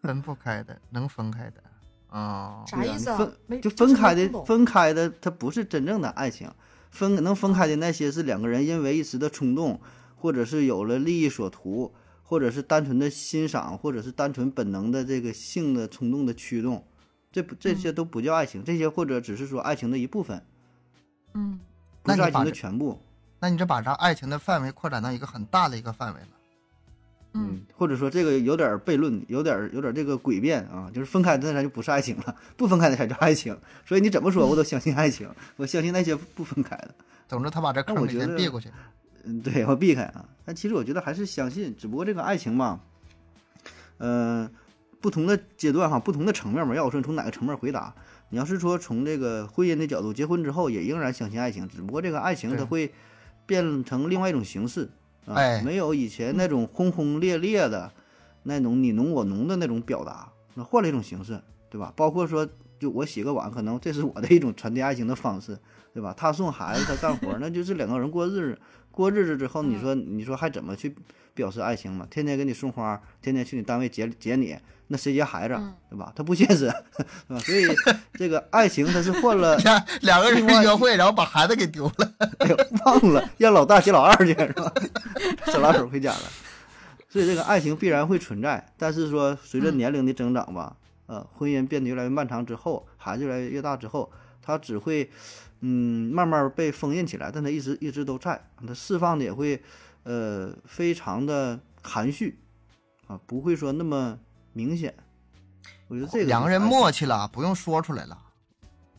[0.06, 1.62] 分不开的，能分开的，
[2.08, 3.16] 啊啥意思啊？
[3.18, 6.50] 分就就是分开的分开的，它不是真正的爱情。
[6.90, 9.78] 分能分开的那些是两个人因为一时的冲动，
[10.14, 11.92] 或者是有了利益所图，
[12.22, 16.86] 或者是单纯的欣赏，或者是单纯本能的这个性的冲动的驱动，
[17.30, 20.42] 这不这些都不叫爱情，这些或者只是说爱情的一部分，
[21.34, 21.60] 嗯，
[22.02, 22.98] 不是爱情的全部。
[23.40, 26.28] 那你这把这爱情的范围扩展到一个很大的一个范围了。
[27.36, 33.56] 嗯，或者说这个有点悖论，有点有点这个诡辩啊，就是分开的那就不是爱情了，不分开的才叫爱情。
[33.84, 36.94] 所以你怎么说我都相信爱情，我相信那些不分开的。
[37.28, 38.70] 总之，他把这坑我觉得先避过去。
[39.24, 40.24] 嗯，对，要避开啊。
[40.44, 42.80] 但其实我觉得还是相信，只不过这个爱情嘛，
[43.98, 44.48] 呃，
[45.00, 46.74] 不同的阶段哈，不同的层面嘛。
[46.74, 47.94] 要我说，你从哪个层面回答？
[48.28, 52.92] 你要是说从这个婚姻的角度，结婚之后也仍然相信爱情，只不过这个爱情它会
[53.46, 54.90] 变成另外一种形式
[55.26, 57.90] 啊，哎没有以前那种轰轰烈烈的
[58.44, 61.92] 那种你侬我侬的那种表达，那换了一种形式，对吧？
[61.96, 62.48] 包括说，
[62.78, 65.58] 就我洗个碗，可能这是我的一种传递爱情的方式，
[65.92, 66.14] 对吧？
[66.16, 68.58] 他送孩子，他干活，那就是两个人过日子。
[68.90, 70.96] 过日子之后，你说你说还怎么去
[71.34, 72.06] 表示爱情嘛？
[72.10, 76.10] 天天给你送花，天天去你单位接接你，那谁接孩子，嗯对吧？
[76.16, 76.72] 他不现实，
[77.28, 77.38] 对吧？
[77.40, 77.66] 所以
[78.14, 82.12] 这个爱情它是换了， 两两个人约会，然后把孩子给丢了。
[82.40, 84.72] 哎呦忘了让老大接老二去是吧？
[85.52, 86.22] 手拉手回家了。
[87.10, 90.74] 所以这个爱情必然会存在，但是说随着嗯年龄的增长吧，
[91.06, 94.10] 呃，婚姻变得越来越漫长之后，孩子越来越大之后，
[94.42, 95.10] 他只会
[95.60, 99.62] 嗯慢慢被封印起来，但他一直一直都在，他释放的也会
[100.04, 102.38] 呃非常的含蓄
[103.06, 104.18] 啊，不会说那么
[104.52, 104.94] 明显。
[105.88, 108.18] 我觉得这个两个人默契了，不用说出来了。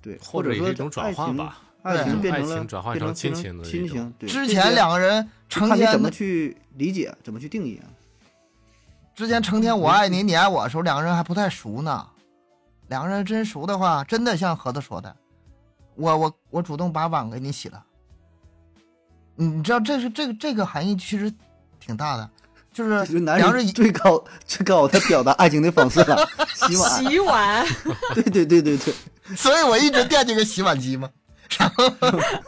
[0.02, 1.62] 对，或者者说是一种转爱情换吧。
[1.84, 7.88] 爱情变成了情转换成变成亲情的一种亲情，对之前两个人就看你怎么成天的，去理解，怎么去定义啊？
[9.18, 12.06] 之前成天我爱你，你爱我的时候，两个人还不太熟呢。
[12.88, 15.16] 两个人真熟的话，真的像盒子说的，
[15.96, 17.84] 我我我主动把碗给你洗了。
[19.34, 21.34] 你你知道这是这个这个含义其实
[21.80, 22.30] 挺大的，
[22.72, 26.16] 就是两个人人最高最高的表达爱情的方式了，
[26.54, 27.04] 洗碗。
[27.04, 27.66] 洗碗，
[28.14, 28.94] 对对对对对，
[29.36, 31.10] 所以我一直惦记个洗碗机嘛。
[31.58, 31.90] 然后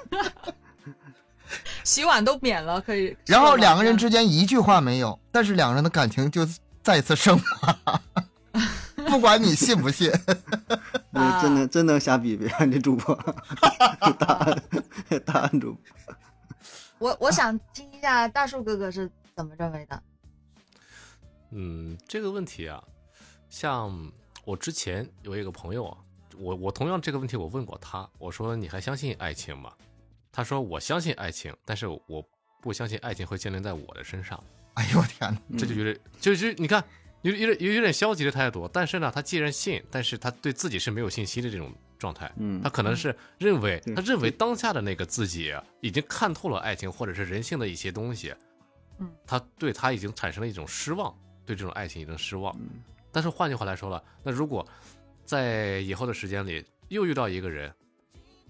[1.84, 3.16] 洗碗都免了，可以。
[3.26, 6.48] 然后两个人之之间一句话没有，但是两个人的感情就
[6.82, 8.02] 再次升华。
[9.08, 10.12] 不管你信不信，
[11.14, 13.16] 啊对，真能真能瞎逼逼，你主播，
[14.20, 14.64] 答案
[15.26, 15.80] 答案主播，
[17.00, 20.04] 我我想听一下大树哥哥是怎么认为的。
[21.52, 22.84] 嗯，这个问题啊，
[23.50, 24.12] 像
[24.44, 25.98] 我之前有一个朋友啊，
[26.38, 29.72] 我我同样这个问题我问过他，我说你还相信爱情吗？
[30.32, 32.26] 他说我相信爱情，但是我
[32.62, 34.42] 不相信爱情会降临在我的身上。
[34.76, 35.40] 哎呦我天哪！
[35.58, 36.84] 这就有点，就是你看，
[37.24, 38.70] 有有点有有点消极的态度。
[38.72, 42.32] 但是呢，他既然信，但是他对自己是没有信心的这种状态。
[42.38, 48.34] 嗯他可能是认为，对他认为当下的那个自己已经看透了爱情或者是人性的一些东西。
[49.00, 51.14] 嗯，他对他已经产生了一种失望，
[51.46, 52.56] 对这种爱情已经失望。
[53.12, 54.66] 但是换句话来说了，那如果
[55.26, 57.74] 在以后的时间里又遇到一个人，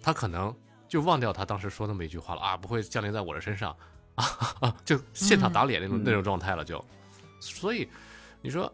[0.01, 0.53] 他可能
[0.89, 3.73] 就忘掉他当时说那么一句话了啊，不会降临在我的身上
[4.15, 4.25] 啊
[4.59, 6.83] 啊，就现场打脸那种、嗯那种状态了就。
[7.39, 7.87] 所以
[8.41, 8.73] 你说，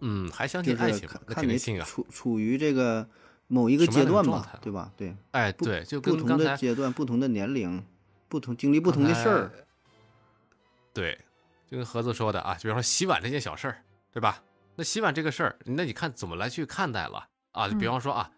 [0.00, 1.20] 嗯，还相信爱情吗？
[1.26, 1.86] 那肯定信啊。
[1.86, 3.08] 处处于这个
[3.46, 4.92] 某一个阶段吧的状态，对吧？
[4.96, 7.82] 对，哎，对，就不同跟刚才的阶段、不同的年龄、
[8.28, 9.50] 不同经历不同的事儿，
[10.92, 11.18] 对，
[11.70, 13.82] 就跟盒子说的啊，就比方说洗碗这件小事儿，
[14.12, 14.42] 对吧？
[14.76, 17.68] 那洗碗这个事儿，那你看怎么来去看待了啊？
[17.68, 18.30] 就比嗯方说啊，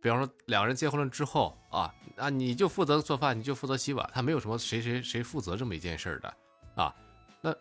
[0.00, 6.36] 比方说两个人结婚了之后啊，啊你就负责做饭，你就负责洗碗，他没有什么谁谁谁负责这么一件事儿的
[6.74, 6.94] 啊，
[7.40, 7.54] 那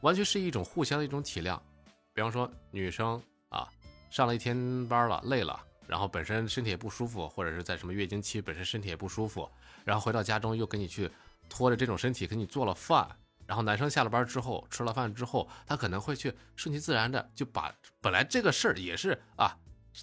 [0.00, 1.58] 完全是一种互相的一种体谅。
[2.12, 3.68] 比方说女生啊，
[4.10, 9.48] 上了一天班了，累了，然后本身身体也不舒服，或者是在什么月经期本身身体也不舒服，
[9.84, 11.10] 然后回到家中又给你去
[11.48, 13.08] 拖着这种身体给你做了饭，
[13.46, 19.56] 然后男生下了班之后吃了饭之后，他可能会去顺其自然的就把本来这个事儿也是啊，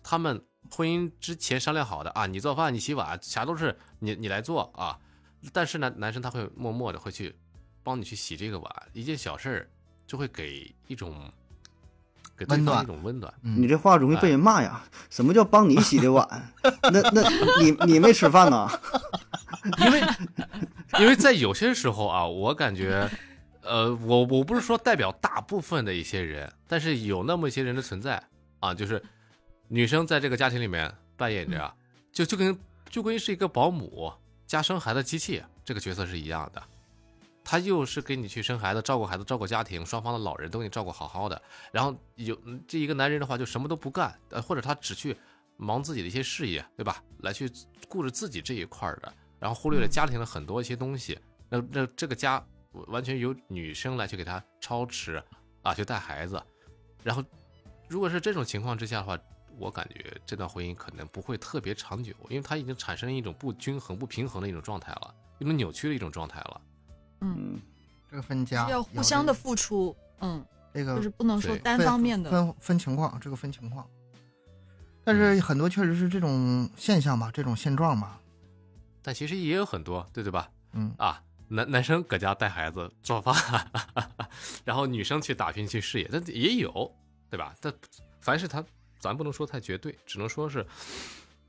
[0.04, 4.98] 他们婚姻之前商量好的啊，你做饭你洗碗啥都是你你来做啊，
[5.54, 7.36] 但是呢，男生他会默默的会去
[7.84, 9.70] 帮你去洗这个碗，一件小事儿
[10.06, 11.32] 就会给一种
[12.38, 13.34] 给对方温暖一种温暖。
[13.44, 14.84] 嗯你这话容易被人骂呀！
[15.10, 16.28] 什么叫帮你洗的碗？
[16.92, 17.30] 那那
[17.62, 18.70] 你你没吃饭呢？
[19.86, 20.02] 因为
[21.00, 23.10] 因为在有些时候啊，我感觉，
[23.62, 28.22] 呃，我我不是说代表大部分的一些人，但是有那么一些人的存在
[28.60, 29.04] 啊，就是
[29.68, 31.74] 女生在这个家庭里面扮演着，
[32.12, 32.58] 就就跟
[32.90, 34.14] 就跟是一个保姆
[34.46, 36.64] 加生孩子机器这个角色是一样的。
[37.44, 41.42] 她又是给你去生孩子、照顾孩子、照顾家庭，双方的老人都给你照顾好好的。
[41.72, 45.16] 然后有嗯这一个男人的话，就什么都不干，呃，或者他只去
[45.56, 47.02] 忙自己的一些事业，对吧？
[47.20, 47.50] 来去
[47.88, 51.18] 顾着自己这一块儿的，然后忽略了家庭的很多一些东西。
[51.48, 52.46] 那那这个家
[52.88, 55.24] 完全由女生来去给他操持
[55.62, 56.42] 啊，去带孩子。
[57.02, 57.24] 然后
[57.88, 59.18] 如果是这种情况之下的话，
[59.58, 66.62] 我感觉这段婚姻可能不会特别长久，因为它已经产生一种不均衡、不平衡的一种状态了，一种扭曲的一种状态了。
[67.22, 67.60] 嗯，
[68.10, 72.30] 这个分家要互相的付出，嗯，这个就是不能说单方面的。
[72.30, 73.88] 分分情况，这个分情况。
[75.04, 78.20] 但是很多确实是这种现象吧，这种现状吧，
[79.02, 80.50] 但其实也有很多，对对吧？
[80.74, 83.34] 嗯，啊，男男生搁家带孩子做饭，
[84.66, 86.94] 然后女生去打拼去事业，但也有，
[87.30, 87.56] 对吧？
[87.62, 87.74] 但
[88.20, 88.62] 凡是他，
[89.00, 90.66] 咱不能说太绝对，只能说是，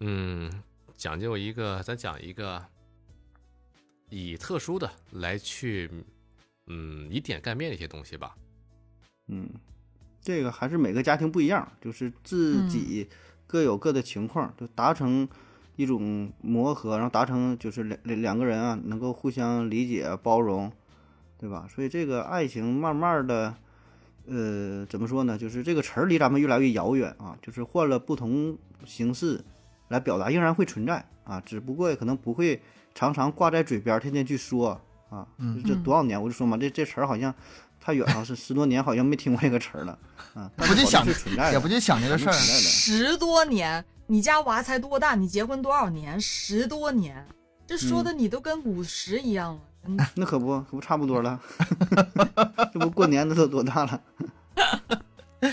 [0.01, 0.51] 嗯，
[0.97, 2.65] 讲究一个，咱讲一个
[4.11, 5.91] 以特殊的来去，
[6.67, 8.37] 嗯，以点盖面的一些东西吧。
[9.29, 9.49] 嗯，
[10.21, 13.09] 这个还是每个家庭不一样，就是自己
[13.47, 15.29] 各有各的情况，就达成
[15.77, 20.73] 一种磨合，然后达成就是两两两个人啊能够互相理解包容，
[21.39, 21.69] 对吧？
[21.69, 23.55] 所以这个爱情慢慢的，
[24.31, 25.39] 呃，怎么说呢？
[25.39, 29.43] 就是这个词儿离咱们越来越遥远啊，就是换了不同形式
[29.89, 32.61] 来表达，仍然会存在啊，只不过可能不会
[32.95, 35.27] 常常挂在嘴边儿，天天去说啊。
[35.39, 37.35] 嗯这多少年我就说嘛，这这词儿好像
[37.81, 39.99] 太远了，是十多年，好像没听过这个词儿了
[40.35, 40.51] 啊。
[40.57, 42.33] 不就想是存在的，也不就想这个事儿。
[42.33, 45.15] 十多年，你家娃才多大？
[45.15, 46.21] 你结婚多少年？
[46.21, 47.27] 十多年，
[47.67, 49.61] 这说的你都跟五十一样了。
[49.78, 51.41] 真的 那可不，可不差不多了。
[52.73, 54.01] 这不过年的都多大了？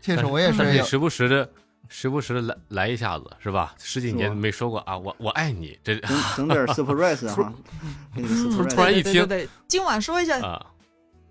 [0.00, 1.48] 确实我也是有但是也时不时的，
[1.88, 3.74] 时不时的来来一下子，是吧？
[3.78, 7.52] 十几年没说过啊，我我爱你，这整整点 surprise 哈，
[8.16, 10.66] 那个嗯 surprise，突然一听对对今晚说一下，啊，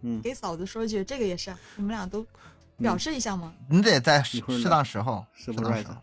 [0.02, 2.26] 嗯，给嫂子说一句，这个也是，你们俩都
[2.78, 3.52] 表示一下嘛？
[3.70, 5.96] 你得在适当时候，是适当时 surprise 候。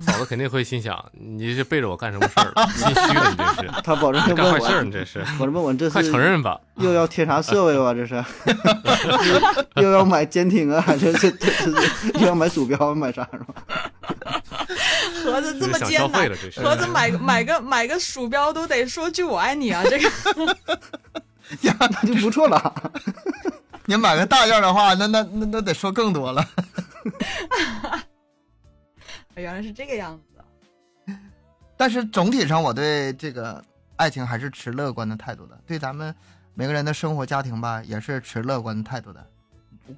[0.00, 2.68] 嫂子肯定会心想，你是背着我干什么事儿了？
[2.76, 6.60] 心虚了，你这是 他保证会干问我，坏事儿，你这是，我这问我这快是承认吧。
[6.76, 7.94] 又要贴啥设备吧？
[7.94, 8.22] 这是
[9.76, 10.84] 又 又要买监听啊？
[11.00, 13.54] 这这这这又要买鼠标买啥是吧？
[15.24, 16.30] 盒子这么想艰难。
[16.56, 19.82] 盒子买个买个买个鼠标都得说句我爱你啊！
[19.84, 20.04] 这个
[21.62, 22.74] 呀那就不错了。
[23.86, 26.46] 你买个大件的话，那那那那得说更多了。
[29.36, 31.14] 原来是这个样子。
[31.76, 33.64] 但是总体上，我对这个
[33.96, 35.58] 爱情还是持乐观的态度的。
[35.66, 36.14] 对咱们
[36.54, 39.26] 每个人的生活家庭吧，也是持乐观的态度的。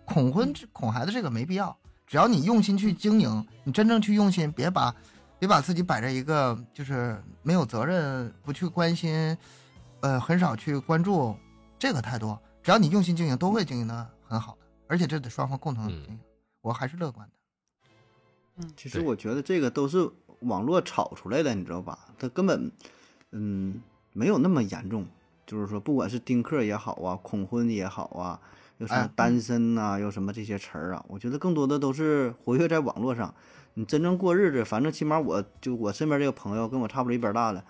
[0.05, 1.77] 恐婚、恐孩子这个没必要，
[2.07, 4.95] 只要你用心去经营，你真正去用心，别把
[5.39, 9.37] 别把自己摆在一个就是没有责任、不去关心，
[10.01, 11.37] 呃，很少去关注
[11.79, 12.39] 这个态度。
[12.63, 16.21] 只要你用心经营，都会经营的很好的，而且这得双方共同经营。
[16.61, 17.35] 我还是乐观的。
[18.63, 20.09] 嗯，其实我觉得这个都是
[20.41, 21.99] 网络炒出来的，你知道吧？
[22.19, 22.71] 它根本，
[23.33, 23.81] 嗯，
[24.13, 25.07] 没有那么严重。
[25.45, 28.41] 就是说，不管是丁克也好啊，恐婚也好啊，
[28.79, 33.35] 又什么单身呐，又什么这些词儿啊，我觉得更多的都是活跃在网络上。
[33.75, 37.65] 你真正过日子，反正起码我就我身边这个朋友跟我差不多一边大的。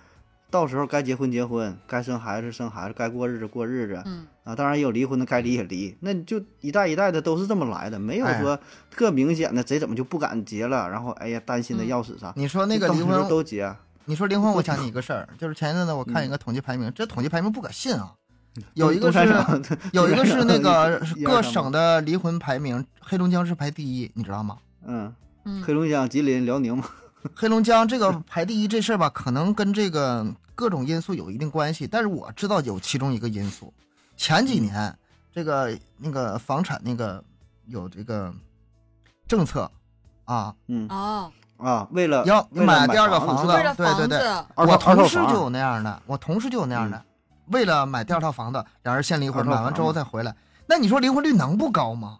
[0.53, 8.59] 到时候该结婚结婚，该生孩子生孩子，该过日子过日子，嗯啊，当然也有离婚的，该离也离，那你就一代一代的都是这么来的，没有说
[8.91, 12.33] 特明显的谁怎么就不敢结了，然后哎呀担心的要死啥。
[12.37, 13.75] 你说那个离婚都结，
[14.05, 18.13] 你说离婚，我想 起一个事儿，就是前一阵子我看一个统计排名，这统计排名不可信啊，
[18.75, 19.19] 有一个是
[19.93, 24.59] 有一个是那个 各省的离婚排名，黑龙江是排第一，你知道吗？
[24.85, 25.15] 嗯，
[25.47, 26.85] 嗯黑龙江、吉林、辽宁嘛，
[27.35, 33.73] 黑龙江这个排第一这事儿吧，可能跟这个各种因素有一定关系，但是我知道有其中一个因素，
[34.17, 34.97] 前几年
[35.33, 37.23] 这个那个房产那个
[37.67, 38.33] 有这个
[39.27, 39.71] 政策
[40.25, 40.89] 啊，嗯。
[40.89, 44.19] 哦，啊，为了要买第二个房子对对对
[44.57, 47.01] 我同事就有那样的，我同事就有那样的，
[47.47, 50.35] 为了买第二套房子，两人先离婚，买完之后再回来，
[50.67, 52.19] 那你说离婚率能不高吗？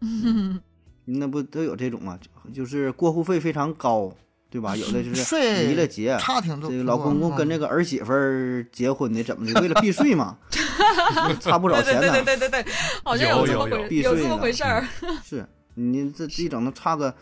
[0.00, 0.60] 嗯
[1.06, 2.18] 那不都有这种吗？
[2.44, 4.12] 就就是过户费非常高，
[4.50, 4.76] 对吧？
[4.76, 6.68] 有的就是税离了结，差挺多。
[6.68, 9.60] 这个老公公跟这个个儿媳妇儿结婚的，怎么的？
[9.60, 10.36] 为了避税嘛，
[11.40, 12.24] 差不少对对钱呢。
[12.24, 12.72] 对对对对，
[13.04, 14.84] 好像有这么有有回有这么回事儿。
[15.24, 17.14] 是你这一整能差个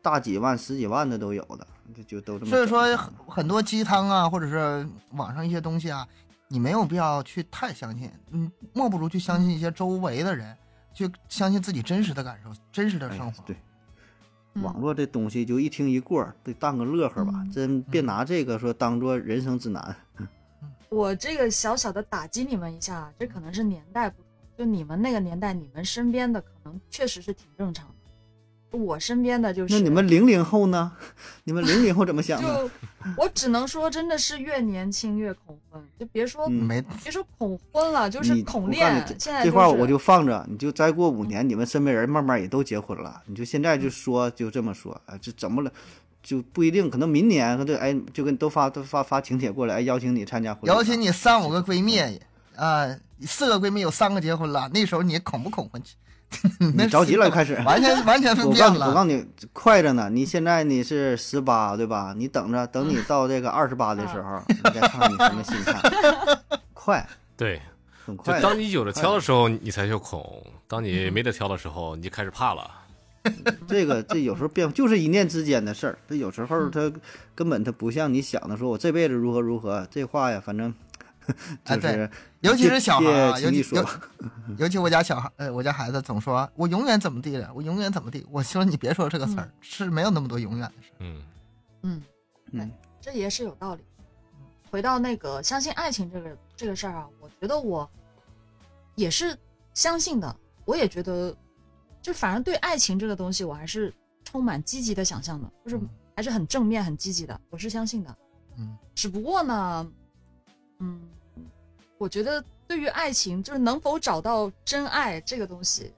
[0.00, 2.50] 大几万、十几万的都有的，就就都这么。
[2.50, 6.06] 所以说很很多鸡汤啊，或者是网上一些东西啊，
[6.48, 10.54] 你没有必要去太相信，嗯，莫不如去相信一些周围的人，
[10.92, 13.42] 去相信自己真实的感受、真实的哎生活。
[13.44, 13.56] 对，
[14.54, 19.96] 嗯网络这东西就一听一过，得当个乐呵吧，嗯真别拿这个说当做人生指南。
[20.88, 27.94] 我这个小小的打击你们一下，这可能是年代不同，就你们那个年代，你们身边的可能确实是挺正常的。
[28.72, 30.92] 我身边的就是，那你们零零后呢？
[31.44, 32.48] 你们零零后怎么想的？
[32.48, 32.70] 就
[33.16, 36.48] 我只能说，真的是越年轻越恐婚，就别说、
[37.02, 39.00] 别说恐婚了，就是你恐我告诉恋你。
[39.00, 45.72] 这现在是这话我就放着，你就再过五年，你们身边人慢慢也都结婚了，你就现在就说就这么说，哎，这怎么了？
[46.22, 51.98] 就不一定，可能明年或者哎，就跟都发都发发请帖过来，哎，邀请你参加婚礼，邀请你三五个闺蜜，
[52.54, 52.86] 啊、
[53.22, 55.82] 四个闺蜜有三个结婚了，那时候你恐不恐婚？
[56.58, 57.54] 你着急了就开始。
[57.64, 58.94] 完全完全我告诉你，我分变了。
[58.94, 60.08] 告诉你，快着呢。
[60.10, 62.14] 你现在你是十八，对吧？
[62.16, 66.38] 你等着，等你到这个二十八的时候， 你再看看你什么心态。
[66.72, 67.06] 快，
[67.36, 67.60] 对，
[68.04, 68.42] 很快的。
[68.42, 70.20] 当你有的挑的时候，你才就恐；
[70.66, 72.70] 当你没得挑的时候，你就开始怕了。
[73.68, 76.92] 这个这有时候变就是一念之间的事儿，这有时候它
[77.36, 80.74] 根本它不像你想的说，我这辈子如何如何，这话呀，反正
[81.64, 82.10] 就是
[82.42, 83.64] 尤其是小孩啊，尤其
[84.58, 88.26] 尤其我家小孩，呃，我家孩子总说我永远怎么地了，我永远怎么地。
[88.30, 90.96] 我说你别说这个词儿，是没有那么多永远的事儿。
[90.98, 91.22] 嗯，
[91.82, 92.02] 嗯，
[92.52, 92.70] 嗯，
[93.00, 93.82] 这也是有道理。
[94.70, 97.88] 回到那个相信爱情这个这个事儿啊，我觉得我
[98.96, 99.38] 也是
[99.74, 101.34] 相信的，我也觉得，
[102.00, 103.94] 就反正对爱情这个东西，我还是
[104.24, 108.16] 充满积极的想象的，就是嗯还是很正面、很积极的，我是相信的。
[108.58, 109.92] 嗯，只不过呢，
[110.80, 111.00] 嗯，
[112.02, 115.94] 我觉得对于爱情，就是能否找到真爱这个东西，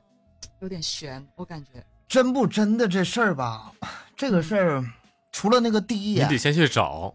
[0.60, 1.82] 有点悬，我感觉。
[2.06, 3.72] 真不真的这事儿吧，
[4.14, 4.84] 这个事儿
[5.32, 7.14] 除了那个第一眼你得，先去找。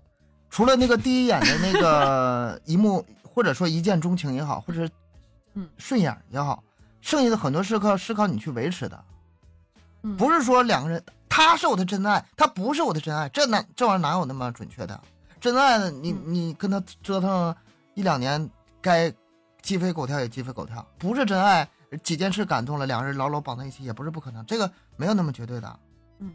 [0.50, 4.92] 除了那个第一眼的那个一幕， 或者说一见钟情也好，或者是
[5.54, 6.64] 嗯顺眼也好，
[7.00, 9.06] 剩下的很多是靠是靠你去维持的，
[10.02, 15.00] 嗯，不是说两个人他是我的真爱，他不是我的真爱，这哪这玩意儿哪有那么准确的？
[15.40, 17.56] 真爱，你嗯你跟他折腾
[17.94, 18.50] 一两年，
[18.82, 19.14] 该
[19.62, 21.68] 鸡飞狗跳也鸡飞狗跳，不是真爱，
[22.02, 25.80] 几件事感动了，两个人牢牢绑在一起也不是不可能，这个没有那么绝对的。
[26.20, 26.32] 嗯，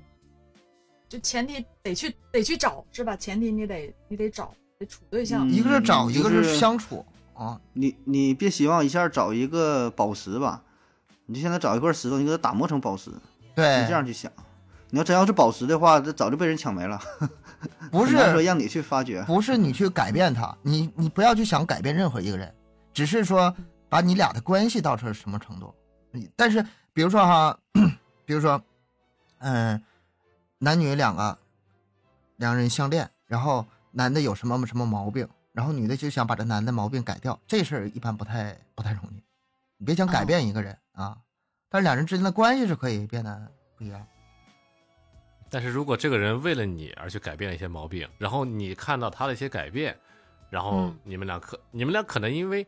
[1.08, 3.16] 就前提得去得去找是吧？
[3.16, 5.48] 前提你得你得找得处对象。
[5.48, 7.04] 嗯一个是找，嗯一个是相处
[7.34, 7.60] 啊。
[7.72, 10.62] 你你别希望一下找一个宝石吧，
[11.26, 13.10] 你就现在找一块石头，你给它打磨成宝石，
[13.54, 14.30] 对，你这样去想。
[14.94, 17.00] 你要真要是宝石的话，这早就被人抢没了。
[17.90, 19.20] 不是说让你去发掘。
[19.24, 22.54] 不是你去改变他，你你不要去想改变任何一个人，
[22.92, 23.52] 只是说
[23.88, 25.74] 把你俩的关系到成什么程度。
[26.12, 27.58] 你但是比如说哈，
[28.24, 28.62] 比如说，
[29.38, 29.82] 嗯，
[30.58, 31.36] 男女两个
[32.36, 39.20] 两人相恋，然然后男的有什么什么毛病，然后女的就想把这男的毛病改掉，这事儿一般不太不太容易。
[39.76, 41.18] 你别想改变一个人啊，
[41.68, 44.06] 但是两人之间的关系是可以变得不一样。
[45.50, 49.96] 但是如果这个人为了你而去改变了一些毛病，然后你看到他的一些改变，
[50.50, 52.66] 然后嗯你们俩可你们俩可能因为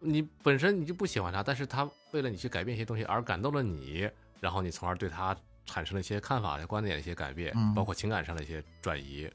[0.00, 4.08] 你本身你就不喜欢他，但是他为了你去改变一些东西而感动了你，
[4.40, 5.36] 然后你从而对他
[5.66, 9.30] 产生了一些看法、观点的一些改变，嗯包括情感上的一些转移。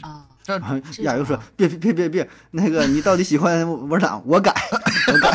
[0.00, 0.58] 啊，这
[1.04, 4.20] 亚优说种啊：“别别别别别，那个你到底喜欢我哪？
[4.26, 4.52] 我改，
[5.06, 5.30] 我改。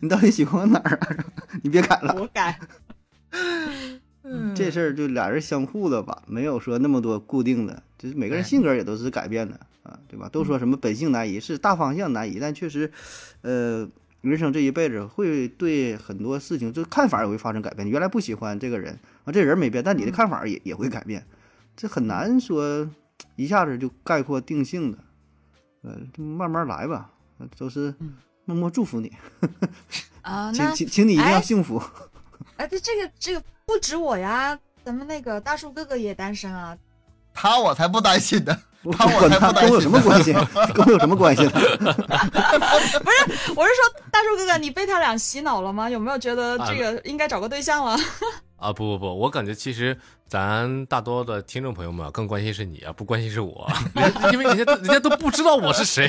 [0.00, 1.08] 你到底喜欢我哪儿啊？
[1.64, 2.14] 你别改了。
[2.20, 2.60] 我改，
[4.54, 9.54] 这事儿就俩人相互的吧，没有说那么多固定的，就是每个人性格也都是改变的
[9.84, 10.28] 啊，对吧？
[10.28, 12.90] 都说什么本性难移，是大方向难移，但确实，
[13.42, 13.88] 呃，
[14.22, 17.86] 人生这一辈子会对很多事情，就看法也会发生改变。
[17.86, 21.24] 你原来不喜欢这个人啊，这人没变，但你的看法也也会改变，
[21.76, 22.90] 这很难说
[23.36, 24.98] 一下子就概括定性的，
[25.82, 28.14] 呃，就慢慢来吧，呃都是嗯
[28.44, 29.12] 默默祝福你，
[30.22, 31.78] 啊， 请请请你一定要哎幸福。
[31.78, 31.84] 哎，
[32.58, 36.76] 这这个这个不止我呀，咱们那个大树哥哥也单身啊。
[37.34, 38.56] 他我才不担心呢。
[38.86, 40.32] 我他我管他跟我有才不担心什么关系？
[40.72, 41.50] 跟我有什么关系呢？
[43.02, 45.90] 不是我是说，大树哥哥，你被他俩洗脑了吗？
[45.90, 47.98] 有没有觉得啊这个应该找个对象了？
[48.56, 53.68] 啊不不不，我感觉其实咱大多的听众朋友们啊更关心是你啊，不关心是我，
[54.32, 56.08] 因为人家人家都不知道我是谁。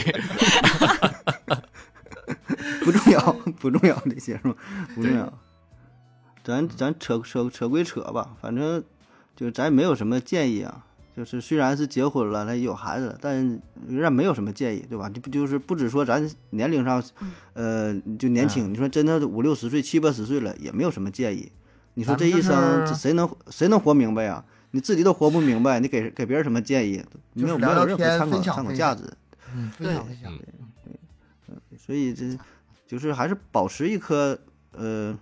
[2.85, 3.19] 不重要，
[3.59, 4.55] 不重要，这些是吗？
[4.93, 5.33] 不重要。
[6.47, 8.81] 咱咱扯扯扯归扯吧，反正
[9.35, 10.85] 就咱也没有什么建议啊。
[11.13, 13.35] 就是虽然是结婚了，他也有孩子了，但
[13.87, 15.09] 仍然没有什么建议，对吧？
[15.09, 17.03] 就不就是不止说咱年龄上，
[17.53, 18.71] 呃，就年轻。
[18.71, 21.51] 你说真的五六十岁、七八十岁了，也没有什么建议。
[21.95, 24.45] 你说这一生是谁能谁能活明白呀？
[24.71, 27.03] 你自己都活不明白，你给给别人什么建议？
[27.33, 29.03] 没有没有任何参考参考价值。
[29.53, 30.31] 嗯，分享分享。
[31.77, 32.37] 所以这
[32.87, 34.37] 就是还是保持一颗
[34.71, 35.17] 呃，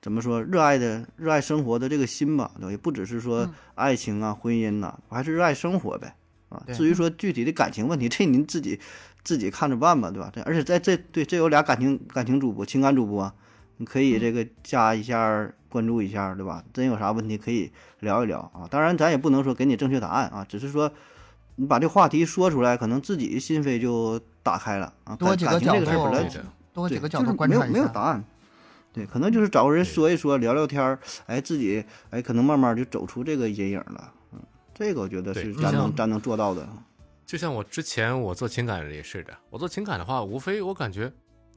[0.00, 2.70] 怎么说热爱的热爱生活的这个心吧，对吧？
[2.70, 6.14] 也不只是说嗯爱情啊、婚姻呐、还是热爱生活呗
[6.48, 6.62] 啊。
[6.72, 8.80] 至于说具体的感情问题，这您自己
[9.22, 10.30] 自己看着办吧，对吧？
[10.34, 13.32] 这而且在这对这有俩感情感情主播、情感主播，
[13.76, 16.64] 你可以这个加一下关注一下，对吧？
[16.72, 17.70] 真有啥问题可以
[18.00, 18.66] 聊一聊啊。
[18.70, 20.92] 当然，咱也不能说给你正确答案啊，只是说。
[21.56, 25.14] 你把这话题说出来，可能自己的心扉就打开了啊。
[25.16, 25.84] 多几个角度
[26.72, 27.66] 多几个角就是没有度观察一下。
[27.66, 28.24] 没有答案，
[28.92, 34.12] 对，可能就是找个人说一说，聊聊天儿，哎，自己哎，可能慢慢就走出这个阴影了。
[34.32, 34.40] 嗯，
[34.74, 36.68] 这个我觉得是咱能咱能做到的。
[37.24, 41.12] 就像我之前我做情感也是的，我做情感的话，无非我感觉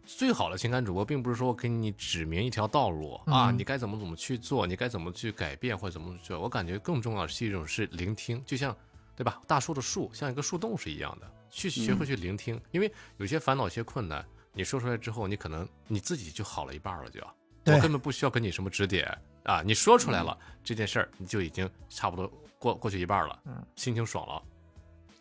[0.05, 6.39] 最好的情感主播，并不是说我给你指明一条道路、啊，嗯你该怎么怎么去做，你该怎么去改变或者怎么去做。
[6.39, 8.75] 我感觉更重要的是一种是聆听，就像
[9.15, 9.41] 对吧？
[9.47, 14.23] 大树的树像一个树洞是一样的，去学会去聆听，因为有些烦恼、有些困难，
[14.53, 17.19] 你说出来之后，你可能你自己就好了一半了，就
[17.65, 19.05] 我根本不需要跟你什么指点
[19.43, 24.41] 啊，你说出来了、这件事儿，你就已经差不多过过去一半了，嗯心情爽了。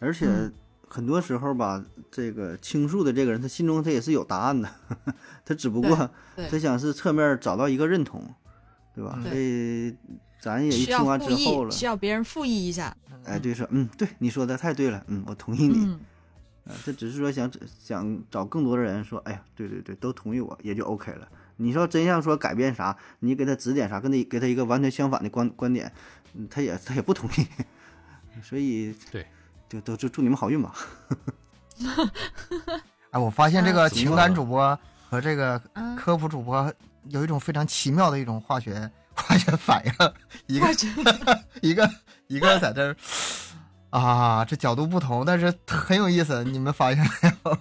[0.01, 0.29] 而且
[0.89, 4.69] 很多时候吧，这个倾诉的这个人，他心中他也是有答案的，
[5.45, 6.11] 他只不过
[6.51, 8.23] 他想是侧面找到一个认同，
[8.95, 9.15] 对吧？
[9.17, 9.97] 嗯所以
[10.41, 12.95] 咱也一需要听完，之后了，需要别人复议一下。
[13.25, 15.85] 哎，对，说嗯，对，你说的太对了，嗯，我同意你。
[15.85, 16.01] 嗯，
[16.65, 21.29] 啊，这只是说想想找更多的人说，哎呀，对对对，都同意我，也就 OK 了。
[21.57, 25.93] 你说真想说改变啥，你给他指点啥，跟他给他一个完全相反的观观点，
[26.35, 27.47] 嗯他也他也不同意。
[28.43, 29.27] 所以对，
[29.69, 30.75] 就都就祝你们好运吧。
[33.11, 34.79] 哎，我发现这个啊情感主播
[35.11, 36.73] 和这个嗯科普主播
[37.09, 39.93] 有一种非常奇妙的一种化学化学反应，
[40.47, 40.67] 一个
[41.61, 41.91] 一个
[42.29, 42.97] 一个在这儿
[43.93, 47.59] 啊，这角度不同，但是很有意思，你们发现没有？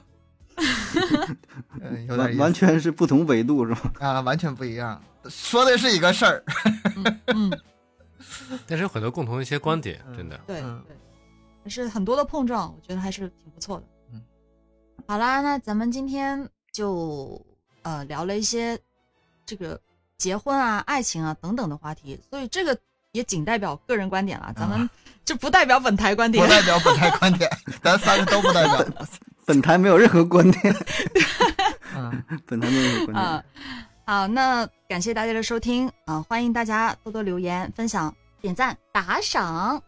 [1.82, 3.92] 嗯，有点完完全是不同维度是吧？
[4.00, 6.44] 啊，完全不一样，说的是一个事儿。
[7.28, 7.52] 嗯，
[8.66, 10.40] 但是有很多共同的一些观点，真的。
[10.48, 10.96] 对嗯对，
[11.64, 13.84] 还是很多的碰撞，我觉得还是挺不错的。
[14.14, 14.22] 嗯，
[15.08, 17.44] 好啦，那咱们今天就
[17.82, 18.80] 呃聊了一些
[19.46, 19.80] 这个
[20.18, 22.78] 结婚啊、爱情啊等等的话题，所以这个
[23.12, 24.90] 也仅代表个人观点了，咱们
[25.26, 26.50] 就不代表本台观点不。
[26.50, 27.50] 代表本台观点，
[27.82, 28.86] 咱三个都不代表。
[29.46, 30.74] 本台没有任何观点，
[31.96, 39.82] 嗯，本台没有任何观啊点。，好，那感谢大家的收听啊、欢迎大家多多留言、分享、点赞、打赏啊。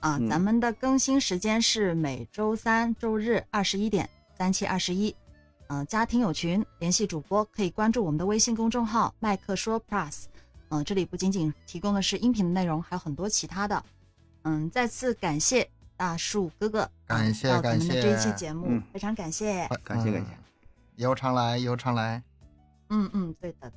[0.00, 5.14] 嗯咱们的更新时间是每周三、周日二十一点，三七二十一。
[5.68, 10.24] 嗯，加听友群联系主播，可以关注我们的微信公众号“麦克说 Plus”。
[10.70, 13.82] 嗯，这里不仅仅提供的是音频的内容，还有很多其他的。
[14.44, 19.66] 嗯，再次感谢大树哥哥，感谢感谢这一期节目，嗯非常感谢。
[19.82, 20.38] 感谢感谢嗯，
[20.96, 22.22] 以后常来，以后常来，
[22.90, 23.74] 嗯嗯，对的，对的。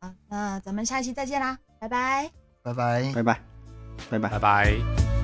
[0.00, 2.30] 啊，那咱们下期再见啦，拜拜。
[2.62, 3.12] 拜拜。
[3.14, 3.40] 拜拜，
[4.10, 4.38] 拜拜拜。
[4.38, 5.17] 拜。